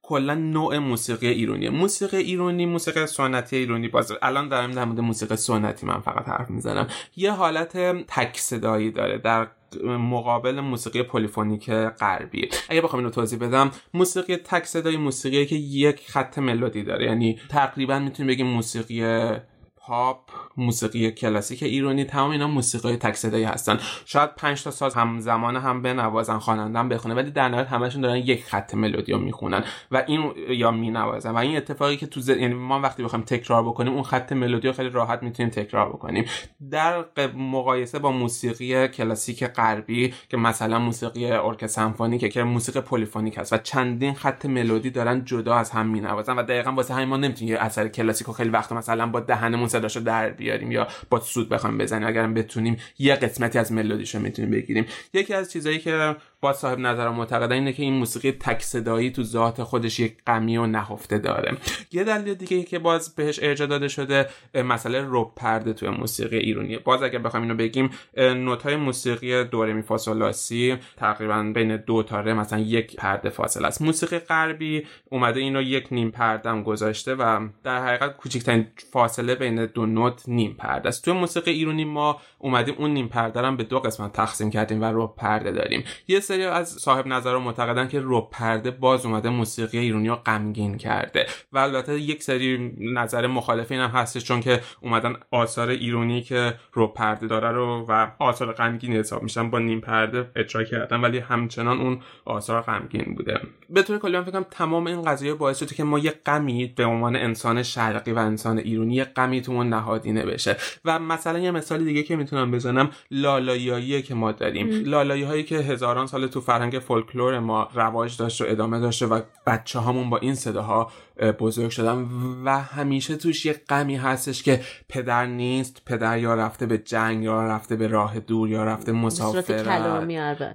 کلا 0.08 0.34
نوع 0.34 0.78
موسیقی 0.78 1.28
ایرانی 1.28 1.70
موسیقی 1.70 2.18
ایرانی 2.18 2.66
موسیقی 2.66 3.06
سنتی 3.06 3.56
ایرانی 3.56 3.88
باز 3.88 4.14
الان 4.22 4.50
دارم 4.50 4.72
در 4.72 4.86
مورد 4.86 5.00
موسیقی 5.00 5.36
سنتی 5.36 5.86
من 5.86 6.00
فقط 6.00 6.30
حرف 6.30 6.50
می‌زنم. 6.50 6.88
یه 7.16 7.32
حالت 7.32 7.78
تک 8.08 8.38
صدایی 8.38 8.92
داره 8.92 9.18
در 9.18 9.48
مقابل 9.84 10.60
موسیقی 10.60 11.04
polyphonic 11.04 11.70
غربی. 11.72 12.50
اگه 12.70 12.82
بخوام 12.82 13.00
اینو 13.00 13.10
توضیح 13.10 13.40
بدم 13.40 13.72
موسیقی 13.94 14.36
تک 14.36 14.66
صدایی 14.66 14.98
موسیقی 14.98 15.46
که 15.46 15.56
یک 15.56 16.12
خط 16.12 16.38
ملودی 16.38 16.84
داره. 16.84 17.06
یعنی 17.06 17.40
تقریبا 17.50 18.00
می‌تونیم 18.00 18.28
بگیم 18.28 18.48
موسیقی 18.48 19.32
پاپ 19.78 20.30
موسیقی 20.58 21.12
کلاسیک 21.12 21.64
ایرانی 21.64 22.04
تمام 22.04 22.32
اینا 22.32 22.48
موسیقی 22.48 22.96
تک 22.96 23.16
صدایی 23.16 23.44
هستن. 23.44 23.80
شاید 24.06 24.36
5 24.36 24.64
تا 24.64 24.72
ساز 24.72 24.96
همزمان 24.96 25.56
هم 25.56 25.82
بنوازن 25.82 26.38
خوانندم 26.38 26.90
بخونه 26.90 27.16
ولی 27.16 27.32
در 27.32 27.50
نهایت 27.50 27.68
همشون 27.68 28.02
دارن 28.02 28.18
یک 28.18 28.44
خط 28.44 28.74
ملودی 28.74 29.12
رو 29.12 29.20
می‌خونن 29.20 29.64
و 29.92 30.04
این 30.08 30.34
یا 30.50 30.72
مینوازن. 30.72 31.32
و 31.32 31.38
این 31.38 31.58
اتفاقی 31.58 31.98
که 31.98 32.08
تو 32.08 32.20
ز... 32.20 32.30
یعنی 32.30 32.54
ما 32.54 32.80
وقتی 32.80 33.04
بخوایم 33.04 33.26
تکرار 33.26 33.64
بکنیم 33.64 33.94
اون 33.94 34.04
خط 34.04 34.32
ملودی 34.32 34.68
رو 34.68 34.74
خیلی 34.74 34.90
راحت 34.90 35.24
می‌تونیم 35.24 35.52
تکرار 35.52 35.90
بکنیم. 35.90 36.26
در 36.72 37.06
مقایسه 37.36 38.00
با 38.00 38.12
موسیقی 38.12 38.88
کلاسیک 38.88 39.44
غربی 39.44 40.14
که 40.30 40.38
مثلا 40.38 40.80
موسیقی 40.80 41.32
ارکستر 41.32 41.68
سمفونیک 41.68 42.34
که 42.34 42.44
موسیقی 42.44 42.82
polyphonic 42.82 43.38
هست 43.38 43.54
و 43.54 43.58
چندین 43.58 44.14
خط 44.14 44.46
ملودی 44.46 44.90
دارن 44.90 45.26
جدا 45.26 45.56
از 45.56 45.72
هم 45.72 45.88
مینوازن 45.88 46.36
و 46.36 46.44
دقیقا 46.44 46.72
واسه 46.72 46.94
همین 46.94 47.08
ما 47.08 47.18
نمی‌تونیم 47.18 47.58
اثر 47.60 47.88
کلاسیک 47.88 48.28
خیلی 48.32 48.50
وقت 48.50 48.72
مثلا 48.72 49.08
با 49.08 49.20
دهنمون 49.20 49.68
صداشو 49.68 50.00
در 50.00 50.30
بیاریم. 50.30 50.47
یا 50.48 50.88
با 51.10 51.20
سوت 51.20 51.50
بخوایم 51.50 51.78
بزنیم. 51.78 52.08
اگرم 52.08 52.34
بتونیم 52.34 52.78
یه 53.00 53.16
قسمتی 53.16 53.60
از 53.60 53.72
ملودیشو 53.72 54.20
می‌تونیم 54.20 54.52
بگیریم. 54.52 54.86
یکی 55.14 55.34
از 55.34 55.52
چیزایی 55.52 55.80
که 55.80 56.16
با 56.42 56.54
صاحب 56.54 56.80
نظر 56.80 57.10
معتقدن 57.10 57.56
اینه 57.56 57.74
که 57.74 57.84
این 57.84 57.94
موسیقی 57.94 58.32
تک 58.32 58.62
صدایی 58.62 59.12
تو 59.12 59.24
ذات 59.24 59.64
خودش 59.64 60.00
یک 60.00 60.16
غمی 60.28 60.58
و 60.58 60.66
نهفته 60.66 61.18
داره. 61.18 61.58
یه 61.92 62.04
دلیل 62.04 62.34
دیگه 62.34 62.64
که 62.64 62.80
باز 62.80 63.16
بهش 63.16 63.40
ارجاع 63.44 63.68
داده 63.68 63.88
شده 63.88 64.26
مسئله 64.56 65.06
رب 65.08 65.32
پرده 65.36 65.74
تو 65.74 65.92
موسیقی 65.92 66.38
ایرانی 66.38 66.78
باز 66.78 67.04
اگر 67.04 67.20
بخوایم 67.20 67.44
اینو 67.44 67.56
بگیم 67.56 67.90
نوت 68.18 68.64
های 68.64 68.76
موسیقی 68.76 69.44
دوره 69.44 69.74
می 69.74 69.82
فاصلاسی 69.82 70.78
تقریبا 70.98 71.52
بین 71.56 71.78
دو 71.78 72.04
تا 72.04 72.22
مثلا 72.22 72.60
یک 72.60 72.96
پرده 72.96 73.30
فاصله 73.30 73.68
است. 73.68 73.82
موسیقی 73.82 74.20
غربی 74.20 74.86
اومده 75.10 75.40
اینو 75.40 75.62
یک 75.62 75.88
نیم 75.92 76.12
پرده 76.12 76.50
هم 76.50 76.64
گذاشته 76.64 77.16
و 77.16 77.48
در 77.64 77.86
حقیقت 77.88 78.18
کوچکترین 78.18 78.68
فاصله 78.92 79.36
بین 79.36 79.66
دو 79.66 79.86
نوت 79.86 80.24
نیم 80.38 80.54
پرده 80.54 80.88
است. 80.88 81.06
تو 81.06 81.14
موسیقی 81.14 81.52
ایرانی 81.52 81.86
ما 81.86 82.22
اومدیم 82.40 82.76
اون 82.78 82.92
نیم 82.92 83.08
پرده 83.08 83.42
هم 83.42 83.58
به 83.58 83.64
دو 83.64 83.80
قسمت 83.80 84.14
تقسیم 84.14 84.50
کردیم 84.50 84.82
و 84.82 84.86
رب 84.86 85.16
پرده 85.16 85.52
داریم. 85.52 85.84
یه 86.08 86.20
سری 86.20 86.44
از 86.44 86.70
صاحب 86.70 87.08
نظر 87.08 87.34
رو 87.34 87.40
معتقدن 87.40 87.88
که 87.88 88.02
رب 88.04 88.28
پرده 88.32 88.72
باز 88.72 89.06
اومده 89.06 89.30
موسیقی 89.30 89.78
ایرانی 89.78 90.08
رو 90.08 90.16
غمگین 90.16 90.78
کرده 90.78 91.26
و 91.52 91.58
البته 91.58 92.00
یک 92.00 92.24
سری 92.24 92.74
نظر 92.80 93.28
مخالفین 93.28 93.80
هم 93.80 93.90
هستش 93.90 94.24
چون 94.24 94.42
که 94.42 94.62
اومدن 94.82 95.16
آثار 95.32 95.70
ایرانی 95.70 96.22
که 96.22 96.54
رب 96.76 96.94
پرده 96.94 97.28
داره 97.28 97.52
رو 97.52 97.86
و 97.90 98.08
آثار 98.20 98.54
غمگین 98.54 98.94
حساب 98.94 99.24
میشن 99.24 99.50
با 99.50 99.60
نیم 99.60 99.82
پرده 99.82 100.32
اجرا 100.36 100.64
کردن 100.64 101.02
ولی 101.02 101.20
همچنان 101.20 101.82
اون 101.82 102.00
آثار 102.26 102.62
غمگین 102.62 103.16
بوده. 103.16 103.40
به 103.70 103.84
طور 103.84 103.98
کلی 103.98 104.22
فکر 104.22 104.42
تمام 104.42 104.88
این 104.88 105.02
قضیه 105.02 105.34
باعث 105.34 105.60
شده 105.60 105.76
که 105.76 105.84
ما 105.84 106.00
یه 106.00 106.12
غمی 106.26 106.74
به 106.76 106.86
عنوان 106.86 107.16
انسان 107.16 107.64
شرقی 107.64 108.12
و 108.12 108.18
انسان 108.18 108.58
ایرانی 108.58 108.96
یه 108.96 109.04
غمی 109.04 109.42
تو 109.42 109.64
نهادینه 109.64 110.26
بشه. 110.28 110.58
و 110.86 111.00
مثلا 111.00 111.40
یه 111.40 111.52
مثال 111.52 111.84
دیگه 111.84 112.04
که 112.04 112.16
می‌تونم 112.16 112.52
بزنم 112.52 112.90
لالاییه 113.12 114.02
که 114.02 114.16
ما 114.16 114.32
داریم. 114.32 114.84
لالایی 114.86 115.24
هایی 115.24 115.44
که 115.44 115.56
هزاران 115.56 116.08
سال 116.08 116.28
تو 116.28 116.42
فرهنگ 116.42 116.80
فولکلور 116.80 117.40
ما 117.40 117.70
رواج 117.74 118.18
داشته 118.18 118.46
و 118.46 118.48
ادامه 118.50 118.80
داشته 118.80 119.06
و 119.06 119.22
بچه 119.48 119.80
هامون 119.80 120.10
با 120.10 120.18
این 120.18 120.36
صداها 120.36 120.92
بزرگ 121.40 121.70
شدن 121.70 121.98
و 122.46 122.60
همیشه 122.60 123.16
توش 123.16 123.46
یه 123.46 123.54
غمی 123.70 123.96
هستش 123.96 124.44
که 124.44 124.62
پدر 124.90 125.26
نیست 125.26 125.82
پدر 125.86 126.20
یا 126.20 126.34
رفته 126.36 126.66
به 126.66 126.78
جنگ 126.78 127.24
یا 127.24 127.44
رفته 127.44 127.76
به 127.76 127.88
راه 127.88 128.20
دور 128.20 128.50
یا 128.50 128.64
رفته 128.64 128.92
مسافرت. 128.92 129.50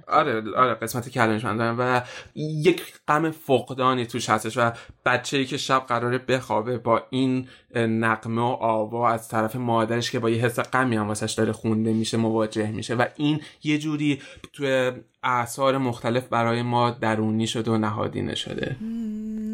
آره 0.07 0.43
آره 0.55 0.73
قسمت 0.73 1.09
کلامیش 1.09 1.45
من 1.45 1.77
و 1.77 2.01
یک 2.35 2.83
غم 3.07 3.31
فقدانی 3.31 4.05
توش 4.05 4.29
هستش 4.29 4.57
و 4.57 4.71
بچه 5.05 5.37
ای 5.37 5.45
که 5.45 5.57
شب 5.57 5.79
قراره 5.87 6.17
بخوابه 6.17 6.77
با 6.77 7.03
این 7.09 7.47
نقمه 7.75 8.41
و 8.41 8.45
آوا 8.45 9.09
از 9.09 9.27
طرف 9.27 9.55
مادرش 9.55 10.11
که 10.11 10.19
با 10.19 10.29
یه 10.29 10.45
حس 10.45 10.59
غمی 10.59 10.95
هم 10.95 11.07
واسش 11.07 11.31
داره 11.31 11.51
خونده 11.51 11.93
میشه 11.93 12.17
مواجه 12.17 12.71
میشه 12.71 12.95
و 12.95 13.05
این 13.15 13.41
یه 13.63 13.77
جوری 13.77 14.21
توی 14.53 14.91
اعثار 15.23 15.77
مختلف 15.77 16.27
برای 16.27 16.61
ما 16.61 16.91
درونی 16.91 17.47
شده 17.47 17.71
و 17.71 17.77
نهادینه 17.77 18.35
شده. 18.35 18.75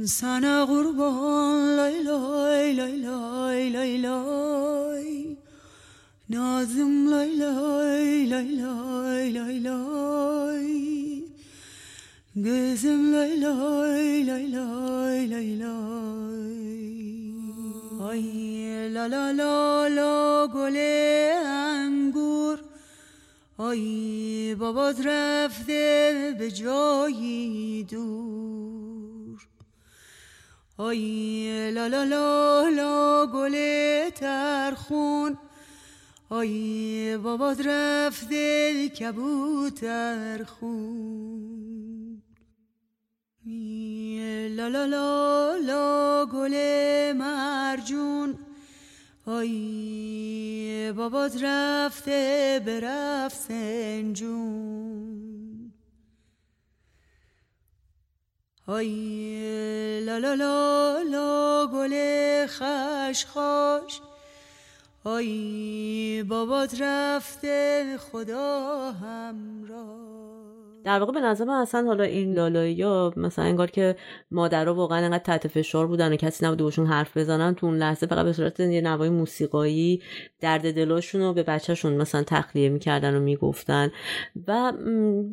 سنا 0.06 0.66
قربان 0.66 1.76
لای 1.76 2.04
لای 2.04 2.74
لای 2.74 2.98
لای 2.98 3.70
لای 3.70 3.98
لای. 3.98 5.38
نازم 6.30 7.10
لای 7.10 7.36
لای 7.36 8.26
لای 8.26 8.56
لای 8.56 9.30
لای 9.30 9.60
لای. 9.60 11.24
گزم 12.38 13.12
لای 13.16 13.36
لای 13.40 14.24
لای 14.24 14.48
لای 14.48 15.26
لای 15.28 15.56
لای. 15.56 16.10
لا 18.90 19.08
لا 19.08 19.32
لا 19.32 19.88
لا 19.88 20.48
گل 20.48 20.78
انگور. 21.46 22.60
آی 23.58 24.56
بابات 24.60 24.96
رفته 25.06 26.36
به 26.40 26.52
جایی 26.52 27.84
دور. 27.84 28.79
آی 30.80 31.72
لا 31.72 31.88
لا 31.88 32.04
لا 32.04 32.70
لا 32.70 33.26
گل 33.26 33.56
ترخون 34.16 35.38
آی 36.30 37.18
بابات 37.24 37.62
رفته 37.66 38.90
کبوتر 38.90 40.44
خون. 40.44 42.22
لا 44.56 44.68
لا 44.68 44.86
لا 44.86 45.58
لا 45.58 46.26
گل 46.26 46.56
مرجون. 47.18 48.38
آی 49.26 50.94
بابات 50.96 51.44
رفته 51.44 52.62
برفت 52.66 53.38
سنجون. 53.48 55.29
آی 58.70 60.02
لا 60.06 60.18
لا 60.18 60.34
لا 60.34 61.02
لا 61.02 61.68
گل 61.74 61.94
خشخاش. 62.48 64.02
آی 65.04 66.24
بابات 66.30 66.82
رفته 66.82 67.98
خدا 67.98 68.92
همراه. 68.92 70.29
در 70.84 71.00
واقع 71.00 71.14
به 71.14 71.20
نظر 71.20 71.46
من 71.46 71.54
اصلا 71.54 71.88
حالا 71.88 72.04
این 72.04 72.34
لالایی 72.34 72.82
ها 72.82 73.14
مثلا 73.18 73.46
انگار 73.46 73.72
که 73.72 73.96
مادرها 74.32 74.74
واقعا 74.74 75.06
انقدر 75.06 75.24
تحت 75.24 75.48
فشار 75.48 75.88
بودن 75.88 76.14
و 76.14 76.16
کسی 76.16 76.46
نبوده 76.46 76.64
باشون 76.64 76.86
حرف 76.86 77.18
بزنن 77.18 77.56
تو 77.56 77.66
اون 77.66 77.78
لحظه 77.78 78.08
فقط 78.08 78.26
به 78.26 78.34
صورت 78.34 78.60
یه 78.60 78.82
نوای 78.82 79.10
موسیقایی 79.10 80.02
درد 80.42 80.76
دلاشون 80.76 81.22
رو 81.22 81.34
به 81.34 81.44
بچهشون 81.44 81.94
مثلا 81.94 82.24
تخلیه 82.28 82.70
می‌کردن 82.70 83.16
و 83.16 83.20
می‌گفتن. 83.20 83.92
و 84.48 84.74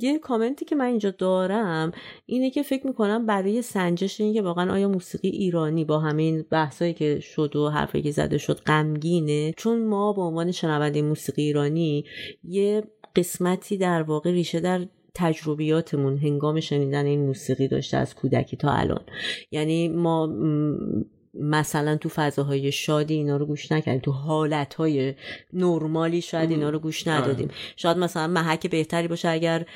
یه 0.00 0.18
کامنتی 0.18 0.64
که 0.64 0.76
من 0.76 0.84
اینجا 0.84 1.10
دارم 1.10 1.92
اینه 2.26 2.50
که 2.50 2.62
فکر 2.62 2.86
می‌کنم 2.86 3.26
برای 3.26 3.62
سنجش 3.62 4.20
این 4.20 4.34
که 4.34 4.42
واقعا 4.42 4.72
آیا 4.72 4.88
موسیقی 4.88 5.28
ایرانی 5.28 5.84
با 5.84 5.98
همین 5.98 6.44
بحثایی 6.50 6.94
که 6.94 7.20
شد 7.20 7.56
و 7.56 7.68
حرفی 7.68 8.02
که 8.02 8.10
زده 8.10 8.38
شد 8.38 8.60
غمگینه؟ 8.60 9.52
چون 9.56 9.84
ما 9.84 10.12
به 10.12 10.22
عنوان 10.22 10.50
شنونده 10.50 11.02
موسیقی 11.02 11.42
ایرانی 11.42 12.04
یه 12.44 12.82
قسمتی 13.16 13.76
در 13.76 14.02
واقع 14.02 14.30
ریشه 14.30 14.60
در 14.60 14.86
تجربیاتمون 15.18 16.18
هنگام 16.18 16.60
شنیدن 16.60 17.06
این 17.06 17.26
موسیقی 17.26 17.68
داشته 17.68 17.96
از 17.96 18.14
کودکی 18.14 18.56
تا 18.56 18.70
الان. 18.72 19.04
یعنی 19.50 19.88
ما 19.88 20.26
مثلا 21.40 21.96
تو 21.96 22.08
فضاهای 22.08 22.72
شادی 22.72 23.14
اینا 23.14 23.36
رو 23.36 23.46
گوش 23.46 23.72
نکردیم. 23.72 24.00
تو 24.00 24.12
حالتهای 24.12 25.14
نرمالی 25.52 26.20
شاید 26.20 26.50
اینا 26.50 26.70
رو 26.70 26.78
گوش 26.78 27.06
ندادیم. 27.08 27.48
شاید 27.76 27.96
مثلا 27.96 28.26
محک 28.26 28.70
بهتری 28.70 29.08
باشه 29.08 29.28
اگر 29.28 29.66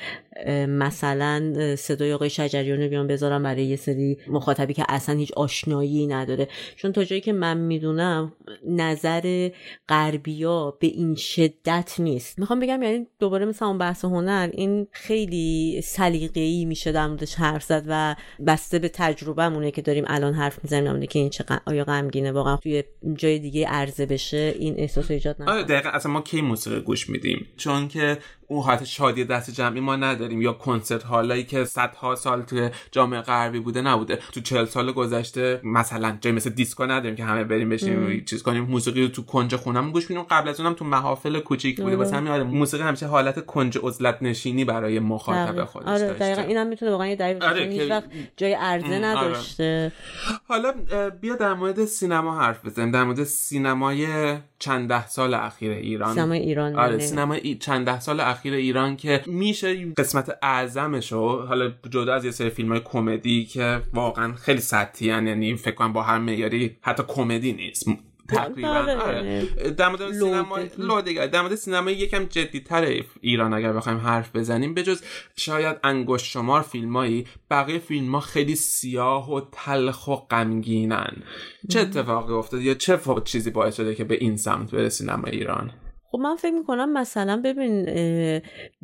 مثلا 0.67 1.75
صدای 1.75 2.13
آقای 2.13 2.29
شجریان 2.29 2.81
رو 2.81 2.89
بیان 2.89 3.07
بذارم 3.07 3.43
برای 3.43 3.65
یه 3.65 3.75
سری 3.75 4.17
مخاطبی 4.27 4.73
که 4.73 4.85
اصلا 4.89 5.15
هیچ 5.15 5.31
آشنایی 5.31 6.07
نداره. 6.07 6.47
چون 6.75 6.91
تا 6.91 7.03
جایی 7.03 7.21
که 7.21 7.33
من 7.33 7.57
می‌دونم 7.57 8.33
نظر 8.67 9.49
غربیا 9.89 10.77
به 10.79 10.87
این 10.87 11.15
شدت 11.15 11.95
نیست. 11.99 12.39
می‌خوام 12.39 12.59
بگم 12.59 12.83
یعنی 12.83 13.07
دوباره 13.19 13.45
مثل 13.45 13.65
اون 13.65 13.77
بحث 13.77 14.05
هنر 14.05 14.49
این 14.53 14.87
خیلی 14.91 15.81
سلیقه‌ای 15.83 16.65
میشه 16.65 16.91
در 16.91 17.07
موردش 17.07 17.35
حرف 17.35 17.63
زد 17.63 17.83
و 17.87 18.15
بسته 18.47 18.79
به 18.79 18.89
تجربهمونه 18.89 19.71
که 19.71 19.81
داریم 19.81 20.03
الان 20.07 20.33
حرف 20.33 20.59
می‌زنیم. 20.63 20.81
که 20.81 21.19
این 21.19 21.29
چه 21.29 21.43
آیا 21.65 21.83
غمگینه؟ 21.83 22.31
واقعا 22.31 22.57
توی 22.57 22.83
جای 23.15 23.39
دیگه 23.39 23.67
عرضه 23.67 24.05
بشه 24.05 24.55
این 24.59 24.75
احساس 24.77 25.11
ایجاد 25.11 25.41
نکنه. 25.41 25.53
آره 25.55 25.63
دقیقا. 25.63 25.89
اصلا 25.89 26.11
ما 26.11 26.21
کی 26.21 26.41
موسیقی 26.41 26.81
گوش 26.81 27.09
میدیم؟ 27.09 27.47
چون 27.57 27.87
که 27.87 28.17
اون 28.51 28.63
حالت 28.63 28.83
شادی 28.83 29.25
دست 29.25 29.51
جمعی 29.51 29.79
ما 29.79 29.95
نداریم. 29.95 30.41
یا 30.41 30.53
کنسرت 30.53 31.03
هالایی 31.03 31.43
که 31.43 31.65
صدها 31.65 32.15
سال 32.15 32.41
توی 32.41 32.69
جامعه 32.91 33.21
غربی 33.21 33.59
بوده 33.59 33.81
نبوده. 33.81 34.19
تو 34.31 34.41
چهل 34.41 34.65
سال 34.65 34.91
گذشته 34.91 35.59
مثلا 35.63 36.17
جای 36.21 36.33
مثل 36.33 36.49
دیسکو 36.49 36.83
نداریم 36.83 37.15
که 37.15 37.23
همه 37.23 37.43
بریم 37.43 37.69
بشیم 37.69 38.25
چیز 38.25 38.43
کنیم. 38.43 38.63
موسیقی 38.63 39.01
رو 39.01 39.07
تو 39.07 39.25
کنج 39.25 39.55
خونم 39.55 39.91
گوش 39.91 40.09
میدیم. 40.09 40.25
قبل 40.29 40.49
از 40.49 40.59
اونم 40.59 40.73
تو 40.73 40.85
محافل 40.85 41.39
کوچیک 41.39 41.81
بوده. 41.81 41.95
واسه 41.95 42.15
همین 42.15 42.31
آره 42.31 42.43
موسیقی 42.43 42.83
همیشه 42.83 43.07
حالت 43.07 43.45
کنج 43.45 43.79
عزلت 43.83 44.17
نشینی 44.21 44.65
برای 44.65 44.99
مخاطب 44.99 45.65
خودش 45.65 45.87
آره 45.87 45.99
داشته. 45.99 46.13
دقیقاً 46.13 46.41
اینم 46.41 46.67
می‌تونه 46.67 46.91
واقعا 46.91 47.07
یه 47.07 47.15
دلیل 47.15 47.43
آره 47.43 47.87
وقت 47.89 48.05
جای 48.37 48.53
عرضه 48.53 48.85
ام، 48.85 48.93
آره. 48.93 49.05
نداشته. 49.05 49.91
حالا 50.47 50.73
بیا 51.21 51.35
در 51.35 51.53
مورد 51.53 51.85
سینما 51.85 52.39
حرف 52.39 52.65
بزنیم. 52.65 52.91
در 52.91 53.03
مورد 53.03 53.23
سینمای 53.23 54.07
چند 54.59 54.89
ده 54.89 55.07
سال 55.07 55.33
اخیر 55.33 55.71
ایران. 55.71 56.15
سینما 56.15 56.33
ایران 56.33 56.75
آره 56.75 56.91
بله. 56.91 57.05
سینما 57.05 57.33
ای... 57.33 57.55
چند 57.55 57.85
ده 57.85 57.99
سال 57.99 58.19
اخیر 58.19 58.40
ایران 58.49 58.97
که 58.97 59.23
میشه 59.25 59.85
قسمت 59.85 60.37
اعظمشو 60.41 61.45
حالا 61.45 61.71
جدا 61.89 62.13
از 62.13 62.25
یه 62.25 62.31
سری 62.31 62.49
فیلم 62.49 62.71
های 62.71 62.81
کمدی 62.85 63.45
که 63.45 63.81
واقعا 63.93 64.33
خیلی 64.33 64.61
سطحی 64.61 65.07
یعنی 65.07 65.55
فکر 65.55 65.75
کنم 65.75 65.93
با 65.93 66.03
هر 66.03 66.17
معیاری 66.17 66.77
حتی 66.81 67.03
کمدی 67.07 67.53
نیست. 67.53 67.87
تقریبا 68.31 68.67
آره، 68.67 68.95
آره. 68.95 69.45
در 69.77 69.89
مورد 69.89 70.11
سینما. 70.11 70.59
لو 70.77 71.01
دیگه 71.01 71.27
در 71.27 71.41
مورد 71.41 71.55
سینما 71.55 71.91
یکم 71.91 72.25
جدیتر 72.25 73.03
ایران 73.21 73.53
اگر 73.53 73.73
بخوایم 73.73 73.97
حرف 73.97 74.35
بزنیم. 74.35 74.73
بجز 74.73 75.01
شاید 75.35 75.77
انگشت 75.83 76.25
شمار 76.25 76.61
فیلمایی 76.61 77.25
بقیه 77.49 77.79
فیلم 77.79 78.15
ها 78.15 78.19
خیلی 78.19 78.55
سیاه 78.55 79.33
و 79.33 79.41
تلخ 79.51 80.07
و 80.07 80.15
غمگینن. 80.15 81.23
چه 81.69 81.79
اتفاقی 81.79 82.33
افتاد 82.33 82.61
یا 82.61 82.73
چه 82.73 82.99
چیزی 83.25 83.49
باعث 83.49 83.75
شده 83.75 83.95
که 83.95 84.03
به 84.03 84.15
این 84.15 84.37
سمت 84.37 84.71
بره 84.71 84.89
سینما 84.89 85.27
ایران؟ 85.27 85.71
خب 86.11 86.19
من 86.19 86.35
فکر 86.35 86.51
می‌کنم 86.51 86.93
مثلا 86.93 87.41
ببین 87.45 87.85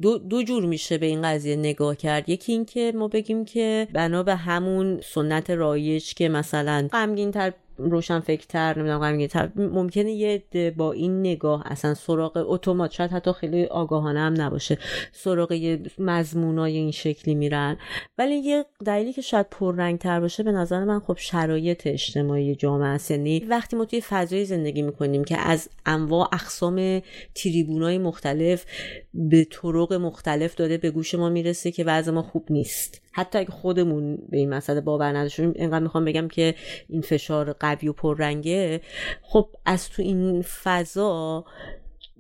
دو, 0.02 0.18
دو 0.18 0.44
جور 0.44 0.66
میشه 0.66 0.98
به 0.98 1.06
این 1.06 1.22
قضیه 1.22 1.56
نگاه 1.56 1.96
کرد. 1.96 2.30
یکی 2.30 2.52
این 2.52 2.66
که 2.66 2.92
ما 2.96 3.08
بگیم 3.08 3.46
که 3.46 3.88
بنا 3.94 4.24
به 4.24 4.36
همون 4.36 5.02
سنت 5.02 5.50
رایج 5.50 6.14
که 6.14 6.30
مثلا 6.30 6.88
غمگین 6.92 7.32
تر 7.32 7.54
روشن 7.78 8.20
فکرتر 8.20 8.74
نمی‌دونم 8.78 9.00
غمگین 9.00 9.28
تر 9.28 9.50
ممکنه 9.56 10.12
یه 10.12 10.44
با 10.78 10.92
این 10.92 11.20
نگاه 11.20 11.64
اصلا 11.66 11.94
سراغ 11.94 12.46
اتومات 12.50 12.92
شاید 12.92 13.12
حتی 13.12 13.34
خیلی 13.34 13.66
آگاهانه 13.66 14.20
هم 14.20 14.42
نباشه 14.42 14.78
سراغ 15.12 15.52
یه 15.52 15.80
مضمونای 16.00 16.78
این 16.78 16.92
شکلی 16.92 17.36
میرن. 17.36 17.78
ولی 18.18 18.36
یه 18.36 18.66
دلیلی 18.86 19.14
که 19.14 19.22
شاید 19.22 19.46
پررنگ 19.52 20.00
تر 20.00 20.20
باشه 20.20 20.44
به 20.44 20.52
نظر 20.52 20.84
من 20.84 21.00
خب 21.00 21.18
شرایط 21.18 21.88
اجتماعی 21.88 22.56
جامعه 22.56 22.88
است. 22.88 23.12
یعنی 23.12 23.40
وقتی 23.40 23.76
ما 23.76 23.86
توی 23.86 24.02
فضایی 24.02 24.46
زندگی 24.46 24.82
می‌کنیم 24.82 25.24
که 25.24 25.38
از 25.38 25.70
انواع 25.86 26.30
اقسام 26.34 27.02
تریبونای 27.36 27.98
مختلف 27.98 28.66
به 29.14 29.44
طرق 29.44 29.94
مختلف 29.94 30.56
داره 30.56 30.78
به 30.78 30.92
گوش 30.92 31.16
ما 31.16 31.30
می‌رسه 31.30 31.72
که 31.72 31.84
وضع 31.84 32.12
ما 32.12 32.22
خوب 32.22 32.46
نیست. 32.50 33.02
حتی 33.18 33.38
اگه 33.40 33.52
خودمون 33.52 34.18
به 34.30 34.38
این 34.38 34.50
مسئله 34.50 34.82
باور 34.82 35.18
نداشتیم 35.18 35.54
اینقدر 35.56 35.84
می‌خوام 35.84 36.06
بگم 36.06 36.28
که 36.28 36.56
این 36.90 37.02
فشار 37.02 37.54
قوی 37.54 37.88
و 37.88 37.94
پررنگه. 37.94 38.82
خب 39.22 39.50
از 39.66 39.90
تو 39.90 40.02
این 40.02 40.42
فضا 40.42 41.46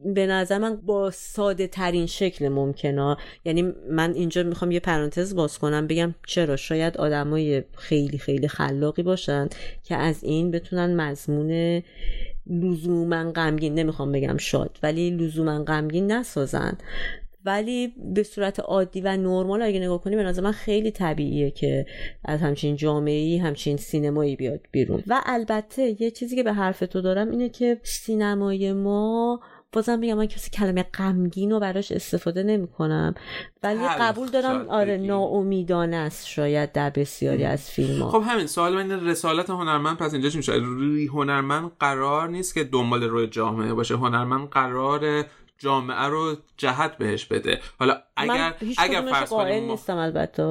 به 0.06 0.28
نظر 0.28 0.58
من 0.58 0.76
با 0.76 1.12
ساده 1.12 1.68
ترین 1.68 2.06
شکل 2.06 2.48
ممکنه. 2.48 3.18
یعنی 3.46 3.74
من 3.90 4.14
اینجا 4.14 4.44
می‌خوام 4.44 4.72
یه 4.72 4.80
پرانتز 4.80 5.36
باز 5.36 5.60
کنم 5.60 5.88
بگم 5.88 6.16
چرا 6.28 6.56
شاید 6.56 6.98
آدمای 6.98 7.64
خیلی 7.76 8.18
خیلی 8.18 8.48
خلاقی 8.48 9.04
باشن 9.04 9.50
که 9.84 9.96
از 9.96 10.24
این 10.24 10.52
بتونن 10.52 10.96
مضمون 11.02 11.82
لزوما 12.48 13.32
غمگین 13.32 13.76
نمی‌خوام 13.76 14.12
بگم 14.12 14.38
شاد 14.38 14.80
ولی 14.84 15.10
لزوما 15.10 15.64
غمگین 15.64 16.12
نسازن. 16.12 16.78
ولی 17.48 17.94
به 18.14 18.24
صورت 18.24 18.60
عادی 18.60 19.02
و 19.02 19.18
نرمال 19.18 19.62
اگه 19.62 19.80
نگاه 19.80 20.02
کنی 20.02 20.16
به 20.16 20.24
نظر 20.24 20.42
من 20.42 20.52
خیلی 20.52 20.92
طبیعیه 20.92 21.52
که 21.52 21.86
از 22.26 22.42
همچین 22.42 22.76
جامعه 22.76 23.42
همچین 23.42 23.78
سینمایی 23.78 24.36
بیاد 24.36 24.60
بیرون. 24.72 25.04
و 25.08 25.22
البته 25.26 26.02
یه 26.02 26.12
چیزی 26.12 26.36
که 26.36 26.44
به 26.44 26.54
حرف 26.54 26.80
تو 26.80 27.02
دارم 27.02 27.30
اینه 27.30 27.50
که 27.50 27.80
سینمای 27.84 28.74
ما 28.74 29.40
بازم 29.72 30.00
میگم 30.00 30.14
من 30.14 30.26
کسی 30.26 30.52
کلمه 30.52 30.84
غمگین 30.84 31.52
رو 31.52 31.60
براش 31.60 31.92
استفاده 31.92 32.44
نمی 32.44 32.68
کنم 32.68 33.16
ولی 33.64 33.88
قبول 34.00 34.28
دارم 34.28 34.70
آره. 34.70 34.98
ناامیدانه 34.98 35.96
است 35.96 36.28
شاید 36.28 36.72
در 36.72 36.90
بسیاری 36.90 37.44
از 37.44 37.72
فیلم 37.72 38.02
ها 38.02 38.10
خب 38.10 38.24
همین 38.28 38.48
سوال 38.48 38.74
من 38.74 39.08
رسالت 39.08 39.50
هنرمند 39.50 39.98
پس 39.98 40.14
اینجا 40.14 40.30
چی 40.30 40.38
میشه؟ 40.38 40.54
روی 40.54 41.06
هنرمند 41.06 41.72
قرار 41.80 42.30
نیست 42.30 42.54
که 42.54 42.64
دنبال 42.64 43.04
روی 43.04 43.28
جامعه 43.28 43.74
باشه. 43.74 43.96
هنرمند 43.96 44.50
قرار 44.50 45.26
جامعه 45.60 46.06
رو 46.08 46.38
جهت 46.58 46.98
بهش 46.98 47.26
بده. 47.26 47.62
حالا 47.80 48.04
اگر 48.18 48.54
اگر 48.78 49.02
فرض 49.02 49.30
کنیم 49.30 49.72
نیستم 49.72 49.98
البته. 49.98 50.44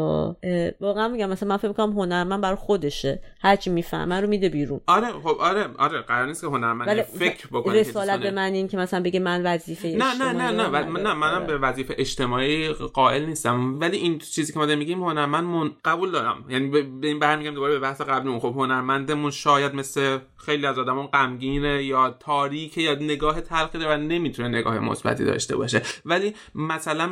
واقعا 0.81 1.09
میگم 1.09 1.31
مثلا 1.31 1.49
من 1.49 1.57
فکر 1.57 1.69
می‌کنم 1.69 1.93
هنرمند 1.93 2.41
برای 2.41 2.57
خودشه. 2.57 3.23
هرچی 3.41 3.71
می‌فهمه 3.71 4.21
رو 4.21 4.29
میده 4.29 4.49
بیرون. 4.49 4.81
آره 4.87 5.07
خب 5.07 5.37
آره 5.41 5.67
آره 5.79 6.01
قرار 6.01 6.27
نیست 6.27 6.41
که 6.41 6.47
هنرمند 6.47 6.89
ولی 6.89 7.03
فکر 7.03 7.47
بکنه 7.47 7.85
که 7.85 7.91
رسالت. 7.91 8.21
به 8.21 8.31
من 8.31 8.53
این 8.53 8.69
که 8.69 8.77
مثلا 8.77 9.03
بگه 9.03 9.21
من 9.21 9.43
وظیفه 9.43 9.89
نه 9.89 10.15
نه 10.15 10.33
نه 10.33 10.51
نه 10.51 10.63
رو 10.63 10.93
نه 10.93 11.15
منم 11.15 11.25
نداره. 11.25 11.47
به 11.47 11.59
وظیفه 11.59 11.95
اجتماعی 11.99 12.69
قائل 12.73 13.25
نیستم. 13.25 13.81
ولی 13.81 13.97
این 13.97 14.19
چیزی 14.19 14.53
که 14.53 14.59
ما 14.59 14.67
داریم 14.67 14.79
میگیم 14.79 15.03
هنرمند 15.03 15.45
من 15.45 15.71
قبول 15.85 16.11
دارم. 16.11 16.45
یعنی 16.49 16.69
به 16.69 17.09
این 17.09 17.19
برمیگم 17.19 17.55
دوباره 17.55 17.73
به 17.73 17.79
بحث 17.79 18.01
قبلمون 18.01 18.41
خب 18.41 18.53
هنرمندمون 18.57 19.31
شاید 19.31 19.75
مثل 19.75 20.19
خیلی 20.37 20.67
از 20.67 20.79
آدمان 20.79 21.07
غمگینه 21.07 21.85
یا 21.85 22.17
تاریکه 22.21 22.81
یا 22.81 22.95
نگاه 22.95 23.41
تلخی 23.41 23.79
داره 23.79 23.95
و 23.95 23.97
نمی‌تونه 23.97 24.49
نگاه 24.49 24.79
مثبتی 24.79 25.25
داشته 25.25 25.57
باشه. 25.57 25.83
ولی 26.05 26.35
مثلا 26.55 27.11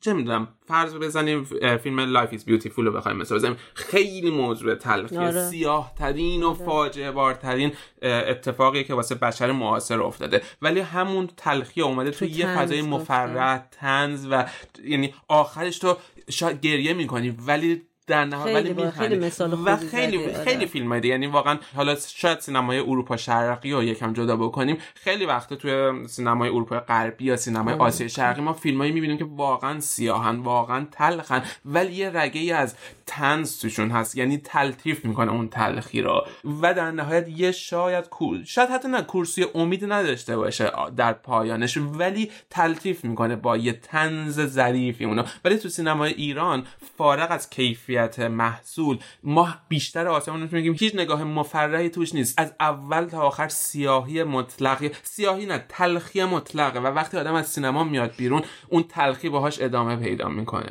چه 0.00 0.12
می‌دونم 0.12 0.48
فرض 0.66 0.94
بزنیم 0.94 1.44
فیلم 1.82 2.00
Life 2.00 2.28
Is 2.32 2.44
Beautiful 2.44 2.86
رو 2.86 2.92
بخوایم 2.92 3.18
مثلا 3.18 3.38
بزنیم 3.38 3.56
خیلی 3.74 4.30
موضوع 4.30 4.74
تلخی 4.74 5.16
آره. 5.16 5.48
سیاه 5.48 5.92
ترین 5.98 6.42
و 6.42 6.54
فاجعه 6.54 7.10
بارترین 7.10 7.72
اتفاقی 8.02 8.84
که 8.84 8.94
واسه 8.94 9.14
بشر 9.14 9.52
معاصر 9.52 10.00
افتاده 10.00 10.42
ولی 10.62 10.80
همون 10.80 11.28
تلخی 11.36 11.82
اومده 11.82 12.10
تو, 12.10 12.18
تو 12.18 12.24
یه 12.24 12.58
فضای. 12.58 12.82
مفرح 12.82 13.68
تنز 13.70 14.26
و 14.30 14.44
یعنی 14.84 15.14
آخرش 15.28 15.78
تو 15.78 15.96
شاید 16.30 16.60
گریه 16.60 16.92
می‌کنی 16.92 17.36
ولی 17.46 17.82
در 18.06 18.24
نهایت 18.24 18.56
خیلی 18.56 18.68
ولی 18.68 18.74
با- 18.84 18.90
خیلی 18.90 19.08
می‌خندی. 19.08 19.26
مثال 19.26 19.52
و 19.64 19.76
خیلی 19.76 20.24
آره. 20.24 20.44
خیلی 20.44 20.66
فیلم 20.66 20.88
هایی 20.92 21.06
یعنی 21.08 21.26
واقعا 21.26 21.58
حالا 21.76 21.96
شاید 22.08 22.40
سینمای 22.40 22.78
اروپا 22.78 23.16
شرقی 23.16 23.72
رو 23.72 23.82
یکم 23.82 24.12
جدا 24.12 24.36
بکنیم 24.36 24.76
خیلی 24.94 25.26
وقت 25.26 25.54
توی 25.54 26.06
سینمای 26.08 26.48
اروپا 26.48 26.80
غربی 26.80 27.24
یا 27.24 27.36
سینمای 27.36 27.74
آره. 27.74 27.82
آسیا 27.82 28.08
شرقی 28.08 28.42
ما 28.42 28.52
فیلمایی 28.52 28.92
می‌بینیم 28.92 29.18
که 29.18 29.24
واقعا 29.24 29.80
سیاهن 29.80 30.36
واقعا 30.36 30.86
تلخن 30.92 31.42
ولی 31.64 31.92
یه 31.92 32.10
رگه 32.14 32.40
ای 32.40 32.52
از 32.52 32.74
تنز 33.06 33.58
توشون 33.58 33.90
هست 33.90 34.16
یعنی 34.16 34.38
تلطیف 34.38 35.04
می‌کنه 35.04 35.32
اون 35.32 35.48
تلخی 35.48 36.00
رو. 36.02 36.26
و 36.62 36.74
در 36.74 36.90
نهایت 36.90 37.28
یه 37.28 37.52
شاید 37.52 38.08
کور 38.08 38.44
شاید 38.44 38.68
حتی 38.68 38.88
نه 38.88 39.02
کورسی 39.02 39.46
امید 39.54 39.92
نداشته 39.92 40.36
باشه 40.36 40.72
در 40.96 41.12
پایانش 41.12 41.76
ولی 41.76 42.30
تلطیف 42.50 43.04
می‌کنه 43.04 43.36
با 43.36 43.56
یه 43.56 43.72
تنز 43.72 44.40
ظریفی 44.40 45.04
اونو. 45.04 45.24
ولی 45.44 45.56
تو 45.56 45.68
سینمای 45.68 46.12
ایران 46.12 46.66
فارغ 46.96 47.26
از 47.30 47.50
کیفیت 47.50 48.20
محصول 48.20 48.98
ما 49.22 49.48
بیشتر 49.68 50.08
آسمون 50.08 50.48
میگیم 50.52 50.76
هیچ 50.78 50.94
نگاه 50.94 51.24
مفرحی 51.24 51.88
توش 51.88 52.14
نیست. 52.14 52.34
از 52.38 52.54
اول 52.60 53.04
تا 53.04 53.20
آخر 53.20 53.48
سیاهی 53.48 54.22
مطلقی 54.22 54.90
سیاهی 55.02 55.46
نه 55.46 55.64
تلخی 55.68 56.24
مطلقه. 56.24 56.80
و 56.80 56.86
وقتی 56.86 57.16
آدم 57.16 57.34
از 57.34 57.48
سینما 57.48 57.84
میاد 57.84 58.12
بیرون 58.16 58.42
اون 58.68 58.82
تلخی 58.82 59.28
باهاش 59.28 59.60
ادامه 59.60 59.96
پیدا 59.96 60.28
می‌کنه. 60.28 60.70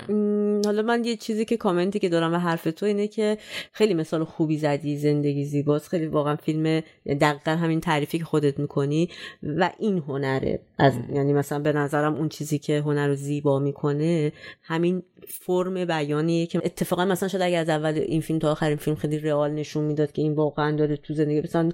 حالا 0.66 0.82
من 0.82 1.04
یه 1.04 1.16
چیزی 1.16 1.46
که 1.46 1.58
کامنتی 1.58 2.00
که 2.00 2.10
دارم 2.24 2.34
و 2.34 2.38
حرف 2.38 2.64
تو 2.64 2.86
اینه 2.86 3.08
که 3.08 3.38
خیلی 3.72 3.94
مثال 3.94 4.24
خوبی 4.24 4.58
زدی 4.58 4.98
زندگی 4.98 5.46
زیباست. 5.46 5.88
خیلی 5.90 6.06
واقعا 6.06 6.36
فیلم 6.36 6.82
دقیقا 7.22 7.52
همین 7.52 7.80
تعریفی 7.80 8.18
که 8.18 8.26
خودت 8.26 8.60
می‌کنی 8.60 9.10
و 9.44 9.72
این 9.80 9.98
هنره. 9.98 10.60
از 10.78 10.94
یعنی 11.14 11.34
مثلا 11.34 11.60
به 11.60 11.74
نظرم 11.74 12.16
اون 12.16 12.30
چیزی 12.30 12.60
که 12.60 12.80
هنر 12.80 13.08
رو 13.08 13.16
زیبا 13.16 13.60
می‌کنه 13.60 14.32
همین 14.64 15.04
فرم 15.28 15.86
بیانیه 15.86 16.46
که 16.46 16.62
اتفاقا 16.64 17.06
مثلا 17.06 17.30
شاید 17.30 17.44
اگر 17.44 17.62
از 17.62 17.70
اول 17.70 17.94
این 17.94 18.22
فیلم 18.22 18.40
تا 18.40 18.52
آخرین 18.52 18.78
فیلم 18.78 18.96
خیلی 18.96 19.20
رئال 19.20 19.52
نشون 19.52 19.84
می‌داد 19.84 20.12
که 20.12 20.22
این 20.22 20.34
واقعا 20.34 20.76
داره 20.76 20.98
تو 20.98 21.14
زندگی 21.14 21.42
مثلا 21.42 21.70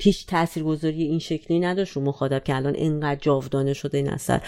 هیچ 0.00 0.26
تاثیرگذاری 0.26 1.02
این 1.02 1.18
شکلی 1.18 1.60
نداشت 1.60 1.92
رو 1.92 2.02
مخاطب 2.02 2.44
که 2.44 2.56
الان 2.56 2.74
اینقدر 2.74 3.20
جاودانه 3.20 3.72
شده 3.72 3.98
این 3.98 4.10
اثر. 4.10 4.40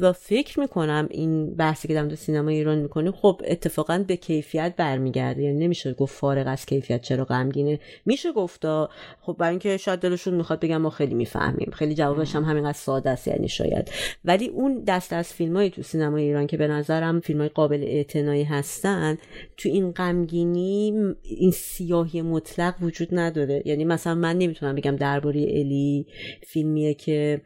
و 0.00 0.12
فکر 0.12 0.60
می‌کنم 0.60 1.08
این 1.10 1.54
بحثی 1.54 1.88
که 1.88 1.94
در 1.94 2.14
سینما 2.14 2.50
ایران 2.50 2.78
می‌کنه 2.78 3.10
خب 3.10 3.42
اتفاقا 3.44 4.04
به 4.06 4.16
کیفیت 4.16 4.74
برمیگرده. 4.76 5.42
یعنی 5.42 5.64
نمیشه 5.64 5.92
گفت 5.92 6.14
فارغ 6.14 6.46
از 6.48 6.66
کیفیت 6.66 7.02
چرا 7.02 7.24
غمگینه. 7.24 7.80
میشه 8.06 8.32
گفتا 8.32 8.90
خب 9.20 9.36
برای 9.38 9.50
اینکه 9.50 9.76
شاید 9.76 10.00
دلشون 10.00 10.34
می‌خواد 10.34 10.60
بگم 10.60 10.76
ما 10.76 10.90
خیلی 10.90 11.14
می‌فهمیم. 11.14 11.70
خیلی 11.70 11.94
جوابش 11.94 12.36
هم 12.36 12.44
همینقدر 12.44 12.78
ساده 12.78 13.10
است 13.10 13.28
یعنی 13.28 13.48
شاید. 13.48 13.90
ولی 14.24 14.48
اون 14.48 14.84
دست 14.86 15.12
از 15.12 15.32
فیلمایی 15.32 15.70
تو 15.70 15.82
سینما 15.82 16.16
ایران 16.16 16.46
که 16.46 16.56
به 16.56 16.68
نظرم 16.68 17.20
فیلمای 17.20 17.48
قابل 17.48 17.82
اعتنایی 17.96 18.44
هستن 18.44 19.18
تو 19.56 19.68
این 19.68 19.90
غمگینی 19.92 20.92
این 21.22 21.50
سیاهی 21.50 22.22
مطلق 22.22 22.74
وجود 22.80 23.08
نداره. 23.12 23.62
یعنی 23.66 23.84
مثلا 23.84 24.14
من 24.14 24.38
نمی‌تونم 24.38 24.74
بگم 24.74 24.96
درباره 24.96 25.40
الی 25.40 26.06
فیلمیه 26.46 26.94
که 26.94 27.42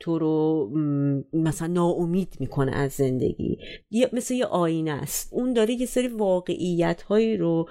تو 0.00 0.18
رو 0.18 0.70
مثلا 1.32 1.66
ناامید 1.66 2.36
می‌کنه 2.40 2.72
از 2.72 2.92
زندگی. 2.92 3.58
یه 3.90 4.10
مثل 4.12 4.34
یه 4.34 4.46
آینه 4.46 4.90
است. 4.90 5.28
اون 5.32 5.52
داره 5.52 5.74
یه 5.74 5.86
سری 5.86 6.08
واقعیت 6.08 7.02
هایی 7.02 7.36
رو 7.36 7.68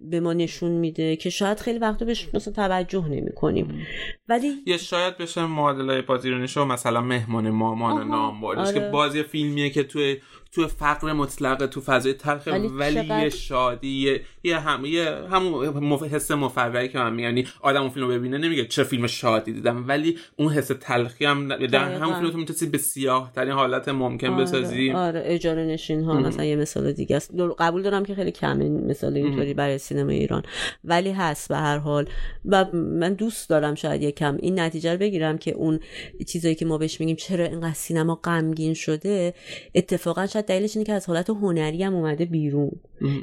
به 0.00 0.20
ما 0.20 0.32
نشون 0.32 0.70
میده 0.70 1.16
که 1.16 1.30
شاید 1.30 1.58
خیلی 1.58 1.78
وقتا 1.78 2.04
بهش 2.04 2.28
مثلا 2.34 2.52
توجه 2.54 3.08
نمی 3.08 3.32
کنیم 3.32 3.86
ولی 4.28 4.52
یه 4.66 4.76
شاید 4.76 5.16
بشه 5.16 5.46
معادله 5.46 6.02
بازی 6.02 6.30
رو 6.30 6.64
مثلا 6.64 7.00
مهمان 7.00 7.50
مامان 7.50 8.08
نام 8.08 8.44
آره. 8.44 8.72
که 8.72 8.80
بازی 8.80 9.22
فیلمیه 9.22 9.70
که 9.70 9.82
توی 9.82 10.16
تو 10.52 10.68
فقر 10.68 11.12
مطلق 11.12 11.66
تو 11.66 11.80
فضای 11.80 12.12
تلخ 12.12 12.48
ولی, 12.72 13.06
یه 13.22 13.28
شادی 13.28 14.20
یه, 14.44 14.58
هم 14.58 14.84
یه 14.84 15.16
همون 15.30 15.98
حس 15.98 16.30
مفرحی 16.30 16.88
که 16.88 16.98
من 16.98 17.18
یعنی 17.18 17.46
آدم 17.60 17.80
اون 17.80 17.90
فیلم 17.90 18.06
رو 18.06 18.12
ببینه 18.12 18.38
نمیگه 18.38 18.66
چه 18.66 18.84
فیلم 18.84 19.06
شادی 19.06 19.52
دیدم 19.52 19.88
ولی 19.88 20.18
اون 20.36 20.52
حس 20.52 20.70
تلخی 20.80 21.24
هم 21.24 21.66
در 21.66 21.94
همون 21.94 22.14
فیلم 22.14 22.30
تو 22.30 22.38
می‌تونی 22.38 22.70
به 22.70 22.78
سیاه 22.78 23.32
ترین 23.34 23.52
حالت 23.52 23.88
ممکن 23.88 24.26
آره. 24.26 24.42
بسازی. 24.42 24.90
آره 24.90 25.22
اجاره 25.24 25.64
نشین 25.64 26.04
ها 26.04 26.20
مثلا 26.20 26.44
یه 26.44 26.56
مثال 26.56 26.92
دیگه 26.92 27.16
است. 27.16 27.34
قبول 27.58 27.82
دارم 27.82 28.04
که 28.04 28.14
خیلی 28.14 28.30
کمه 28.30 28.68
مثال 28.68 29.16
اینطوری 29.16 29.54
برای 29.54 29.78
سینما 29.78 30.10
ایران. 30.10 30.42
ولی 30.84 31.12
هست 31.12 31.48
به 31.48 31.56
هر 31.56 31.78
حال. 31.78 32.08
و 32.44 32.64
من 32.74 33.14
دوست 33.14 33.48
دارم 33.48 33.74
شاید 33.74 34.02
یکم 34.02 34.36
این 34.36 34.60
نتیجه 34.60 34.92
رو 34.92 34.98
بگیرم 34.98 35.38
که 35.38 35.50
اون 35.50 35.80
چیزایی 36.26 36.54
که 36.54 36.66
ما 36.66 36.78
بهش 36.78 37.00
میگیم 37.00 37.16
چرا 37.16 37.44
اینقدر 37.44 37.74
سینما 37.74 38.14
غمگین 38.14 38.74
شده 38.74 39.34
اتفاقا 39.74 40.26
شاید 40.26 40.39
دلیلش 40.46 40.76
اینه 40.76 40.86
که 40.86 40.92
از 40.92 41.06
حالت 41.06 41.30
هنری 41.30 41.82
هم 41.82 41.94
اومده 41.94 42.24
بیرون. 42.24 42.70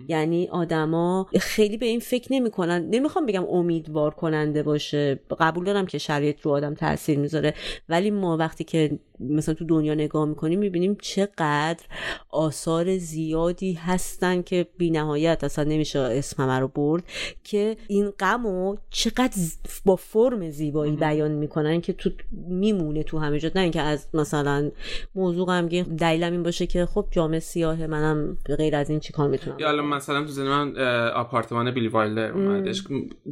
یعنی 0.07 0.47
آدما 0.47 1.27
خیلی 1.39 1.77
به 1.77 1.85
این 1.85 1.99
فکر 1.99 2.33
نمی‌کنن. 2.33 2.89
نمی‌خوام 2.89 3.25
بگم 3.25 3.45
امیدوار 3.45 4.13
کننده 4.13 4.63
باشه. 4.63 5.19
قبول 5.39 5.65
دارم 5.65 5.85
که 5.85 5.97
شرایط 5.97 6.41
رو 6.41 6.51
آدم 6.51 6.73
تاثیر 6.73 7.19
می‌ذاره. 7.19 7.53
ولی 7.89 8.11
ما 8.11 8.37
وقتی 8.37 8.63
که 8.63 8.99
مثلا 9.19 9.53
تو 9.53 9.65
دنیا 9.65 9.93
نگاه 9.93 10.25
می‌کنیم 10.25 10.59
می‌بینیم 10.59 10.97
چقدر 11.01 11.83
آثار 12.29 12.97
زیادی 12.97 13.73
هستن 13.73 14.41
که 14.41 14.67
بی 14.77 14.91
نهایت 14.91 15.43
اصلا 15.43 15.63
نمیشه 15.63 15.99
اسم 15.99 16.43
همه 16.43 16.59
رو 16.59 16.67
برد 16.67 17.03
که 17.43 17.77
این 17.87 18.09
غم 18.09 18.45
و 18.45 18.75
چقدر 18.89 19.37
با 19.85 19.95
فرم 19.95 20.49
زیبایی 20.49 20.95
بیان 20.95 21.31
می‌کنن 21.31 21.81
که 21.81 21.93
تو 21.93 22.09
میمونه 22.47 23.03
تو 23.03 23.19
همه 23.19 23.39
جا. 23.39 23.49
نه 23.55 23.61
اینکه 23.61 23.81
از 23.81 24.07
مثلا 24.13 24.71
موضوع 25.15 25.45
غمگین 25.45 25.83
دلیلم 25.83 26.31
این 26.31 26.43
باشه 26.43 26.67
که 26.67 26.85
خب 26.85 27.05
جامعه 27.11 27.39
سیاه 27.39 27.87
منم 27.87 28.37
غیر 28.57 28.75
از 28.75 28.89
این 28.89 28.99
چیکار 28.99 29.29
می‌تونم 29.29 29.57
یا 29.75 29.81
مثلا 29.81 30.21
تو 30.21 30.27
زنده 30.27 30.49
من 30.49 30.77
آپارتمان 31.09 31.71
بیلی 31.71 31.87
وایلدر 31.87 32.31
اومدش. 32.31 32.83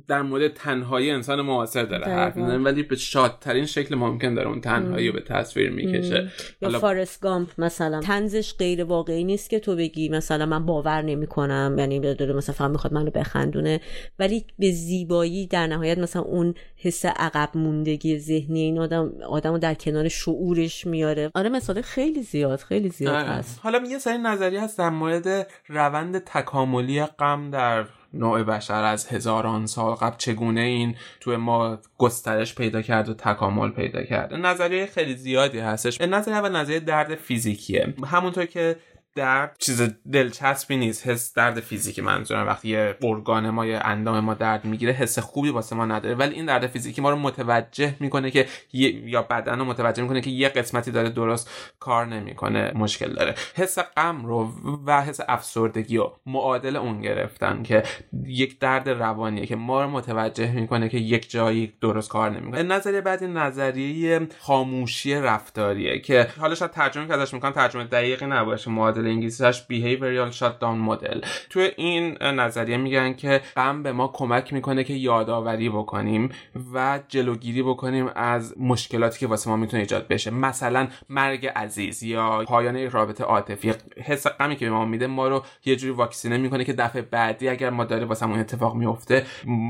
در 0.07 0.21
مورد 0.21 0.53
تنهایی 0.53 1.11
انسان 1.11 1.41
معاصر 1.41 1.83
داره 1.83 2.05
حرف 2.05 2.37
ولی 2.37 2.83
به 2.83 2.95
شادترین 2.95 3.65
شکل 3.65 3.95
ممکن 3.95 4.33
داره 4.33 4.47
اون 4.47 4.61
تنهایی 4.61 5.07
رو 5.07 5.13
به 5.13 5.21
تصویر 5.21 5.69
می‌کشه. 5.69 6.31
یا 6.61 6.79
فارست 6.79 7.21
گامپ 7.21 7.49
مثلا. 7.57 7.99
تنزش 7.99 8.53
غیر 8.59 8.83
واقعی 8.83 9.23
نیست 9.23 9.49
که 9.49 9.59
تو 9.59 9.75
بگی 9.75 10.09
مثلا 10.09 10.45
من 10.45 10.65
باور 10.65 11.01
نمی‌کنم 11.01 11.75
یعنی 11.77 11.99
داره 11.99 12.33
مثلا 12.33 12.55
فهم 12.55 12.71
می‌خواد 12.71 12.93
منو 12.93 13.11
بخندونه. 13.11 13.81
ولی 14.19 14.45
به 14.59 14.71
زیبایی 14.71 15.47
در 15.47 15.67
نهایت 15.67 15.97
مثلا 15.97 16.21
اون 16.21 16.53
حس 16.77 17.05
عقب 17.05 17.49
موندگی 17.55 18.19
ذهنی 18.19 18.59
این 18.59 18.79
آدم 18.79 19.11
آدمو 19.29 19.57
در 19.57 19.73
کنار 19.73 20.07
شعورش 20.07 20.87
میاره. 20.87 21.31
آره 21.35 21.49
مثال 21.49 21.81
خیلی 21.81 22.21
زیاد 22.21 22.59
خیلی 22.59 22.89
زیاد 22.89 23.15
آره. 23.15 23.23
هست. 23.23 23.59
حالا 23.63 23.83
یه 23.89 23.97
سری 23.97 24.17
نظریه 24.17 24.63
هست 24.63 24.77
در 24.77 24.89
مورد 24.89 25.47
روند 25.67 26.23
تکاملی 26.25 27.05
غم 27.05 27.49
در 27.51 27.85
نوع 28.13 28.43
بشر 28.43 28.83
از 28.83 29.07
هزاران 29.07 29.65
سال 29.65 29.95
قبل 29.95 30.17
چگونه 30.17 30.61
این 30.61 30.95
توی 31.19 31.35
ما 31.37 31.77
گسترش 31.97 32.55
پیدا 32.55 32.81
کرد 32.81 33.09
و 33.09 33.13
تکامل 33.13 33.69
پیدا 33.69 34.03
کرد؟ 34.03 34.33
نظریه 34.33 34.85
خیلی 34.85 35.15
زیادی 35.15 35.59
هستش. 35.59 36.01
نظریه 36.01 36.41
و 36.41 36.49
نظریه 36.49 36.79
درد 36.79 37.15
فیزیکیه. 37.15 37.93
همونطور 38.05 38.45
که 38.45 38.75
درد 39.15 39.55
چیز 39.59 39.81
دلچسبی 40.11 40.77
نیست 40.77 41.07
حس 41.07 41.33
درد 41.33 41.59
فیزیکی 41.59 42.01
منظورم. 42.01 42.47
وقتی 42.47 42.69
یه 42.69 42.97
ارگان 43.03 43.49
ما 43.49 43.65
یا 43.65 43.79
اندام 43.79 44.19
ما 44.19 44.33
درد 44.33 44.65
می‌گیره 44.65 44.93
حس 44.93 45.19
خوبی 45.19 45.49
واسه 45.49 45.75
ما 45.75 45.85
نداره. 45.85 46.15
ولی 46.15 46.35
این 46.35 46.45
درد 46.45 46.67
فیزیکی 46.67 47.01
ما 47.01 47.09
رو 47.09 47.15
متوجه 47.15 47.95
می‌کنه 47.99 48.31
که 48.31 48.47
یا 48.73 49.21
بدن 49.21 49.59
رو 49.59 49.65
متوجه 49.65 50.03
می‌کنه 50.03 50.21
که 50.21 50.29
یه 50.29 50.49
قسمتی 50.49 50.91
داره 50.91 51.09
درست 51.09 51.49
کار 51.79 52.05
نمی‌کنه 52.05 52.71
مشکل 52.75 53.13
داره. 53.13 53.35
حس 53.55 53.79
غم 53.79 54.25
رو 54.25 54.51
و 54.85 55.01
حس 55.01 55.19
افسردگی 55.27 55.97
رو 55.97 56.19
معادل 56.25 56.75
اون 56.75 57.01
گرفتن 57.01 57.63
که 57.63 57.83
یک 58.25 58.59
درد 58.59 58.89
روانیه 58.89 59.45
که 59.45 59.55
ما 59.55 59.83
رو 59.83 59.89
متوجه 59.89 60.51
می‌کنه 60.51 60.89
که 60.89 60.97
یک 60.97 61.29
جایی 61.29 61.73
درست 61.81 62.09
کار 62.09 62.29
نمی‌کنه. 62.29 62.63
نظریه 62.63 63.01
بعدی 63.01 63.27
نظریه 63.27 64.27
خاموشی 64.39 65.15
رفتاریه 65.15 65.99
که 65.99 66.27
حالا 66.39 66.55
شاید 66.55 66.71
ترجمه 66.71 67.13
ازش 67.13 67.33
می‌کنم 67.33 67.51
ترجمه 67.51 67.83
دقیقی 67.83 68.25
نباشه 68.25 68.71
معادل 68.71 69.04
مدل 69.05 69.11
انگلیسیش 69.11 69.63
behavioral 69.69 70.35
shutdown 70.35 70.63
مدل 70.63 71.21
توی 71.49 71.71
این 71.77 72.17
نظریه 72.23 72.77
میگن 72.77 73.13
که 73.13 73.41
غم 73.55 73.83
به 73.83 73.91
ما 73.91 74.07
کمک 74.07 74.53
می‌کنه 74.53 74.83
که 74.83 74.93
یادآوری 74.93 75.69
بکنیم 75.69 76.29
و 76.73 76.99
جلوگیری 77.07 77.63
بکنیم 77.63 78.09
از 78.15 78.55
مشکلاتی 78.59 79.19
که 79.19 79.27
واسه 79.27 79.49
ما 79.49 79.57
می‌تونه 79.57 79.81
ایجاد 79.81 80.07
بشه. 80.07 80.31
مثلا 80.31 80.87
مرگ 81.09 81.47
عزیز 81.47 82.03
یا 82.03 82.43
پایان 82.47 82.91
رابطه 82.91 83.23
عاطفی. 83.23 83.73
حس 84.03 84.27
غمی 84.27 84.55
که 84.55 84.65
به 84.65 84.71
ما 84.71 84.85
میده 84.85 85.07
ما 85.07 85.27
رو 85.27 85.43
یه 85.65 85.75
جوری 85.75 85.93
واکسینه 85.93 86.37
می‌کنه 86.37 86.63
که 86.63 86.73
دفعه 86.73 87.01
بعدی 87.01 87.49
اگر 87.49 87.69
ما 87.69 87.85
داره 87.85 88.05
واسه 88.05 88.25
اون 88.25 88.39
اتفاق 88.39 88.75
میفته 88.75 89.25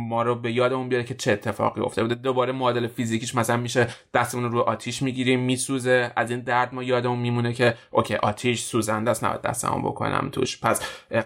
ما 0.09 0.23
رو 0.23 0.35
به 0.35 0.51
یادمون 0.51 0.89
بیاره 0.89 1.03
که 1.03 1.13
چه 1.13 1.31
اتفاقی 1.31 1.81
افتاده. 1.81 2.15
دوباره 2.15 2.51
معادل 2.51 2.87
فیزیکیش 2.87 3.35
مثلا 3.35 3.57
میشه 3.57 3.87
دستمون 4.13 4.51
رو 4.51 4.59
آتیش 4.59 5.01
می‌گیریم 5.01 5.39
میسوزه. 5.39 6.11
از 6.15 6.31
این 6.31 6.39
درد 6.39 6.73
ما 6.73 6.83
یادمون 6.83 7.19
میمونه 7.19 7.53
که 7.53 7.73
okay 7.91 8.15
آتیش 8.15 8.63
سوزنده 8.63 9.11
است. 9.11 9.24
نباید 9.25 9.41
دستمو 9.41 9.89
بکنم 9.89 10.29
توش. 10.31 10.59
پس 10.59 10.81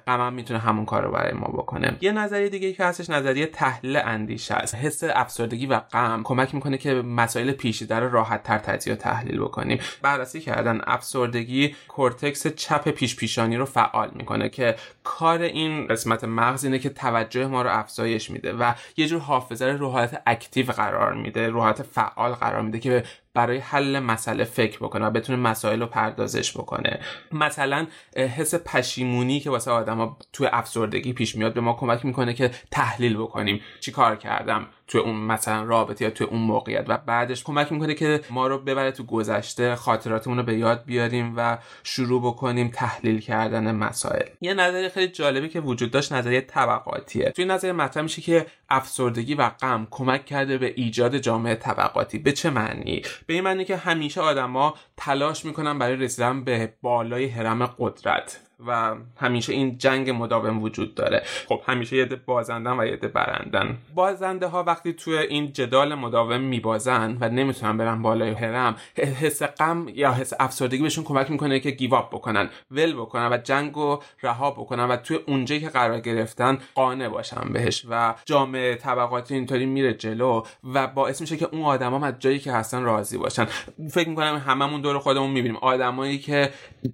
غمم 0.08 0.34
می‌تونه 0.34 0.60
همون 0.60 0.86
کار 0.86 1.04
رو 1.04 1.12
برای 1.12 1.34
ما 1.34 1.48
بکنه. 1.48 1.98
یه 2.02 2.12
نظریه 2.12 2.50
دیگه 2.50 2.74
که 2.74 2.86
هستش 2.86 3.10
نظریه 3.10 3.46
تحلیل 3.46 3.98
اندیشه 3.98 4.54
است. 4.54 4.76
حس 4.76 5.04
افسردگی 5.04 5.66
و 5.66 5.80
غم 5.80 6.22
کمک 6.24 6.56
می‌کنه 6.56 6.78
که 6.78 6.94
مسائل 6.94 7.52
پیچیده 7.52 8.00
رو 8.00 8.10
راحت 8.12 8.44
تر 8.44 8.58
تجزیه 8.58 8.94
و 8.94 8.96
تحلیل 8.96 9.40
بکنیم. 9.40 9.80
بررسی 10.02 10.40
کردن 10.40 10.82
افسردگی 10.88 11.76
کورتکس 11.88 12.48
چپ 12.48 12.90
پیش 12.90 13.16
پیشانی 13.16 13.58
رو 13.58 13.66
فعال 13.66 14.12
می‌کنه 14.16 14.50
که 14.50 14.76
کار 15.04 15.42
این 15.42 15.88
قسمت 15.88 16.24
مغز 16.24 16.64
اینه 16.64 16.80
که 16.80 16.90
توجه 16.90 17.48
ما 17.48 17.62
رو 17.62 17.70
افزایش 17.70 18.30
میده 18.30 18.54
و 18.54 18.74
یه 18.98 19.08
جور 19.08 19.22
حافظه 19.22 19.66
رو 19.66 19.90
حالت 19.90 20.22
اکتیو 20.28 20.72
قرار 20.72 21.14
میده 21.14 21.50
رو 21.50 21.62
حالت 21.62 21.82
فعال 21.82 22.32
قرار 22.32 22.62
میده 22.62 22.80
که 22.80 23.04
برای 23.34 23.58
حل 23.58 24.00
مسئله 24.00 24.44
فکر 24.44 24.80
بکنه 24.80 25.06
و 25.06 25.10
بتونه 25.10 25.40
مسائل 25.40 25.80
رو 25.80 25.86
پردازش 25.86 26.58
بکنه. 26.58 27.00
مثلا 27.32 27.88
حس 28.16 28.56
پشیمونی 28.56 29.40
که 29.40 29.50
واسه 29.50 29.72
آدما 29.72 30.18
توی 30.34 30.48
افسردگی 30.52 31.14
پیش 31.14 31.36
میاد 31.36 31.54
به 31.54 31.62
ما 31.62 31.74
کمک 31.74 32.06
می‌کنه 32.06 32.34
که 32.34 32.52
تحلیل 32.72 33.18
بکنیم. 33.18 33.62
چی 33.80 33.92
کار 33.92 34.16
کردم؟ 34.16 34.68
توی 34.90 35.02
اون 35.02 35.16
مثلا 35.16 35.64
رابطه 35.64 36.06
یا 36.06 36.12
توی 36.12 36.28
اون 36.28 36.42
موقعیت. 36.42 36.86
و 36.88 36.98
بعدش 36.98 37.44
کمک 37.44 37.72
می‌کنه 37.72 37.94
که 37.94 38.22
ما 38.30 38.48
رو 38.48 38.58
ببره 38.58 38.92
تو 38.92 39.04
گذشته 39.04 39.76
خاطراتمون 39.76 40.38
رو 40.38 40.44
به 40.44 40.58
یاد 40.58 40.86
بیاریم 40.86 41.34
و 41.38 41.58
شروع 41.84 42.22
بکنیم 42.22 42.72
تحلیل 42.74 43.20
کردن 43.20 43.76
مسائل. 43.76 44.30
یه 44.42 44.54
نظریه 44.54 44.90
خیلی 44.90 45.08
جالبی 45.08 45.50
که 45.50 45.60
وجود 45.60 45.92
داشت 45.92 46.14
نظریه 46.14 46.42
طبقاتیه. 46.42 47.32
توی 47.32 47.46
نظریه 47.46 47.74
مطرح 47.74 48.04
میشه 48.04 48.22
که 48.22 48.46
افسردگی 48.70 49.36
و 49.36 49.50
غم 49.50 49.88
کمک 49.92 50.26
کرده 50.26 50.58
به 50.58 50.74
ایجاد 50.76 51.18
جامعه 51.18 51.56
طبقاتی. 51.56 52.20
به 52.20 52.32
چه 52.32 52.50
معنی؟ 52.50 53.02
به 53.28 53.34
این 53.34 53.44
معنی 53.44 53.66
که 53.66 53.78
همیشه 53.78 54.22
آدما 54.22 54.74
تلاش 54.98 55.46
می‌کنن 55.46 55.80
برای 55.80 55.96
رسیدن 55.96 56.44
به 56.44 56.74
بالای 56.82 57.26
هرم 57.26 57.66
قدرت. 57.66 58.49
و 58.68 58.96
همیشه 59.18 59.54
این 59.54 59.78
جنگ 59.78 60.10
مداوم 60.10 60.64
وجود 60.64 60.96
داره. 60.96 61.24
خب 61.48 61.62
همیشه 61.68 61.98
یه 61.98 62.06
بازندن 62.06 62.80
و 62.80 62.86
یه 62.86 62.96
برندن. 62.96 63.78
بازنده 63.96 64.48
ها 64.48 64.64
وقتی 64.64 64.94
توی 64.94 65.18
این 65.18 65.54
جدال 65.54 65.96
مداوم 65.96 66.42
میبازن 66.42 67.18
و 67.22 67.30
نمی‌تونن 67.30 67.78
برن 67.78 68.02
بالای 68.02 68.32
هرم 68.32 68.76
حس 68.98 69.44
غم 69.44 69.88
یا 69.94 70.14
حس 70.14 70.34
افسردگی 70.40 70.84
بهشون 70.84 71.04
کمک 71.04 71.32
می‌کنه 71.32 71.60
که 71.60 71.72
گیواب 71.72 72.10
بکنن 72.12 72.50
ول 72.72 72.94
بکنن 72.94 73.30
و 73.32 73.38
جنگ 73.38 73.74
رو 73.74 74.04
رها 74.24 74.52
بکنن 74.52 74.84
و 74.84 74.98
توی 74.98 75.18
اونجایی 75.28 75.62
که 75.62 75.70
قرار 75.70 76.00
گرفتن 76.00 76.58
قانع 76.76 77.10
باشن 77.10 77.54
بهش 77.54 77.86
و 77.90 78.16
جامعه 78.26 78.76
طبقاتی 78.76 79.36
اینطوری 79.36 79.66
میره 79.66 79.94
جلو 79.94 80.44
و 80.74 80.88
باعث 80.88 81.22
میشه 81.22 81.38
که 81.38 81.48
اون 81.52 81.62
آدما 81.62 82.06
از 82.06 82.14
جایی 82.20 82.40
که 82.40 82.52
هستن 82.52 82.84
راضی 82.84 83.18
باشن. 83.18 83.48
فکر 83.92 84.10
می‌کنم 84.10 84.44
هممون 84.48 84.82
دور 84.82 85.00
خودمون 85.00 85.32
می‌بینیم. 85.32 85.58
آدمایی 85.58 86.20
که 86.20 86.50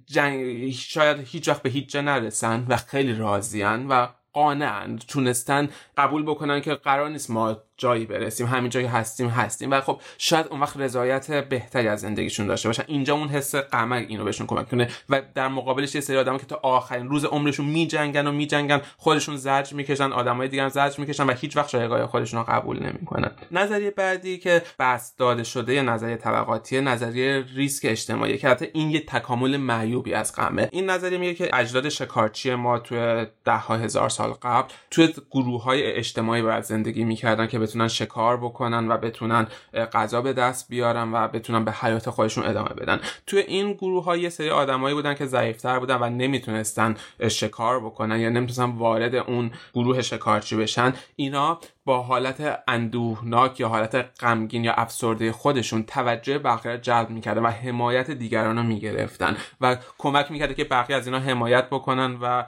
جنگ 0.06 0.70
شاید 0.70 1.20
هیچ 1.20 1.48
وقت 1.56 1.62
به 1.62 1.70
هیچ 1.70 1.90
جا 1.90 2.00
نرسن 2.00 2.66
و 2.68 2.76
خیلی 2.76 3.14
راضیان 3.14 3.88
و 3.88 4.06
قانعن 4.32 4.96
تونستن 4.96 5.68
قبول 5.96 6.22
بکنن 6.22 6.60
که 6.60 6.74
قرار 6.74 7.08
نیست 7.08 7.30
ما 7.30 7.62
جایی 7.76 8.06
برسیم 8.06 8.46
همین 8.46 8.70
جایی 8.70 8.86
هستیم 8.86 9.28
هستیم. 9.28 9.70
و 9.70 9.80
خب 9.80 10.00
شاید 10.18 10.46
اون 10.46 10.60
وقت 10.60 10.76
رضایت 10.76 11.30
بهتری 11.48 11.88
از 11.88 12.00
زندگیشون 12.00 12.46
داشته 12.46 12.68
باشن. 12.68 12.84
اینجا 12.86 13.14
اون 13.14 13.28
حس 13.28 13.54
غم 13.54 13.92
اینو 13.92 14.24
بهشون 14.24 14.46
کمک 14.46 14.70
کنه 14.70 14.88
و 15.08 15.22
در 15.34 15.48
مقابلش 15.48 15.94
یه 15.94 16.00
سری 16.00 16.16
آدم 16.16 16.38
که 16.38 16.46
تا 16.46 16.60
آخرین 16.62 17.08
روز 17.08 17.24
عمرشون 17.24 17.66
میجنگن 17.66 18.26
و 18.26 18.32
میجنگن 18.32 18.80
خودشون 18.96 19.36
زرج 19.36 19.72
می‌کشن 19.72 20.12
آدمای 20.12 20.48
دیگه 20.48 20.62
هم 20.62 20.68
زرج 20.68 20.98
می‌کشن 20.98 21.26
و 21.26 21.32
هیچ 21.32 21.56
وقت 21.56 21.70
جایگاه 21.70 22.06
خودشون 22.06 22.40
رو 22.40 22.46
قبول 22.48 22.82
نمی‌کنن. 22.82 23.30
نظریه 23.50 23.90
بعدی 23.90 24.38
که 24.38 24.62
بس 24.78 25.16
داده 25.16 25.44
شده 25.44 25.82
نظریه 25.82 26.16
طبقاتی 26.16 26.80
نظریه 26.80 27.44
ریسک 27.54 27.86
اجتماعی 27.90 28.38
که 28.38 28.48
حتی 28.48 28.66
این 28.72 28.90
یه 28.90 29.00
تکامل 29.00 29.56
معیوبی 29.56 30.14
از 30.14 30.36
غمه. 30.36 30.68
این 30.72 30.90
نظریه 30.90 31.18
میگه 31.18 31.34
که 31.34 31.50
اجداد 31.52 31.88
شکارچی 31.88 32.54
ما 32.54 32.78
توی 32.78 33.26
ده 33.44 33.56
ها 33.56 33.76
هزار 33.76 34.08
سال 34.08 34.30
قبل 34.30 34.68
توی 34.90 35.14
گروه 35.30 35.62
های 35.62 35.92
اجتماعی 35.92 36.42
باید 36.42 36.64
زندگی 36.64 37.04
می‌کردن 37.04 37.46
که 37.46 37.58
بتونن 37.66 37.88
شکار 37.88 38.36
بکنن 38.36 38.88
و 38.88 38.96
بتونن 38.96 39.46
غذا 39.92 40.22
به 40.22 40.32
دست 40.32 40.68
بیارن 40.68 41.12
و 41.12 41.28
بتونن 41.28 41.64
به 41.64 41.72
حیات 41.72 42.10
خودشون 42.10 42.44
ادامه 42.44 42.68
بدن. 42.68 43.00
توی 43.26 43.40
این 43.40 43.72
گروه 43.72 44.04
های 44.04 44.20
یه 44.20 44.28
سری 44.28 44.50
آدمایی 44.50 44.94
بودن 44.94 45.14
که 45.14 45.26
ضعیفتر 45.26 45.78
بودن 45.78 45.96
و 45.96 46.10
نمی‌تونستن 46.10 46.96
شکار 47.28 47.80
بکنن 47.80 48.20
یا 48.20 48.28
نمی‌تونستن 48.28 48.78
وارد 48.78 49.14
اون 49.14 49.50
گروه 49.74 50.02
شکارچی 50.02 50.56
بشن. 50.56 50.94
اینا 51.16 51.58
با 51.86 52.02
حالت 52.02 52.62
اندوهناک 52.68 53.60
یا 53.60 53.68
حالت 53.68 54.06
غمگین 54.20 54.64
یا 54.64 54.72
افسرده 54.72 55.32
خودشون 55.32 55.82
توجه 55.82 56.38
بقیه 56.38 56.72
را 56.72 56.78
جلب 56.78 57.10
می‌کرده 57.10 57.40
و 57.40 57.46
حمایت 57.46 58.10
دیگران 58.10 58.56
رو 58.56 58.62
می‌گرفتن 58.62 59.36
و 59.60 59.76
کمک 59.98 60.30
می‌کرده 60.30 60.54
که 60.54 60.64
بقیه 60.64 60.96
از 60.96 61.06
اینا 61.06 61.18
حمایت 61.18 61.66
بکنن 61.70 62.16
و 62.22 62.44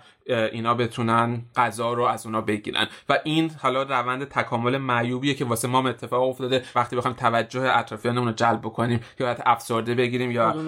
اینا 0.52 0.74
بتونن 0.74 1.42
غذا 1.56 1.92
رو 1.92 2.02
از 2.02 2.26
اونا 2.26 2.40
بگیرن. 2.40 2.86
و 3.08 3.18
این 3.24 3.50
حالا 3.58 3.82
روند 3.82 4.24
تکامل 4.24 4.76
معیوبیه 4.78 5.34
که 5.34 5.44
واسه 5.44 5.68
ما 5.68 5.88
اتفاق 5.88 6.28
افتاده. 6.28 6.62
وقتی 6.74 6.96
بخوایم 6.96 7.16
توجه 7.16 7.76
اطرافیانمون 7.76 8.28
رو 8.28 8.34
جلب 8.34 8.60
بکنیم 8.60 9.00
که 9.18 9.24
باید 9.24 9.42
افسرده 9.46 9.94
بگیریم 9.94 10.30
یا 10.30 10.52
به 10.52 10.58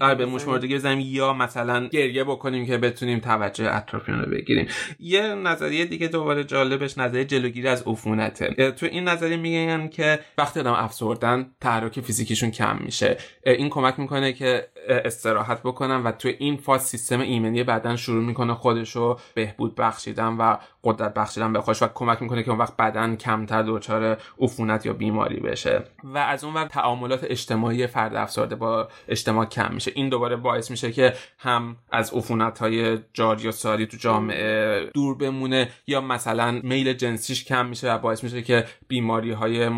آره 0.00 0.14
به 0.14 0.26
موشمردگی 0.26 0.74
بزنیم 0.74 1.00
یا 1.00 1.32
مثلا 1.32 1.86
گریه 1.86 2.24
بکنیم 2.24 2.66
که 2.66 2.78
بتونیم 2.78 3.18
توجه 3.18 3.74
اطرافیان 3.74 4.20
رو 4.20 4.30
بگیریم. 4.30 4.68
یه 5.00 5.34
نظریه 5.34 5.84
دیگه 5.84 6.08
دوباره 6.08 6.44
جالبش 6.44 6.98
نظریه 6.98 7.24
جلوگیری 7.24 7.68
از 7.68 7.81
عفونته 7.86 8.72
تو 8.72 8.86
این 8.86 9.08
نظریه 9.08 9.36
میگن 9.36 9.88
که 9.88 10.18
وقتی 10.38 10.60
آدم 10.60 10.72
افسردن 10.72 11.50
تحرک 11.60 12.00
فیزیکیشون 12.00 12.50
کم 12.50 12.78
میشه. 12.78 13.16
این 13.46 13.68
کمک 13.68 13.98
می‌کنه 13.98 14.32
که 14.32 14.68
استراحت 14.88 15.62
بکنن 15.62 16.02
و 16.02 16.12
تو 16.12 16.28
این 16.38 16.56
فاز 16.56 16.82
سیستم 16.82 17.20
ایمنی 17.20 17.64
بدن 17.64 17.96
شروع 17.96 18.24
می‌کنه 18.24 18.54
خودش 18.54 18.96
رو 18.96 19.18
بهبود 19.34 19.74
بخشیدن 19.74 20.36
و 20.36 20.56
قدرت 20.84 21.14
بخشیدن 21.14 21.52
به 21.52 21.60
خودش 21.60 21.82
و 21.82 21.88
کمک 21.94 22.22
می‌کنه 22.22 22.42
که 22.42 22.50
اون 22.50 22.58
وقت 22.58 22.76
بدن 22.76 23.16
کمتر 23.16 23.62
دچار 23.62 24.16
عفونت 24.40 24.86
یا 24.86 24.92
بیماری 24.92 25.40
بشه. 25.40 25.82
و 26.04 26.18
از 26.18 26.44
اون 26.44 26.54
وقت 26.54 26.68
تعاملات 26.68 27.24
اجتماعی 27.24 27.86
فرد 27.86 28.14
افسرده 28.14 28.56
با 28.56 28.88
اجتماع 29.08 29.46
کم 29.46 29.74
میشه. 29.74 29.92
این 29.94 30.08
دوباره 30.08 30.36
باعث 30.36 30.70
میشه 30.70 30.92
که 30.92 31.12
هم 31.38 31.76
از 31.90 32.12
عفونت 32.14 32.58
های 32.58 32.98
جاری 33.12 33.48
و 33.48 33.52
ساری 33.52 33.86
تو 33.86 33.96
جامعه 33.96 34.90
دور 34.94 35.18
بمونه 35.18 35.68
یا 35.86 36.00
مثلا 36.00 36.60
میل 36.62 36.92
جنسیش 36.92 37.44
کم 37.44 37.66
میشه 37.66 37.92
و 37.92 37.98
باعث 37.98 38.24
میشه 38.24 38.42
که 38.42 38.64
بیماری 38.88 39.32
های 39.32 39.70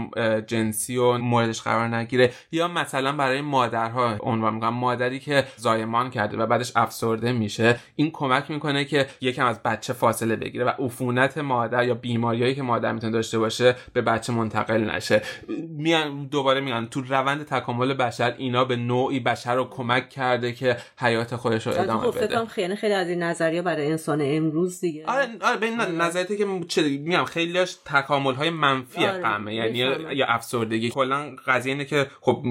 جنسی 0.47 0.97
و 0.97 1.19
موردش 1.19 1.61
قرار 1.61 1.89
نگیره. 1.89 2.33
یا 2.53 2.69
مثلا 2.69 3.13
برای 3.13 3.41
مادرها 3.41 4.17
عنوان 4.21 4.55
می‌کنم 4.55 4.75
مادری 4.75 5.19
که 5.19 5.45
زایمان 5.57 6.11
کرده 6.11 6.37
و 6.37 6.47
بعدش 6.47 6.73
افسرده 6.77 7.33
میشه. 7.33 7.79
این 7.97 8.11
کمک 8.11 8.51
می‌کنه 8.51 8.85
که 8.85 9.07
یکم 9.21 9.47
از 9.47 9.63
بچه 9.63 9.93
فاصله 9.93 10.37
بگیره 10.37 10.65
و 10.65 10.73
عفونت 10.95 11.39
مادر 11.39 11.85
یا 11.85 11.95
بیماریایی 11.95 12.55
که 12.55 12.63
مادر 12.63 12.93
می‌تونه 12.93 13.13
داشته 13.13 13.39
باشه 13.39 13.77
به 13.93 14.03
بچه 14.03 14.33
منتقل 14.33 14.91
نشه. 14.91 15.23
میان 15.69 16.27
دوباره 16.27 16.61
میگن 16.61 16.87
تو 16.87 17.01
روند 17.01 17.45
تکامل 17.45 17.95
بشر 17.95 18.35
اینا 18.39 18.65
به 18.65 18.77
نوعی 18.77 19.21
بشر 19.21 19.55
رو 19.55 19.65
کمک 19.65 20.09
کرده 20.09 20.53
که 20.53 20.77
حیات 20.99 21.37
خودش 21.37 21.67
رو 21.67 21.73
ادامه 21.81 22.11
بده. 22.11 22.47
خیلی 22.47 22.77
خیلی 22.77 22.95
از 22.95 23.09
این 23.09 23.23
نظریه 23.23 23.63
برای 23.63 23.91
انسان 23.91 24.21
امروز 24.23 24.81
دیگه. 24.81 25.07
آره 25.07 25.29
آره 25.41 25.57
به 25.57 25.71
نظریاتی 25.71 26.37
که 26.37 26.47
چه 26.69 26.83
میگم 26.83 27.25
خیلیاش 27.25 27.77
تکامل 27.85 28.35
های 28.35 28.51
منفی 28.51 29.07
آره. 29.07 29.21
قمه 29.21 29.55
یعنی 29.55 29.79
یا 30.15 30.27
افسردگی. 30.27 30.91
کلا 30.91 31.37
قضیه 31.47 31.73
اینه 31.73 31.85
که 31.85 32.07
خب 32.21 32.45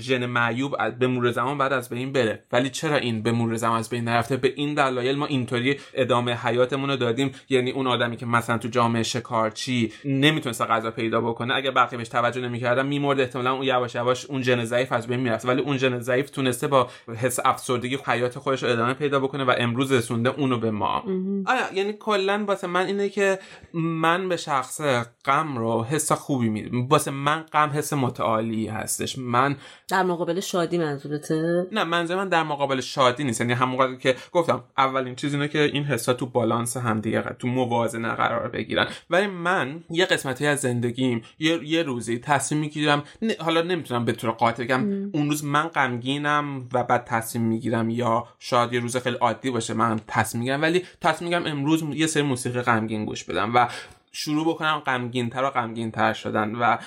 ژن 0.00 0.26
معیوب 0.26 0.98
به 0.98 1.06
مرور 1.06 1.30
زمان 1.30 1.58
بعد 1.58 1.72
از 1.72 1.88
بین 1.88 2.12
بره. 2.12 2.44
ولی 2.52 2.70
چرا 2.70 2.96
این 2.96 3.22
به 3.22 3.32
مرور 3.32 3.56
زمان 3.56 3.78
از 3.78 3.90
بین 3.90 4.04
نرفته؟ 4.04 4.36
به 4.36 4.52
این 4.56 4.74
دلایل 4.74 5.16
ما 5.16 5.26
اینطوری 5.26 5.76
ادامه 5.94 6.34
حیاتمون 6.34 6.90
رو 6.90 6.96
دادیم. 6.96 7.32
یعنی 7.48 7.71
اون 7.72 7.86
آدمی 7.86 8.16
که 8.16 8.26
مثلا 8.26 8.58
تو 8.58 8.68
جامعه 8.68 9.02
شکارچی 9.02 9.92
نمی‌تونست 10.04 10.62
غذا 10.62 10.90
پیدا 10.90 11.20
بکنه 11.20 11.54
اگه 11.54 11.70
بقیه 11.70 11.98
بهش 11.98 12.08
توجه 12.08 12.40
نمی‌کردن 12.40 12.86
میمرد. 12.86 13.20
احتمالا 13.20 13.52
اون 13.52 13.62
یواش 13.62 13.94
یواش 13.94 14.26
اون 14.26 14.42
ژن 14.42 14.64
ضعیف 14.64 14.92
از 14.92 15.06
بین 15.06 15.20
می‌رفت. 15.20 15.46
ولی 15.46 15.62
اون 15.62 15.76
ژن 15.76 15.98
ضعیف 15.98 16.30
تونسته 16.30 16.66
با 16.68 16.88
حس 17.16 17.38
افسردگی 17.44 17.98
حیات 18.06 18.38
خودش 18.38 18.62
رو 18.62 18.70
ادامه 18.70 18.94
پیدا 18.94 19.20
بکنه 19.20 19.44
و 19.44 19.54
امروز 19.58 19.92
رسونده 19.92 20.30
اونو 20.30 20.58
به 20.58 20.70
ما. 20.70 21.04
آیا 21.46 21.72
یعنی 21.74 21.92
کلا 21.92 22.44
واسه 22.46 22.66
من 22.66 22.86
اینه 22.86 23.08
که 23.08 23.38
من 23.74 24.28
به 24.28 24.36
شخص 24.36 24.80
غم 25.24 25.58
رو 25.58 25.84
حس 25.84 26.12
خوبی 26.12 26.48
میدم 26.48 26.86
واسه 26.88 27.10
من 27.10 27.44
غم 27.52 27.70
حس 27.70 27.92
متعالی 27.92 28.66
هستش. 28.66 29.18
من 29.18 29.56
در 29.88 30.02
مقابل 30.02 30.40
شادی 30.40 30.78
منظورته؟ 30.78 31.66
نه 31.72 31.84
منظور 31.84 32.16
من 32.16 32.28
در 32.28 32.42
مقابل 32.42 32.80
شادی 32.80 33.24
نیست. 33.24 33.40
یعنی 33.40 33.52
همون 33.52 33.98
که 33.98 34.16
گفتم 34.32 34.64
اولین 34.78 35.14
چیز 35.14 35.34
اینه 35.34 35.48
که 35.48 35.62
این 35.62 35.84
حسا 35.84 36.14
تو 36.14 36.26
بالانس 36.26 36.76
هم 36.76 37.00
دیگه 37.00 37.22
تو 37.22 37.48
موازنه 37.64 38.08
قرار 38.08 38.48
بگیرن. 38.48 38.86
ولی 39.10 39.26
من 39.26 39.84
یه 39.90 40.04
قسمتی 40.04 40.46
از 40.46 40.60
زندگیم 40.60 41.22
یه, 41.38 41.60
یه 41.64 41.82
روزی 41.82 42.18
تصمیم 42.18 42.60
می‌گیرم 42.60 43.02
حالا 43.38 43.62
نمی‌تونم 43.62 44.04
به 44.04 44.12
طور 44.12 44.30
قاطع 44.30 44.64
بگم 44.64 45.10
اون 45.12 45.28
روز 45.30 45.44
من 45.44 45.68
غمگینم 45.68 46.68
و 46.72 46.84
بعد 46.84 47.04
تصمیم 47.04 47.44
می‌گیرم 47.44 47.90
یا 47.90 48.26
شاید 48.38 48.72
یه 48.72 48.80
روز 48.80 48.96
خیلی 48.96 49.16
عادی 49.16 49.50
باشه 49.50 49.74
من 49.74 50.00
تصمیم 50.08 50.40
می‌گیرم 50.40 50.62
ولی 50.62 50.84
تصمیم 51.00 51.30
می‌گیرم 51.30 51.56
امروز 51.56 51.82
یه 51.94 52.06
سری 52.06 52.22
موسیقی 52.22 52.60
غمگین 52.60 53.04
گوش 53.04 53.24
بدم 53.24 53.54
و 53.54 53.68
شروع 54.12 54.46
بکنم 54.46 54.82
غمگینتر 54.86 55.44
و 55.44 55.50
غمگینتر 55.50 56.12
شدن 56.12 56.54
و 56.54 56.78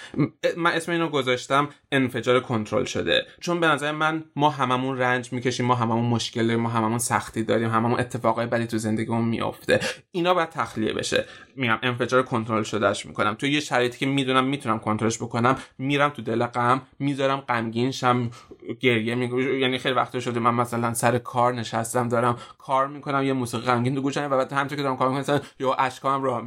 من 0.58 0.72
اسم 0.72 0.92
اینو 0.92 1.10
گذاشتم 1.10 1.70
انفجار 1.92 2.40
کنترل 2.40 2.84
شده. 2.84 3.26
چون 3.42 3.60
به 3.60 3.68
نظر 3.68 3.92
من 3.92 4.24
ما 4.36 4.50
هممون 4.50 4.98
رنج 4.98 5.34
می‌کشیم 5.34 5.66
ما 5.66 5.76
هممون 5.76 6.06
مشکل 6.06 6.48
داریم 6.48 6.60
ما 6.60 6.70
هممون 6.70 6.98
سختی 6.98 7.44
داریم 7.44 7.70
هممون 7.70 8.00
اتفاقای 8.00 8.46
بدی 8.46 8.68
تو 8.68 8.78
زندگیمون 8.78 9.26
میافته. 9.26 9.80
اینا 10.12 10.34
باید 10.34 10.50
تخلیه 10.50 10.94
بشه. 10.94 11.26
میگم 11.56 11.80
انفجار 11.84 12.24
کنترل 12.24 12.64
شدهش 12.64 13.06
می‌کنم. 13.06 13.34
تو 13.34 13.48
یه 13.48 13.60
شرایطی 13.60 13.98
که 13.98 14.06
می‌دونم 14.06 14.46
می‌تونم 14.46 14.80
کنترلش 14.80 15.18
بکنم 15.18 15.58
میرم 15.78 16.10
تو 16.10 16.22
دل 16.22 16.46
غم 16.46 16.82
می‌ذارم 17.00 17.40
غمگین 17.40 17.92
شم 17.92 18.30
گریه 18.80 19.16
می... 19.16 19.60
یعنی 19.60 19.78
خیلی 19.78 19.96
وقت 19.96 20.20
شده 20.20 20.40
من 20.40 20.54
مثلا 20.54 20.94
سر 20.94 21.18
کار 21.18 21.54
نشستم 21.54 22.10
دارم 22.10 22.38
کار 22.58 22.88
می‌کنم 22.88 23.24
یه 23.24 23.34
موسیقی 23.34 23.66
غمگین 23.66 23.96
تو 23.96 24.02
گوشم 24.02 24.28
و 24.32 24.38
بعد 24.38 24.54
همونطور 24.54 24.78
که 24.78 24.84
دارم 24.84 24.98
کار 24.98 25.10
می‌کنم 25.10 25.42
یا 25.60 25.74
اشکام 25.74 26.24
راه 26.24 26.42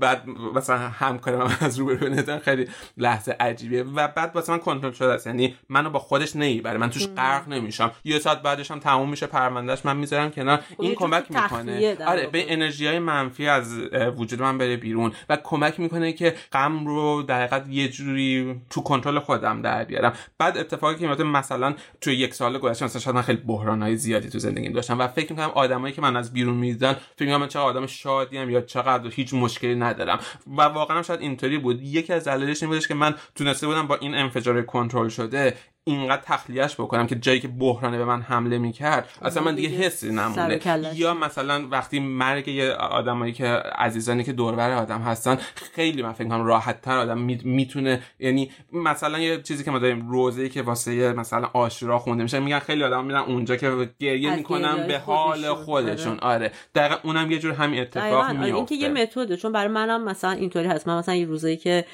بعد 0.00 0.28
مثلا 0.54 0.78
همکارم 0.78 1.56
از 1.60 1.78
رو 1.78 1.86
ببینه 1.86 2.38
خیلی 2.38 2.68
لحظه 2.96 3.36
عجیبه 3.40 3.82
و 3.82 4.08
بعد 4.08 4.30
واسه 4.34 4.52
من 4.52 4.58
کنترل 4.58 4.92
شده 4.92 5.12
است. 5.12 5.26
یعنی 5.26 5.54
منو 5.68 5.90
با 5.90 5.98
خودش 5.98 6.36
نمی‌بره 6.36 6.78
من 6.78 6.90
توش 6.90 7.06
غرق 7.06 7.48
نمیشم. 7.48 7.90
یه 8.04 8.18
ساعت 8.18 8.42
بعدش 8.42 8.70
هم 8.70 8.78
تموم 8.78 9.10
میشه 9.10 9.26
پروندهش 9.26 9.84
من 9.84 9.96
می‌ذارم 9.96 10.30
کنار. 10.30 10.56
خب 10.56 10.80
این 10.80 10.94
کمک 10.94 11.24
می‌کنه. 11.30 11.96
آره 12.06 12.26
به 12.26 12.52
انرژی 12.52 12.86
های 12.86 12.98
منفی 12.98 13.46
از 13.46 13.78
وجود 14.16 14.42
من 14.42 14.58
بره 14.58 14.76
بیرون. 14.76 15.12
و 15.28 15.36
کمک 15.36 15.80
می‌کنه 15.80 16.12
که 16.12 16.34
غم 16.52 16.86
رو 16.86 17.22
در 17.22 17.46
حقیقت 17.46 17.68
یه 17.68 17.88
جوری 17.88 18.60
تو 18.70 18.80
کنترل 18.80 19.18
خودم 19.18 19.62
در 19.62 19.84
بیارم. 19.84 20.12
بعد 20.38 20.58
اتفاقی 20.58 20.94
که 20.94 21.06
میفته 21.06 21.24
مثلا 21.24 21.74
تو 22.00 22.10
یک 22.10 22.34
سال 22.34 22.58
گذشته 22.58 22.84
مثلا 22.84 23.00
شاید 23.00 23.16
من 23.16 23.22
خیلی 23.22 23.38
بحرانهای 23.38 23.96
زیادی 23.96 24.28
تو 24.28 24.38
زندگیم 24.38 24.72
داشتم. 24.72 24.98
و 24.98 25.08
فکر 25.08 25.32
می‌کنم 25.32 25.50
آدمایی 25.54 25.94
که 25.94 26.02
من 26.02 26.16
از 26.16 26.32
بیرون 26.32 26.54
می‌دیدن 26.54 26.92
فکر 26.92 27.24
می‌کنم 27.24 27.40
من 27.40 27.48
چقدر 27.48 27.64
آدم 27.64 27.86
شادیم 27.86 28.50
یا 28.50 28.60
چقدر 28.60 29.10
هیچ 29.10 29.34
مشکلی 29.58 29.74
ندارم. 29.74 30.20
و 30.46 30.62
واقعا 30.62 31.02
شاید 31.02 31.20
اینطوری 31.20 31.58
بود. 31.58 31.82
یکی 31.82 32.12
از 32.12 32.24
دلایلش 32.24 32.62
این 32.62 32.70
بودش 32.70 32.88
که 32.88 32.94
من 32.94 33.14
تونسته 33.34 33.66
بودم 33.66 33.86
با 33.86 33.96
این 33.96 34.14
انفجار 34.14 34.62
کنترل 34.62 35.08
شده 35.08 35.54
اینقدر 35.88 36.22
تخلیهش 36.24 36.74
بکنم 36.74 37.06
که 37.06 37.14
جایی 37.14 37.40
که 37.40 37.48
بحرانه 37.48 37.98
به 37.98 38.04
من 38.04 38.22
حمله 38.22 38.58
می‌کرد 38.58 39.08
اصلا 39.22 39.42
من 39.42 39.54
دیگه 39.54 39.68
حسی 39.68 40.10
نمونه 40.12 40.60
یا 40.94 41.14
مثلا 41.14 41.68
وقتی 41.70 42.00
مرگ 42.00 42.48
یه 42.48 42.70
آدمایی 42.72 43.32
که 43.32 43.46
عزیزانی 43.78 44.24
که 44.24 44.32
دوربر 44.32 44.72
آدم 44.72 45.00
هستن 45.00 45.38
خیلی 45.74 46.02
من 46.02 46.12
فکر 46.12 46.28
کنم 46.28 46.44
راحت 46.44 46.80
تر 46.80 46.98
آدم 46.98 47.18
می‌تونه 47.44 48.02
یعنی 48.18 48.50
مثلا 48.72 49.18
یه 49.18 49.42
چیزی 49.42 49.64
که 49.64 49.70
ما 49.70 49.78
داریم 49.78 50.08
روزه 50.10 50.48
که 50.48 50.62
واسه 50.62 51.12
مثلا 51.12 51.50
آشورا 51.52 51.98
خونده 51.98 52.22
میشه 52.22 52.40
میگن 52.40 52.58
خیلی 52.58 52.84
آدم 52.84 53.04
میرن 53.04 53.20
اونجا 53.20 53.56
که 53.56 53.90
گریه 53.98 54.36
می‌کنن 54.36 54.86
به 54.86 54.98
حال 54.98 55.54
خودشون. 55.54 56.18
آره, 56.18 56.34
آره. 56.34 56.52
دقیقا 56.74 56.96
اونم 57.04 57.30
یه 57.30 57.38
جور 57.38 57.52
همین 57.52 57.80
اتفاق 57.80 58.30
میفته 58.30 58.54
این 58.54 58.66
که 58.66 58.74
یه 58.74 58.88
متده 58.88 59.36
چون 59.36 59.52
برای 59.52 59.68
منم 59.68 60.04
مثلا 60.04 60.30
اینطوری 60.30 60.68
هست. 60.68 60.88
من 60.88 60.98
مثلا 60.98 61.14
یه 61.14 61.26
روزایی 61.26 61.56
که 61.56 61.84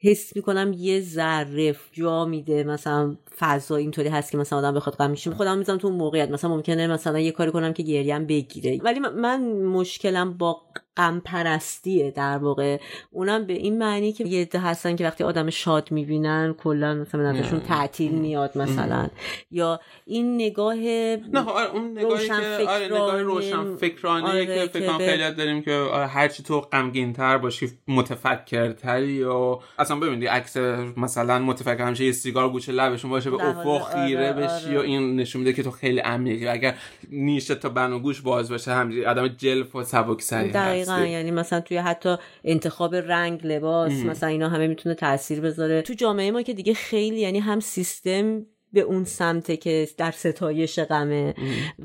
حس 0.00 0.36
می‌کنم 0.36 0.72
یه 0.76 1.00
ذره 1.00 1.76
جا 1.92 2.24
میده 2.24 2.64
مثلا 2.64 3.16
فضا 3.38 3.76
اینطوری 3.76 4.08
هست 4.08 4.32
که 4.32 4.38
مثلا 4.38 4.58
آدم 4.58 4.74
بخواد 4.74 4.96
غم 4.96 5.10
میشه 5.10 5.30
خودم 5.30 5.58
می‌ذارم 5.58 5.78
تو 5.78 5.90
موقعیت. 5.90 6.30
مثلا 6.30 6.50
ممکنه 6.50 6.86
مثلا 6.86 7.18
یه 7.18 7.32
کاری 7.32 7.50
کنم 7.50 7.72
که 7.72 7.82
گریم 7.82 8.26
بگیره. 8.26 8.80
ولی 8.84 9.00
من 9.00 9.52
مشکلم 9.62 10.32
با 10.32 10.62
غم 10.96 11.20
پرستیه 11.24 12.10
در 12.10 12.38
واقع. 12.38 12.78
اونم 13.10 13.46
به 13.46 13.52
این 13.52 13.78
معنی 13.78 14.12
که 14.12 14.24
یه 14.24 14.40
عده 14.40 14.58
هستن 14.58 14.96
که 14.96 15.04
وقتی 15.04 15.24
آدم 15.24 15.50
شاد 15.50 15.92
می‌بینن 15.92 16.54
کلا 16.58 16.94
مثلا 16.94 17.32
نظرشون 17.32 17.60
تعطیل 17.60 18.12
میاد 18.12 18.58
مثلا. 18.58 19.08
یا 19.50 19.80
این 20.06 20.34
نگاه 20.34 20.76
نه 20.76 21.44
آره 21.46 21.70
اون 21.70 21.98
نگاهی 21.98 22.28
که 22.28 22.34
آره 22.68 22.86
نگاه 22.86 23.22
روشن 23.22 23.76
فکرانی 23.76 24.26
آره 24.26 24.46
که 24.46 24.66
فکر 24.72 24.86
کنم 24.86 24.98
خیلی 24.98 25.34
داریم 25.34 25.62
که 25.62 25.72
آره 25.72 26.06
هرچی 26.06 26.42
تو 26.42 26.60
غمگین 26.60 27.12
تر 27.12 27.38
باشی 27.38 27.70
متفکرتری 27.88 29.24
و 29.24 29.58
اصلا 29.78 29.96
ببینید 29.96 30.28
عکس 30.28 30.56
مثلا 30.96 31.38
متفکر 31.38 31.84
همیشه 31.84 32.04
یه 32.04 32.12
سیگار 32.12 32.48
گوشه 32.48 32.72
لبشون 32.72 33.10
باشه 33.10 33.25
به 33.30 33.48
افق 33.48 33.92
خیره 33.94 34.32
آره. 34.32 34.42
بشی 34.42 34.68
آره. 34.68 34.78
و 34.78 34.80
این 34.80 35.16
نشون 35.16 35.42
میده 35.42 35.52
که 35.52 35.62
تو 35.62 35.70
خیلی 35.70 35.98
عمیقی 35.98 36.48
اگر 36.48 36.74
نیشه 37.10 37.54
تا 37.54 37.68
بن 37.68 37.92
و 37.92 37.98
گوش 37.98 38.20
باز 38.20 38.50
باشه 38.50 38.72
همینجوری 38.72 39.06
آدم 39.06 39.28
جلف 39.28 39.76
و 39.76 39.82
سبکسری 39.82 40.50
دقیقاً 40.50 40.98
یعنی 40.98 41.30
مثلا 41.30 41.60
توی 41.60 41.76
حتی 41.76 42.16
انتخاب 42.44 42.94
رنگ 42.94 43.40
لباس 43.44 43.92
مثلا 43.92 44.28
اینا 44.28 44.48
همه 44.48 44.66
می‌تونه 44.66 44.94
تاثیر 44.94 45.40
بذاره. 45.40 45.82
تو 45.82 45.94
جامعه 45.94 46.30
ما 46.30 46.42
که 46.42 46.54
دیگه 46.54 46.74
خیلی 46.74 47.20
یعنی 47.20 47.38
هم 47.38 47.60
سیستم 47.60 48.46
به 48.72 48.80
اون 48.80 49.04
سمته 49.04 49.56
که 49.56 49.88
در 49.98 50.10
ستایش 50.10 50.78
غمه 50.78 51.34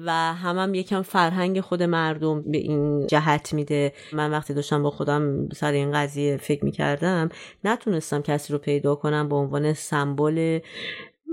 و 0.06 0.12
هم 0.14 0.58
هم 0.58 0.74
یکم 0.74 1.02
فرهنگ 1.02 1.62
خود 1.62 1.84
مردم 1.84 2.52
به 2.52 2.58
این 2.58 3.08
جهت 3.08 3.54
میده. 3.54 3.94
من 4.14 4.32
وقتی 4.32 4.54
داشتم 4.54 4.84
با 4.84 4.90
خودم 4.90 5.50
سر 5.50 5.72
این 5.72 5.92
قضیه 5.92 6.38
فکر 6.38 6.66
می‌کردم 6.66 7.30
نتونستم 7.64 8.22
کسی 8.22 8.54
رو 8.54 8.60
پیدا 8.60 8.96
کنم 8.96 9.30
به 9.30 9.36
عنوان 9.36 9.74
سمبل 9.74 10.60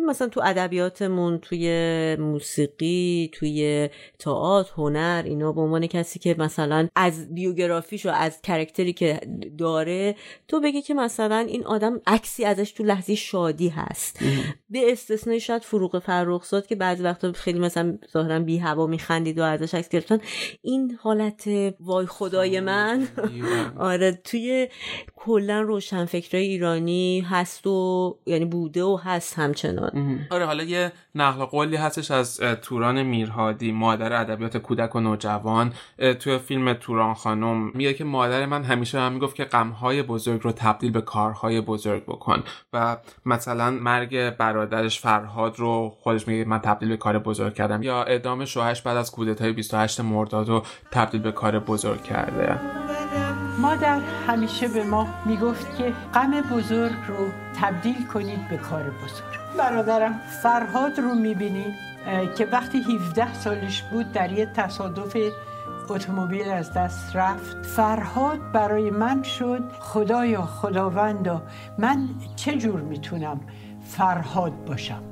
مثلا 0.06 0.28
تو 0.28 0.40
ادبیاتمون 0.44 1.38
توی 1.38 2.16
موسیقی 2.16 3.30
توی 3.32 3.88
تئاتر 4.18 4.72
هنر 4.76 5.22
اینا 5.26 5.52
به 5.52 5.60
عنوان 5.60 5.86
کسی 5.86 6.18
که 6.18 6.34
مثلا 6.38 6.88
از 6.94 7.34
بیوگرافیش 7.34 8.06
و 8.06 8.08
از 8.08 8.42
کرکتری 8.42 8.92
که 8.92 9.20
داره 9.58 10.16
تو 10.48 10.60
بگی 10.60 10.82
که 10.82 10.94
مثلا 10.94 11.38
این 11.38 11.66
آدم 11.66 12.00
عکسی 12.06 12.44
ازش 12.44 12.72
تو 12.72 12.84
لحظه 12.84 13.14
شادی 13.14 13.68
هست. 13.68 14.18
به 14.70 14.92
استثنای 14.92 15.40
شاید 15.40 15.62
فروغ 15.62 15.98
فرخزاد 15.98 16.66
که 16.66 16.76
بعضی 16.76 17.02
وقتا 17.02 17.32
خیلی 17.32 17.58
مثلا 17.58 17.98
ظاهرا 18.12 18.38
بی 18.38 18.58
هوا 18.58 18.86
میخندید 18.86 19.38
و 19.38 19.42
ازش 19.42 19.74
عکس 19.74 19.88
گرفتن. 19.88 20.18
این 20.62 20.98
حالت 21.00 21.48
وای 21.80 22.06
خدای 22.06 22.60
من. 22.60 23.08
آره 23.78 24.12
توی 24.12 24.68
کلا 25.16 25.60
روشنفکرای 25.60 26.46
ایرانی 26.46 27.20
هست 27.20 27.66
و 27.66 28.18
یعنی 28.26 28.44
بوده 28.44 28.84
و 28.84 28.96
هست 28.96 29.34
همچنان. 29.34 29.90
آره 30.30 30.46
حالا 30.46 30.62
یه 30.62 30.92
نقل 31.14 31.44
قولی 31.44 31.76
هستش 31.76 32.10
از 32.10 32.40
توران 32.40 33.02
میرهادی 33.02 33.72
مادر 33.72 34.20
ادبیات 34.20 34.56
کودک 34.56 34.96
و 34.96 35.00
نوجوان. 35.00 35.72
توی 36.20 36.38
فیلم 36.38 36.72
توران 36.72 37.14
خانم 37.14 37.70
میگه 37.74 37.94
که 37.94 38.04
مادر 38.04 38.46
من 38.46 38.64
همیشه 38.64 39.00
هم 39.00 39.12
می‌گفت 39.12 39.36
که 39.36 39.44
غمهای 39.44 40.02
بزرگ 40.02 40.40
رو 40.42 40.52
تبدیل 40.52 40.90
به 40.90 41.00
کارهای 41.00 41.60
بزرگ 41.60 42.04
بکن 42.04 42.42
و 42.72 42.96
مثلا 43.26 43.70
مرگ 43.70 44.30
برادرش 44.30 45.00
فرهاد 45.00 45.58
رو 45.58 45.96
خودش 46.00 46.28
میگه 46.28 46.44
من 46.44 46.58
تبدیل 46.58 46.88
به 46.88 46.96
کار 46.96 47.18
بزرگ 47.18 47.54
کردم 47.54 47.82
یا 47.82 48.02
اعدام 48.02 48.44
شوهرش 48.44 48.82
بعد 48.82 48.96
از 48.96 49.10
کودتای 49.12 49.52
28 49.52 50.00
مرداد 50.00 50.48
رو 50.48 50.62
تبدیل 50.90 51.20
به 51.20 51.32
کار 51.32 51.58
بزرگ 51.58 52.02
کرده. 52.02 52.58
مادر 53.58 54.00
همیشه 54.26 54.68
به 54.68 54.84
ما 54.84 55.06
می‌گفت 55.26 55.76
که 55.76 55.92
غم 56.14 56.40
بزرگ 56.40 56.96
رو 57.08 57.28
تبدیل 57.60 58.06
کنید 58.06 58.48
به 58.48 58.56
کار 58.56 58.82
بزرگ. 58.82 59.37
برادرم 59.58 60.20
فرهاد 60.42 60.98
رو 60.98 61.14
می‌بینید 61.14 61.74
که 62.36 62.46
وقتی 62.52 62.78
17 62.82 63.34
سالش 63.34 63.82
بود 63.82 64.12
در 64.12 64.32
یه 64.32 64.46
تصادف 64.46 65.16
اتومبیل 65.88 66.48
از 66.48 66.72
دست 66.72 67.16
رفت. 67.16 67.66
فرهاد 67.66 68.52
برای 68.52 68.90
من 68.90 69.22
شد 69.22 69.72
خدایا 69.80 70.42
خداوندا. 70.42 71.42
من 71.78 72.08
چه 72.36 72.56
جور 72.58 72.80
می‌تونم 72.80 73.40
فرهاد 73.82 74.64
باشم؟ 74.64 75.02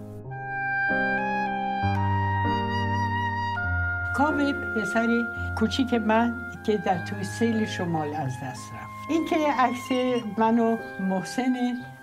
کاوه 4.17 4.53
پسری 4.53 5.25
کوچیک 5.59 5.95
من 5.95 6.35
که 6.67 6.77
در 6.77 7.05
توی 7.05 7.25
سیل 7.25 7.67
شمال 7.67 8.15
از 8.15 8.33
دست 8.45 8.73
رفت. 8.75 8.86
این 9.09 9.25
که 9.25 9.37
عکس 9.37 9.89
من 10.39 10.59
و 10.59 10.77
محسن 11.01 11.55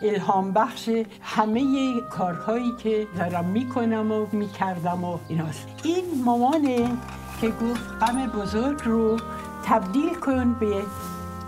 الهام 0.01 0.51
بخش 0.51 0.89
همه 1.21 1.91
کارهایی 2.11 2.71
که 2.83 3.07
دارم 3.17 3.45
می‌کنم 3.45 4.11
و 4.11 4.27
می‌کردم 4.31 5.03
و 5.03 5.19
ایناست. 5.29 5.67
این 5.83 6.23
مامانه 6.25 6.89
که 7.41 7.49
گفت 7.49 7.89
غم 8.01 8.27
بزرگ 8.27 8.81
رو 8.83 9.17
تبدیل 9.65 10.15
کن 10.15 10.53
به 10.53 10.83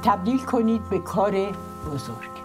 تبدیل 0.04 0.38
کنید 0.38 0.90
به 0.90 1.00
کار 1.00 1.32
بزرگ. 1.94 2.36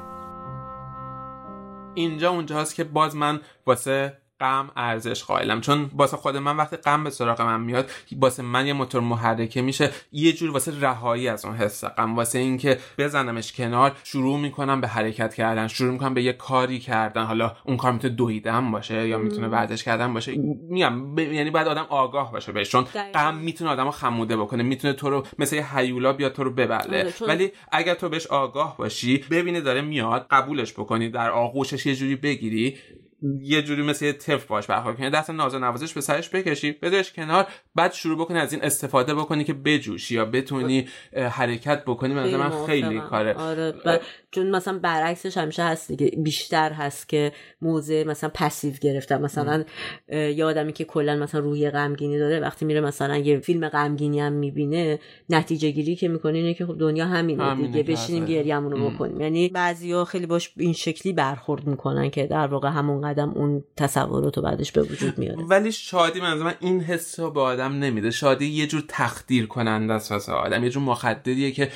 اینجا 1.94 2.30
اونجاست 2.30 2.74
که 2.74 2.84
باز 2.84 3.16
من 3.16 3.40
واسه 3.66 4.18
غم 4.40 4.70
ارزش 4.76 5.24
قائلم. 5.24 5.60
چون 5.60 5.90
واسه 5.94 6.16
خود 6.16 6.36
من 6.36 6.56
وقتی 6.56 6.76
غم 6.76 7.04
به 7.04 7.10
سراغ 7.10 7.42
من 7.42 7.60
میاد 7.60 7.90
واسه 8.18 8.42
من 8.42 8.66
یه 8.66 8.72
موتور 8.72 9.00
محرکه 9.00 9.62
میشه. 9.62 9.90
یه 10.12 10.32
جور 10.32 10.50
واسه 10.50 10.80
رهایی 10.80 11.28
از 11.28 11.44
اون 11.44 11.56
حس 11.56 11.84
غم. 11.84 12.16
واسه 12.16 12.38
اینکه 12.38 12.78
بزنمش 12.98 13.52
کنار 13.52 13.92
شروع 14.04 14.38
می‌کنم 14.38 14.80
به 14.80 14.88
حرکت 14.88 15.34
کردن 15.34 15.68
شروع 15.68 15.92
می‌کنم 15.92 16.14
به 16.14 16.22
یه 16.22 16.32
کاری 16.32 16.78
کردن. 16.78 17.24
حالا 17.24 17.52
اون 17.64 17.76
کار 17.76 17.92
می‌تونه 17.92 18.14
دویدن 18.14 18.70
باشه 18.70 19.08
یا 19.08 19.18
می‌تونه 19.18 19.48
ورزش 19.48 19.84
کردن 19.84 20.14
باشه. 20.14 20.32
میگم 20.70 21.14
ب... 21.14 21.18
یعنی 21.18 21.50
بعد 21.50 21.68
آدم 21.68 21.86
آگاه 21.88 22.32
باشه 22.32 22.52
بهش. 22.52 22.68
چون 22.68 22.84
غم 23.14 23.34
می‌تونه 23.34 23.70
آدمو 23.70 23.90
خموده 23.90 24.36
بکنه. 24.36 24.62
می‌تونه 24.62 24.94
تو 24.94 25.10
رو 25.10 25.26
مثل 25.38 25.62
هیولا 25.74 26.12
بیاد 26.12 26.32
تو 26.32 26.44
رو 26.44 26.50
ببله. 26.50 26.98
آره، 26.98 27.12
ولی 27.20 27.52
اگر 27.72 27.94
تو 27.94 28.08
بهش 28.08 28.26
آگاه 28.26 28.76
باشی 28.76 29.24
ببینه 29.30 29.60
داره 29.60 29.80
میاد 29.80 30.26
قبولش 30.30 30.72
بکنی 30.72 31.08
در 31.08 31.30
آغوشش 31.30 31.86
یه 31.86 31.94
جوری 31.94 32.16
بگیری 32.16 32.78
یه 33.40 33.62
جوری 33.62 33.82
مثل 33.82 34.04
یه 34.04 34.12
طفل 34.12 34.46
باش 34.48 34.66
برخورد 34.66 34.96
کنی. 34.96 35.10
دست 35.10 35.30
ناز 35.30 35.54
نوازش 35.54 35.92
به 35.92 36.00
سرش 36.00 36.30
بکشی 36.30 36.72
بذارش 36.72 37.12
کنار 37.12 37.46
بعد 37.74 37.92
شروع 37.92 38.18
بکنی 38.18 38.38
از 38.38 38.52
این 38.52 38.62
استفاده 38.62 39.14
بکنی 39.14 39.44
که 39.44 39.54
بجوشی 39.54 40.14
یا 40.14 40.24
بتونی 40.24 40.88
حرکت 41.16 41.84
بکنی. 41.84 42.14
من 42.14 42.36
من 42.36 42.66
خیلی 42.66 43.00
کاره. 43.00 43.34
آره 43.34 44.00
چون 44.30 44.50
مثلا 44.50 44.78
برعکسش 44.78 45.36
همیشه 45.36 45.62
هست 45.62 45.92
دیگه. 45.92 46.12
بیشتر 46.16 46.72
هست 46.72 47.08
که 47.08 47.32
موزه 47.62 48.04
مثلا 48.04 48.30
پسیو 48.34 48.72
گرفتن. 48.80 49.22
مثلا 49.22 49.64
یه 50.08 50.44
آدمی 50.44 50.72
که 50.72 50.84
کلا 50.84 51.16
مثلا 51.16 51.40
روی 51.40 51.70
غمگینی 51.70 52.18
داره 52.18 52.40
وقتی 52.40 52.64
میره 52.64 52.80
مثلا 52.80 53.16
یه 53.16 53.38
فیلم 53.38 53.68
غمگینی 53.68 54.20
هم 54.20 54.32
می‌بینه 54.32 54.98
نتیجه 55.30 55.70
گیری 55.70 55.96
که 55.96 56.08
می‌کنه 56.08 56.38
اینه 56.38 56.54
که 56.54 56.66
خب 56.66 56.78
دنیا 56.78 57.06
همینه, 57.06 57.44
همینه 57.44 57.68
دیگه. 57.68 57.82
بشینیم 57.82 58.24
گریه‌مون 58.24 58.72
رو 58.72 58.90
بکنیم. 58.90 59.20
یعنی 59.20 59.48
بعضیا 59.48 60.04
خیلی 60.04 60.26
باش 60.26 60.52
این 60.56 60.72
شکلی 60.72 61.12
برخورد 61.12 61.66
می‌کنن 61.66 62.10
که 62.10 62.26
در 62.26 62.46
واقع 62.46 62.68
همون 62.68 63.09
قدم 63.10 63.30
اون 63.30 63.64
تصورات 63.76 64.36
رو 64.36 64.42
بعدش 64.42 64.72
به 64.72 64.82
وجود 64.82 65.18
میاره. 65.18 65.44
ولی 65.44 65.72
شادی 65.72 66.20
من 66.20 66.38
من 66.38 66.54
این 66.60 66.80
حس 66.80 67.20
رو 67.20 67.30
به 67.30 67.40
آدم 67.40 67.72
نمیده. 67.72 68.10
شادی 68.10 68.46
یه 68.46 68.66
جور 68.66 68.84
تخدیر 68.88 69.46
کننده 69.46 69.94
است 69.94 70.12
واسه 70.12 70.32
آدم 70.32 70.64
یه 70.64 70.70
جور 70.70 70.82
مخدریه 70.82 71.50
که 71.50 71.70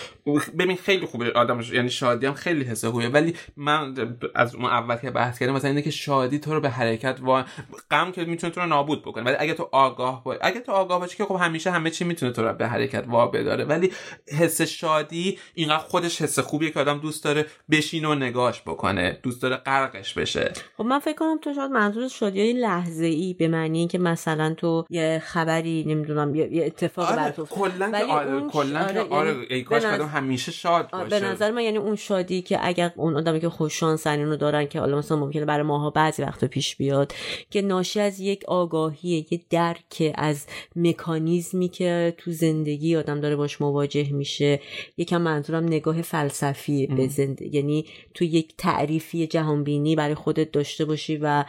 ببین 0.58 0.76
خیلی 0.76 1.06
خوبه 1.06 1.32
آدم 1.32 1.60
یعنی 1.72 1.90
شادی 1.90 2.26
هم 2.26 2.34
خیلی 2.34 2.64
حس 2.64 2.84
خوبه 2.84 3.08
ولی 3.08 3.34
من 3.56 3.94
از 4.34 4.54
اون 4.54 4.64
اول 4.64 4.96
که 4.96 5.10
بحث 5.10 5.38
کردم 5.38 5.52
مثلا 5.52 5.70
اینه 5.70 5.82
که 5.82 5.90
شادی 5.90 6.38
تو 6.38 6.54
رو 6.54 6.60
به 6.60 6.70
حرکت 6.70 7.20
و 7.20 7.44
غم 7.90 8.12
که 8.12 8.24
می‌تونه 8.24 8.52
تو 8.52 8.60
رو 8.60 8.66
نابود 8.66 9.02
بکنه. 9.02 9.24
ولی 9.24 9.36
اگه 9.38 9.54
تو 9.54 9.68
آگاه 9.72 10.24
باش 10.24 10.38
اگه 10.40 10.60
تو 10.60 10.72
آگاه 10.72 11.00
باشی 11.00 11.16
که 11.16 11.24
خب 11.24 11.34
همیشه 11.40 11.70
همه 11.70 11.90
چی 11.90 12.04
می‌تونه 12.04 12.32
تو 12.32 12.42
رو 12.42 12.52
به 12.52 12.68
حرکت 12.68 13.04
وا 13.08 13.26
بداره. 13.26 13.64
ولی 13.64 13.92
حس 14.38 14.62
شادی 14.62 15.38
اینقدر 15.54 15.78
خودش 15.78 16.22
حس 16.22 16.38
خوبیه 16.38 16.70
که 16.70 16.80
آدم 16.80 16.98
دوست 16.98 17.24
داره 17.24 17.46
بشینه 17.70 18.08
و 18.08 18.14
نگاش 18.14 18.62
بکنه 18.62 19.18
دوست 19.22 19.42
داره 19.42 19.56
غرقش 19.56 20.14
بشه. 20.14 20.52
خب 20.76 20.84
من 20.84 20.98
فکر 20.98 21.18
کنم 21.24 21.38
تو 21.42 21.54
شاید 21.54 21.70
منظور 21.70 22.08
شادی 22.08 22.52
لحظه 22.52 23.04
ای 23.04 23.34
به 23.34 23.48
معنی 23.48 23.86
که 23.86 23.98
مثلا 23.98 24.54
تو 24.54 24.84
یه 24.90 25.22
خبری 25.24 25.84
نمی‌دونم 25.86 26.34
یه 26.34 26.64
اتفاق 26.66 27.04
آره 27.06 27.16
برات 27.16 27.48
کلا 27.48 27.90
که 27.90 28.04
آره 28.04 28.40
کلا 28.40 28.92
که 28.92 29.00
آره 29.00 29.36
ای 29.50 29.62
کاش 29.62 29.84
همیشه 29.84 30.52
شاد 30.52 30.90
باشه 30.90 31.20
به 31.20 31.20
نظر 31.20 31.50
من 31.50 31.62
یعنی 31.62 31.78
اون 31.78 31.96
شادی 31.96 32.42
که 32.42 32.58
اگر 32.62 32.92
اون 32.96 33.16
آدمی 33.16 33.40
که 33.40 33.48
خوش 33.48 33.80
شانسن 33.80 34.20
رو 34.20 34.36
دارن 34.36 34.66
که 34.66 34.80
حالا 34.80 34.98
مثلا 34.98 35.16
ممکنه 35.16 35.44
برای 35.44 35.62
ماها 35.62 35.90
بعضی 35.90 36.22
وقتا 36.22 36.46
پیش 36.46 36.76
بیاد 36.76 37.12
که 37.50 37.62
ناشی 37.62 38.00
از 38.00 38.20
یک 38.20 38.44
آگاهی 38.48 39.26
یه 39.30 39.40
درک 39.50 40.12
از 40.14 40.46
مکانیزمی 40.76 41.68
که 41.68 42.14
تو 42.18 42.30
زندگی 42.30 42.96
آدم 42.96 43.20
داره 43.20 43.36
باش 43.36 43.60
مواجه 43.60 44.12
میشه 44.12 44.60
یکم 44.96 45.20
منظورم 45.22 45.64
نگاه 45.64 46.02
فلسفی 46.02 46.86
به 46.86 47.08
زندگی. 47.08 47.56
یعنی 47.56 47.86
تو 48.14 48.24
یک 48.24 48.54
تعریفی 48.58 49.26
جهانبینی 49.26 49.96
برای 49.96 50.14
خودت 50.14 50.52
داشته 50.52 50.84
باشی 50.84 51.13
و 51.22 51.44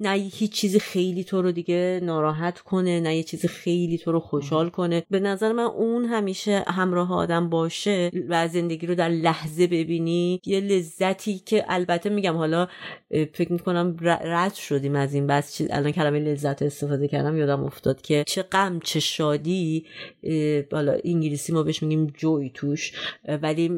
نه 0.00 0.10
هیچ 0.10 0.52
چیزی 0.52 0.78
خیلی 0.78 1.24
تو 1.24 1.42
رو 1.42 1.52
دیگه 1.52 2.00
ناراحت 2.02 2.60
کنه 2.60 3.00
نه 3.00 3.16
یه 3.16 3.22
چیزی 3.22 3.48
خیلی 3.48 3.98
تو 3.98 4.12
رو 4.12 4.20
خوشحال 4.20 4.68
کنه. 4.70 5.02
به 5.10 5.20
نظر 5.20 5.52
من 5.52 5.62
اون 5.62 6.04
همیشه 6.04 6.64
همراه 6.66 7.12
آدم 7.12 7.48
باشه 7.48 8.10
و 8.28 8.48
زندگی 8.48 8.86
رو 8.86 8.94
در 8.94 9.08
لحظه 9.08 9.66
ببینی 9.66 10.40
یه 10.46 10.60
لذتی 10.60 11.38
که 11.38 11.64
البته 11.68 12.10
میگم 12.10 12.36
حالا 12.36 12.68
فکر 13.10 13.52
می‌کنم 13.52 13.96
رد 14.00 14.54
شدیم 14.54 14.96
از 14.96 15.14
این 15.14 15.26
بس 15.26 15.54
چیز 15.54 15.68
الان 15.70 15.92
کلمه 15.92 16.18
لذت 16.18 16.62
استفاده 16.62 17.08
کردم 17.08 17.36
یادم 17.36 17.64
افتاد 17.64 18.00
که 18.00 18.24
چه 18.26 18.42
غم 18.42 18.80
چه 18.84 19.00
شادی 19.00 19.86
حالا 20.72 20.96
انگلیسی 21.04 21.52
ما 21.52 21.62
بهش 21.62 21.82
میگیم 21.82 22.06
جوی 22.06 22.50
توش 22.54 22.92
ولی 23.42 23.68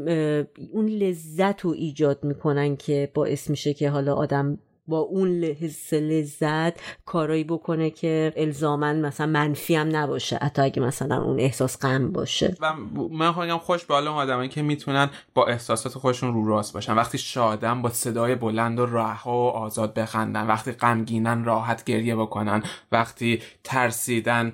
اون 0.72 0.86
لذت 0.86 1.61
رو 1.61 1.70
ایجاد 1.70 2.24
می‌کنن 2.24 2.76
که 2.76 3.11
باعث 3.14 3.51
میشه 3.51 3.74
که 3.74 3.91
حالا 3.91 4.14
آدم 4.14 4.59
با 4.89 4.99
اون 4.99 5.45
حس 5.45 5.93
لذت 5.93 6.80
کارایی 7.05 7.45
بکنه 7.45 7.91
که 7.91 8.32
الزامن 8.36 9.01
مثلا 9.01 9.26
منفی 9.26 9.74
هم 9.74 9.97
نباشه 9.97 10.39
حتی 10.43 10.62
اگه 10.62 10.82
مثلا 10.82 11.22
اون 11.22 11.41
احساس 11.41 11.78
غم 11.78 12.12
باشه. 12.12 12.57
و 12.61 12.72
من 13.11 13.32
خواهم 13.32 13.59
خوش 13.59 13.84
به 13.84 13.95
حال 13.95 14.09
آدمایی 14.09 14.49
که 14.49 14.62
می‌تونن 14.62 15.11
با 15.34 15.47
احساسات 15.47 15.99
خودشون 15.99 16.34
رو 16.34 16.49
راست 16.49 16.74
باشن. 16.74 16.95
وقتی 16.95 17.18
شادن 17.18 17.82
با 17.82 17.89
صدای 17.89 18.34
بلند 18.34 18.78
و 18.78 18.86
رها 18.86 19.32
و 19.32 19.49
آزاد 19.49 19.95
بخندن 19.95 20.47
وقتی 20.47 20.72
غمگینن 20.72 21.45
راحت 21.45 21.84
گریه 21.84 22.16
بکنن 22.16 22.62
وقتی 22.93 23.43
ترسیدن 23.64 24.53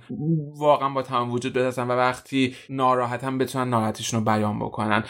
واقعا 0.57 0.89
با 0.89 1.03
تمام 1.03 1.33
وجود 1.33 1.53
بدازن 1.53 1.89
و 1.89 1.93
وقتی 1.93 2.55
ناراحتن 2.71 3.39
بتونن 3.39 3.69
ناراحتیشون 3.69 4.21
رو 4.21 4.27
بیان 4.27 4.59
بکنن. 4.59 5.05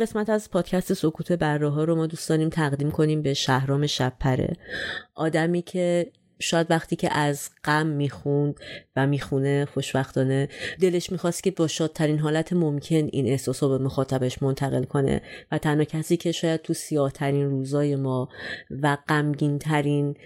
قسمت 0.00 0.30
از 0.30 0.50
پادکست 0.50 0.92
سکوت 0.92 1.32
بره 1.32 1.68
ها 1.68 1.84
رو 1.84 1.94
ما 1.94 2.06
دوست 2.06 2.28
داریم 2.28 2.48
تقدیم 2.48 2.90
کنیم 2.90 3.22
به 3.22 3.34
شهرام 3.34 3.86
شبپره 3.86 4.56
آدمی 5.14 5.62
که 5.62 6.12
شاید 6.40 6.66
وقتی 6.70 6.96
که 6.96 7.16
از 7.16 7.50
غم 7.64 7.86
می‌خوند 7.86 8.54
و 8.96 9.06
می‌خونه 9.06 9.64
خوشبختانه 9.64 10.48
دلش 10.80 11.12
می‌خواست 11.12 11.42
که 11.42 11.50
با 11.50 11.66
شادترین 11.66 12.18
حالت 12.18 12.52
ممکن 12.52 13.08
این 13.12 13.26
احساس 13.26 13.62
رو 13.62 13.68
به 13.68 13.84
مخاطبش 13.84 14.42
منتقل 14.42 14.84
کنه 14.84 15.22
و 15.52 15.58
تنها 15.58 15.84
کسی 15.84 16.16
که 16.16 16.32
شاید 16.32 16.62
تو 16.62 16.74
سیاهترین 16.74 17.50
روزای 17.50 17.96
ما 17.96 18.28
و 18.82 18.98
غمگین 19.08 19.58
ترین 19.58 20.16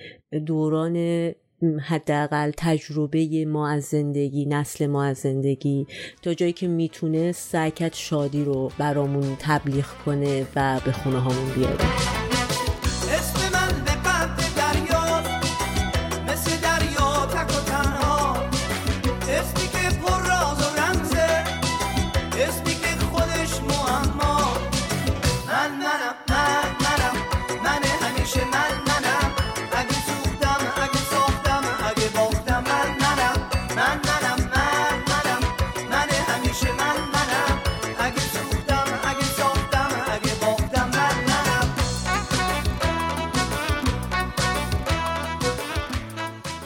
دوران 0.46 0.94
حداقل 1.78 2.50
تجربه 2.56 3.44
ما 3.48 3.68
از 3.68 3.84
زندگی 3.84 4.46
نسل 4.46 4.86
ما 4.86 5.04
از 5.04 5.16
زندگی 5.16 5.86
تا 6.22 6.34
جایی 6.34 6.52
که 6.52 6.68
می‌تونه 6.68 7.32
سعی 7.32 7.72
شادی 7.92 8.44
رو 8.44 8.72
برامون 8.78 9.36
تبلیغ 9.38 9.86
کنه 10.04 10.46
و 10.56 10.80
به 10.84 10.92
خونه 10.92 11.18
هامون 11.18 11.54
بیاره. 11.54 12.33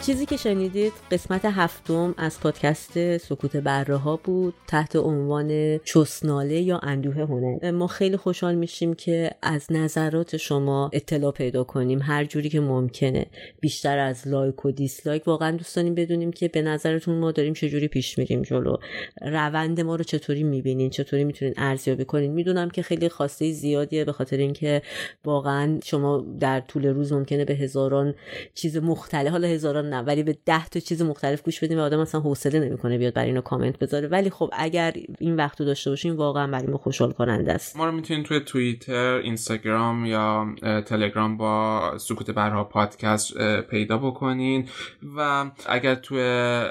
چیزی 0.09 0.27
که 0.27 0.37
شنیدید 0.37 0.93
قسمت 1.11 1.45
هفتم 1.45 2.15
از 2.19 2.41
پادکست 2.41 3.17
سکوت 3.17 3.57
بره 3.57 3.97
ها 3.97 4.17
بود 4.17 4.55
تحت 4.67 4.97
عنوان 4.97 5.79
چسناله 5.79 6.61
یا 6.61 6.79
اندوه 6.79 7.15
هنر. 7.15 7.71
ما 7.71 7.87
خیلی 7.87 8.17
خوشحال 8.17 8.55
میشیم 8.55 8.95
که 8.95 9.31
از 9.43 9.67
نظرات 9.71 10.37
شما 10.37 10.91
اطلاع 10.93 11.33
پیدا 11.33 11.65
کنیم 11.65 12.03
هر 12.03 12.25
جوری 12.25 12.49
که 12.49 12.61
ممکنه. 12.61 13.27
بیشتر 13.61 13.99
از 13.99 14.29
لایک 14.29 14.65
و 14.65 14.71
دیسلایک 14.71 15.29
واقعا 15.29 15.51
دوست 15.51 15.77
داریم 15.77 15.95
بدونیم 15.95 16.31
که 16.31 16.49
به 16.49 16.63
نظرتون 16.63 17.19
ما 17.19 17.33
داریم 17.33 17.55
چجوری 17.55 17.89
پیش 17.89 18.19
میریم 18.19 18.43
جلو. 18.43 18.77
روند 19.23 19.81
ما 19.81 19.97
رو 19.97 20.05
چطوری 20.05 20.43
می‌بینین 20.43 20.91
چطوری 20.91 21.25
می‌تونین 21.25 21.55
ارزیابی 21.57 22.05
کنین؟ 22.05 22.33
می‌دونم 22.33 22.71
که 22.71 22.83
خیلی 22.83 23.09
خواسته 23.09 23.53
زیادیه 23.53 24.05
به 24.05 24.13
خاطر 24.13 24.37
اینکه 24.37 24.83
واقعا 25.25 25.81
شما 25.85 26.27
در 26.41 26.61
طول 26.61 26.87
روز 26.87 27.13
ممکنه 27.13 27.45
به 27.45 27.55
هزاران 27.55 28.15
چیز 28.55 28.77
مختلف 28.77 29.31
حالا 29.31 29.49
هزاران 29.49 29.98
ولی 30.07 30.23
به 30.23 30.39
ده 30.47 30.67
تا 30.67 30.81
چیز 30.81 31.03
مختلف 31.03 31.43
گوش 31.43 31.65
بدیم 31.65 31.79
و 31.79 31.81
آدم 31.81 31.99
اصلا 31.99 32.21
حوصله 32.21 32.61
نمی‌کنه 32.61 32.99
بیاد 32.99 33.15
برای 33.15 33.29
اینو 33.29 33.41
کامنت 33.41 33.79
بذاره. 33.79 34.09
ولی 34.09 34.31
خب 34.31 34.51
اگر 34.53 34.93
این 35.19 35.37
وقت 35.37 35.63
داشته 35.63 35.91
باشیم 35.91 36.17
واقعا 36.17 36.47
برای 36.47 36.67
ما 36.67 36.79
خوشحال 36.79 37.13
کننده 37.13 37.53
است. 37.53 37.77
ما 37.77 37.87
رو 37.87 37.93
می‌تونید 37.93 38.27
توی 38.27 38.41
توییتر 38.41 39.15
اینستاگرام 39.15 40.07
یا 40.07 40.47
تلگرام 40.87 41.37
با 41.37 41.83
سکوت 41.99 42.31
برها 42.31 42.65
پادکست 42.65 43.39
پیدا 43.71 43.99
بکنین. 43.99 44.69
و 45.17 45.51
اگر 45.67 45.95
توی 45.95 46.21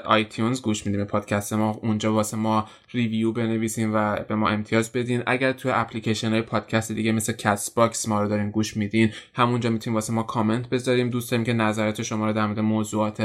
iTunes 0.04 0.62
گوش 0.62 0.86
میدیم 0.86 1.04
پادکست 1.04 1.52
ما 1.52 1.78
اونجا 1.82 2.12
واسه 2.12 2.36
ما 2.36 2.68
review 2.92 3.32
بنویسین 3.32 3.90
و 3.94 4.16
به 4.28 4.34
ما 4.34 4.48
امتیاز 4.48 4.92
بدین. 4.92 5.22
اگر 5.26 5.52
توی 5.52 5.70
اپلیکیشن 5.70 6.30
های 6.30 6.42
پادکست 6.42 6.92
دیگه 6.92 7.12
مثل 7.12 7.32
Castbox 7.32 8.08
ما 8.08 8.22
رو 8.22 8.28
دارین 8.28 8.50
گوش 8.50 8.76
میدین 8.76 9.12
همونجا 9.34 9.70
می‌تونیم 9.70 9.94
واسه 9.94 10.12
ما 10.12 10.22
کامنت 10.22 10.68
بذاریم. 10.68 11.10
دوست 11.10 11.30
داریم 11.30 11.46
که 11.46 11.52
نظرات 11.52 12.02
شما 12.02 12.26
رو 12.26 12.32
در 12.32 12.46
مورد 12.46 12.60
موضوعات 12.60 13.17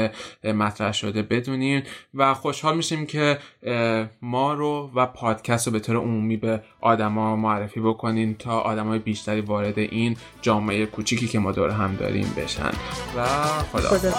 مطرح 0.44 0.92
شده 0.92 1.22
بدونین 1.22 1.82
و 2.14 2.34
خوشحال 2.34 2.76
میشیم 2.76 3.06
که 3.06 3.38
ما 4.22 4.54
رو 4.54 4.90
و 4.94 5.06
پادکست 5.06 5.66
رو 5.66 5.72
به 5.72 5.80
طور 5.80 5.96
عمومی 5.96 6.36
به 6.36 6.62
آدما 6.80 7.36
معرفی 7.36 7.80
بکنین 7.80 8.34
تا 8.34 8.60
آدمای 8.60 8.98
بیشتری 8.98 9.40
وارد 9.40 9.78
این 9.78 10.16
جامعه 10.42 10.86
کوچیکی 10.86 11.28
که 11.28 11.38
ما 11.38 11.52
دور 11.52 11.70
هم 11.70 11.96
داریم 11.96 12.34
بشن 12.36 12.72
و 13.16 13.26
خدا, 13.72 13.88
خدا. 13.88 14.12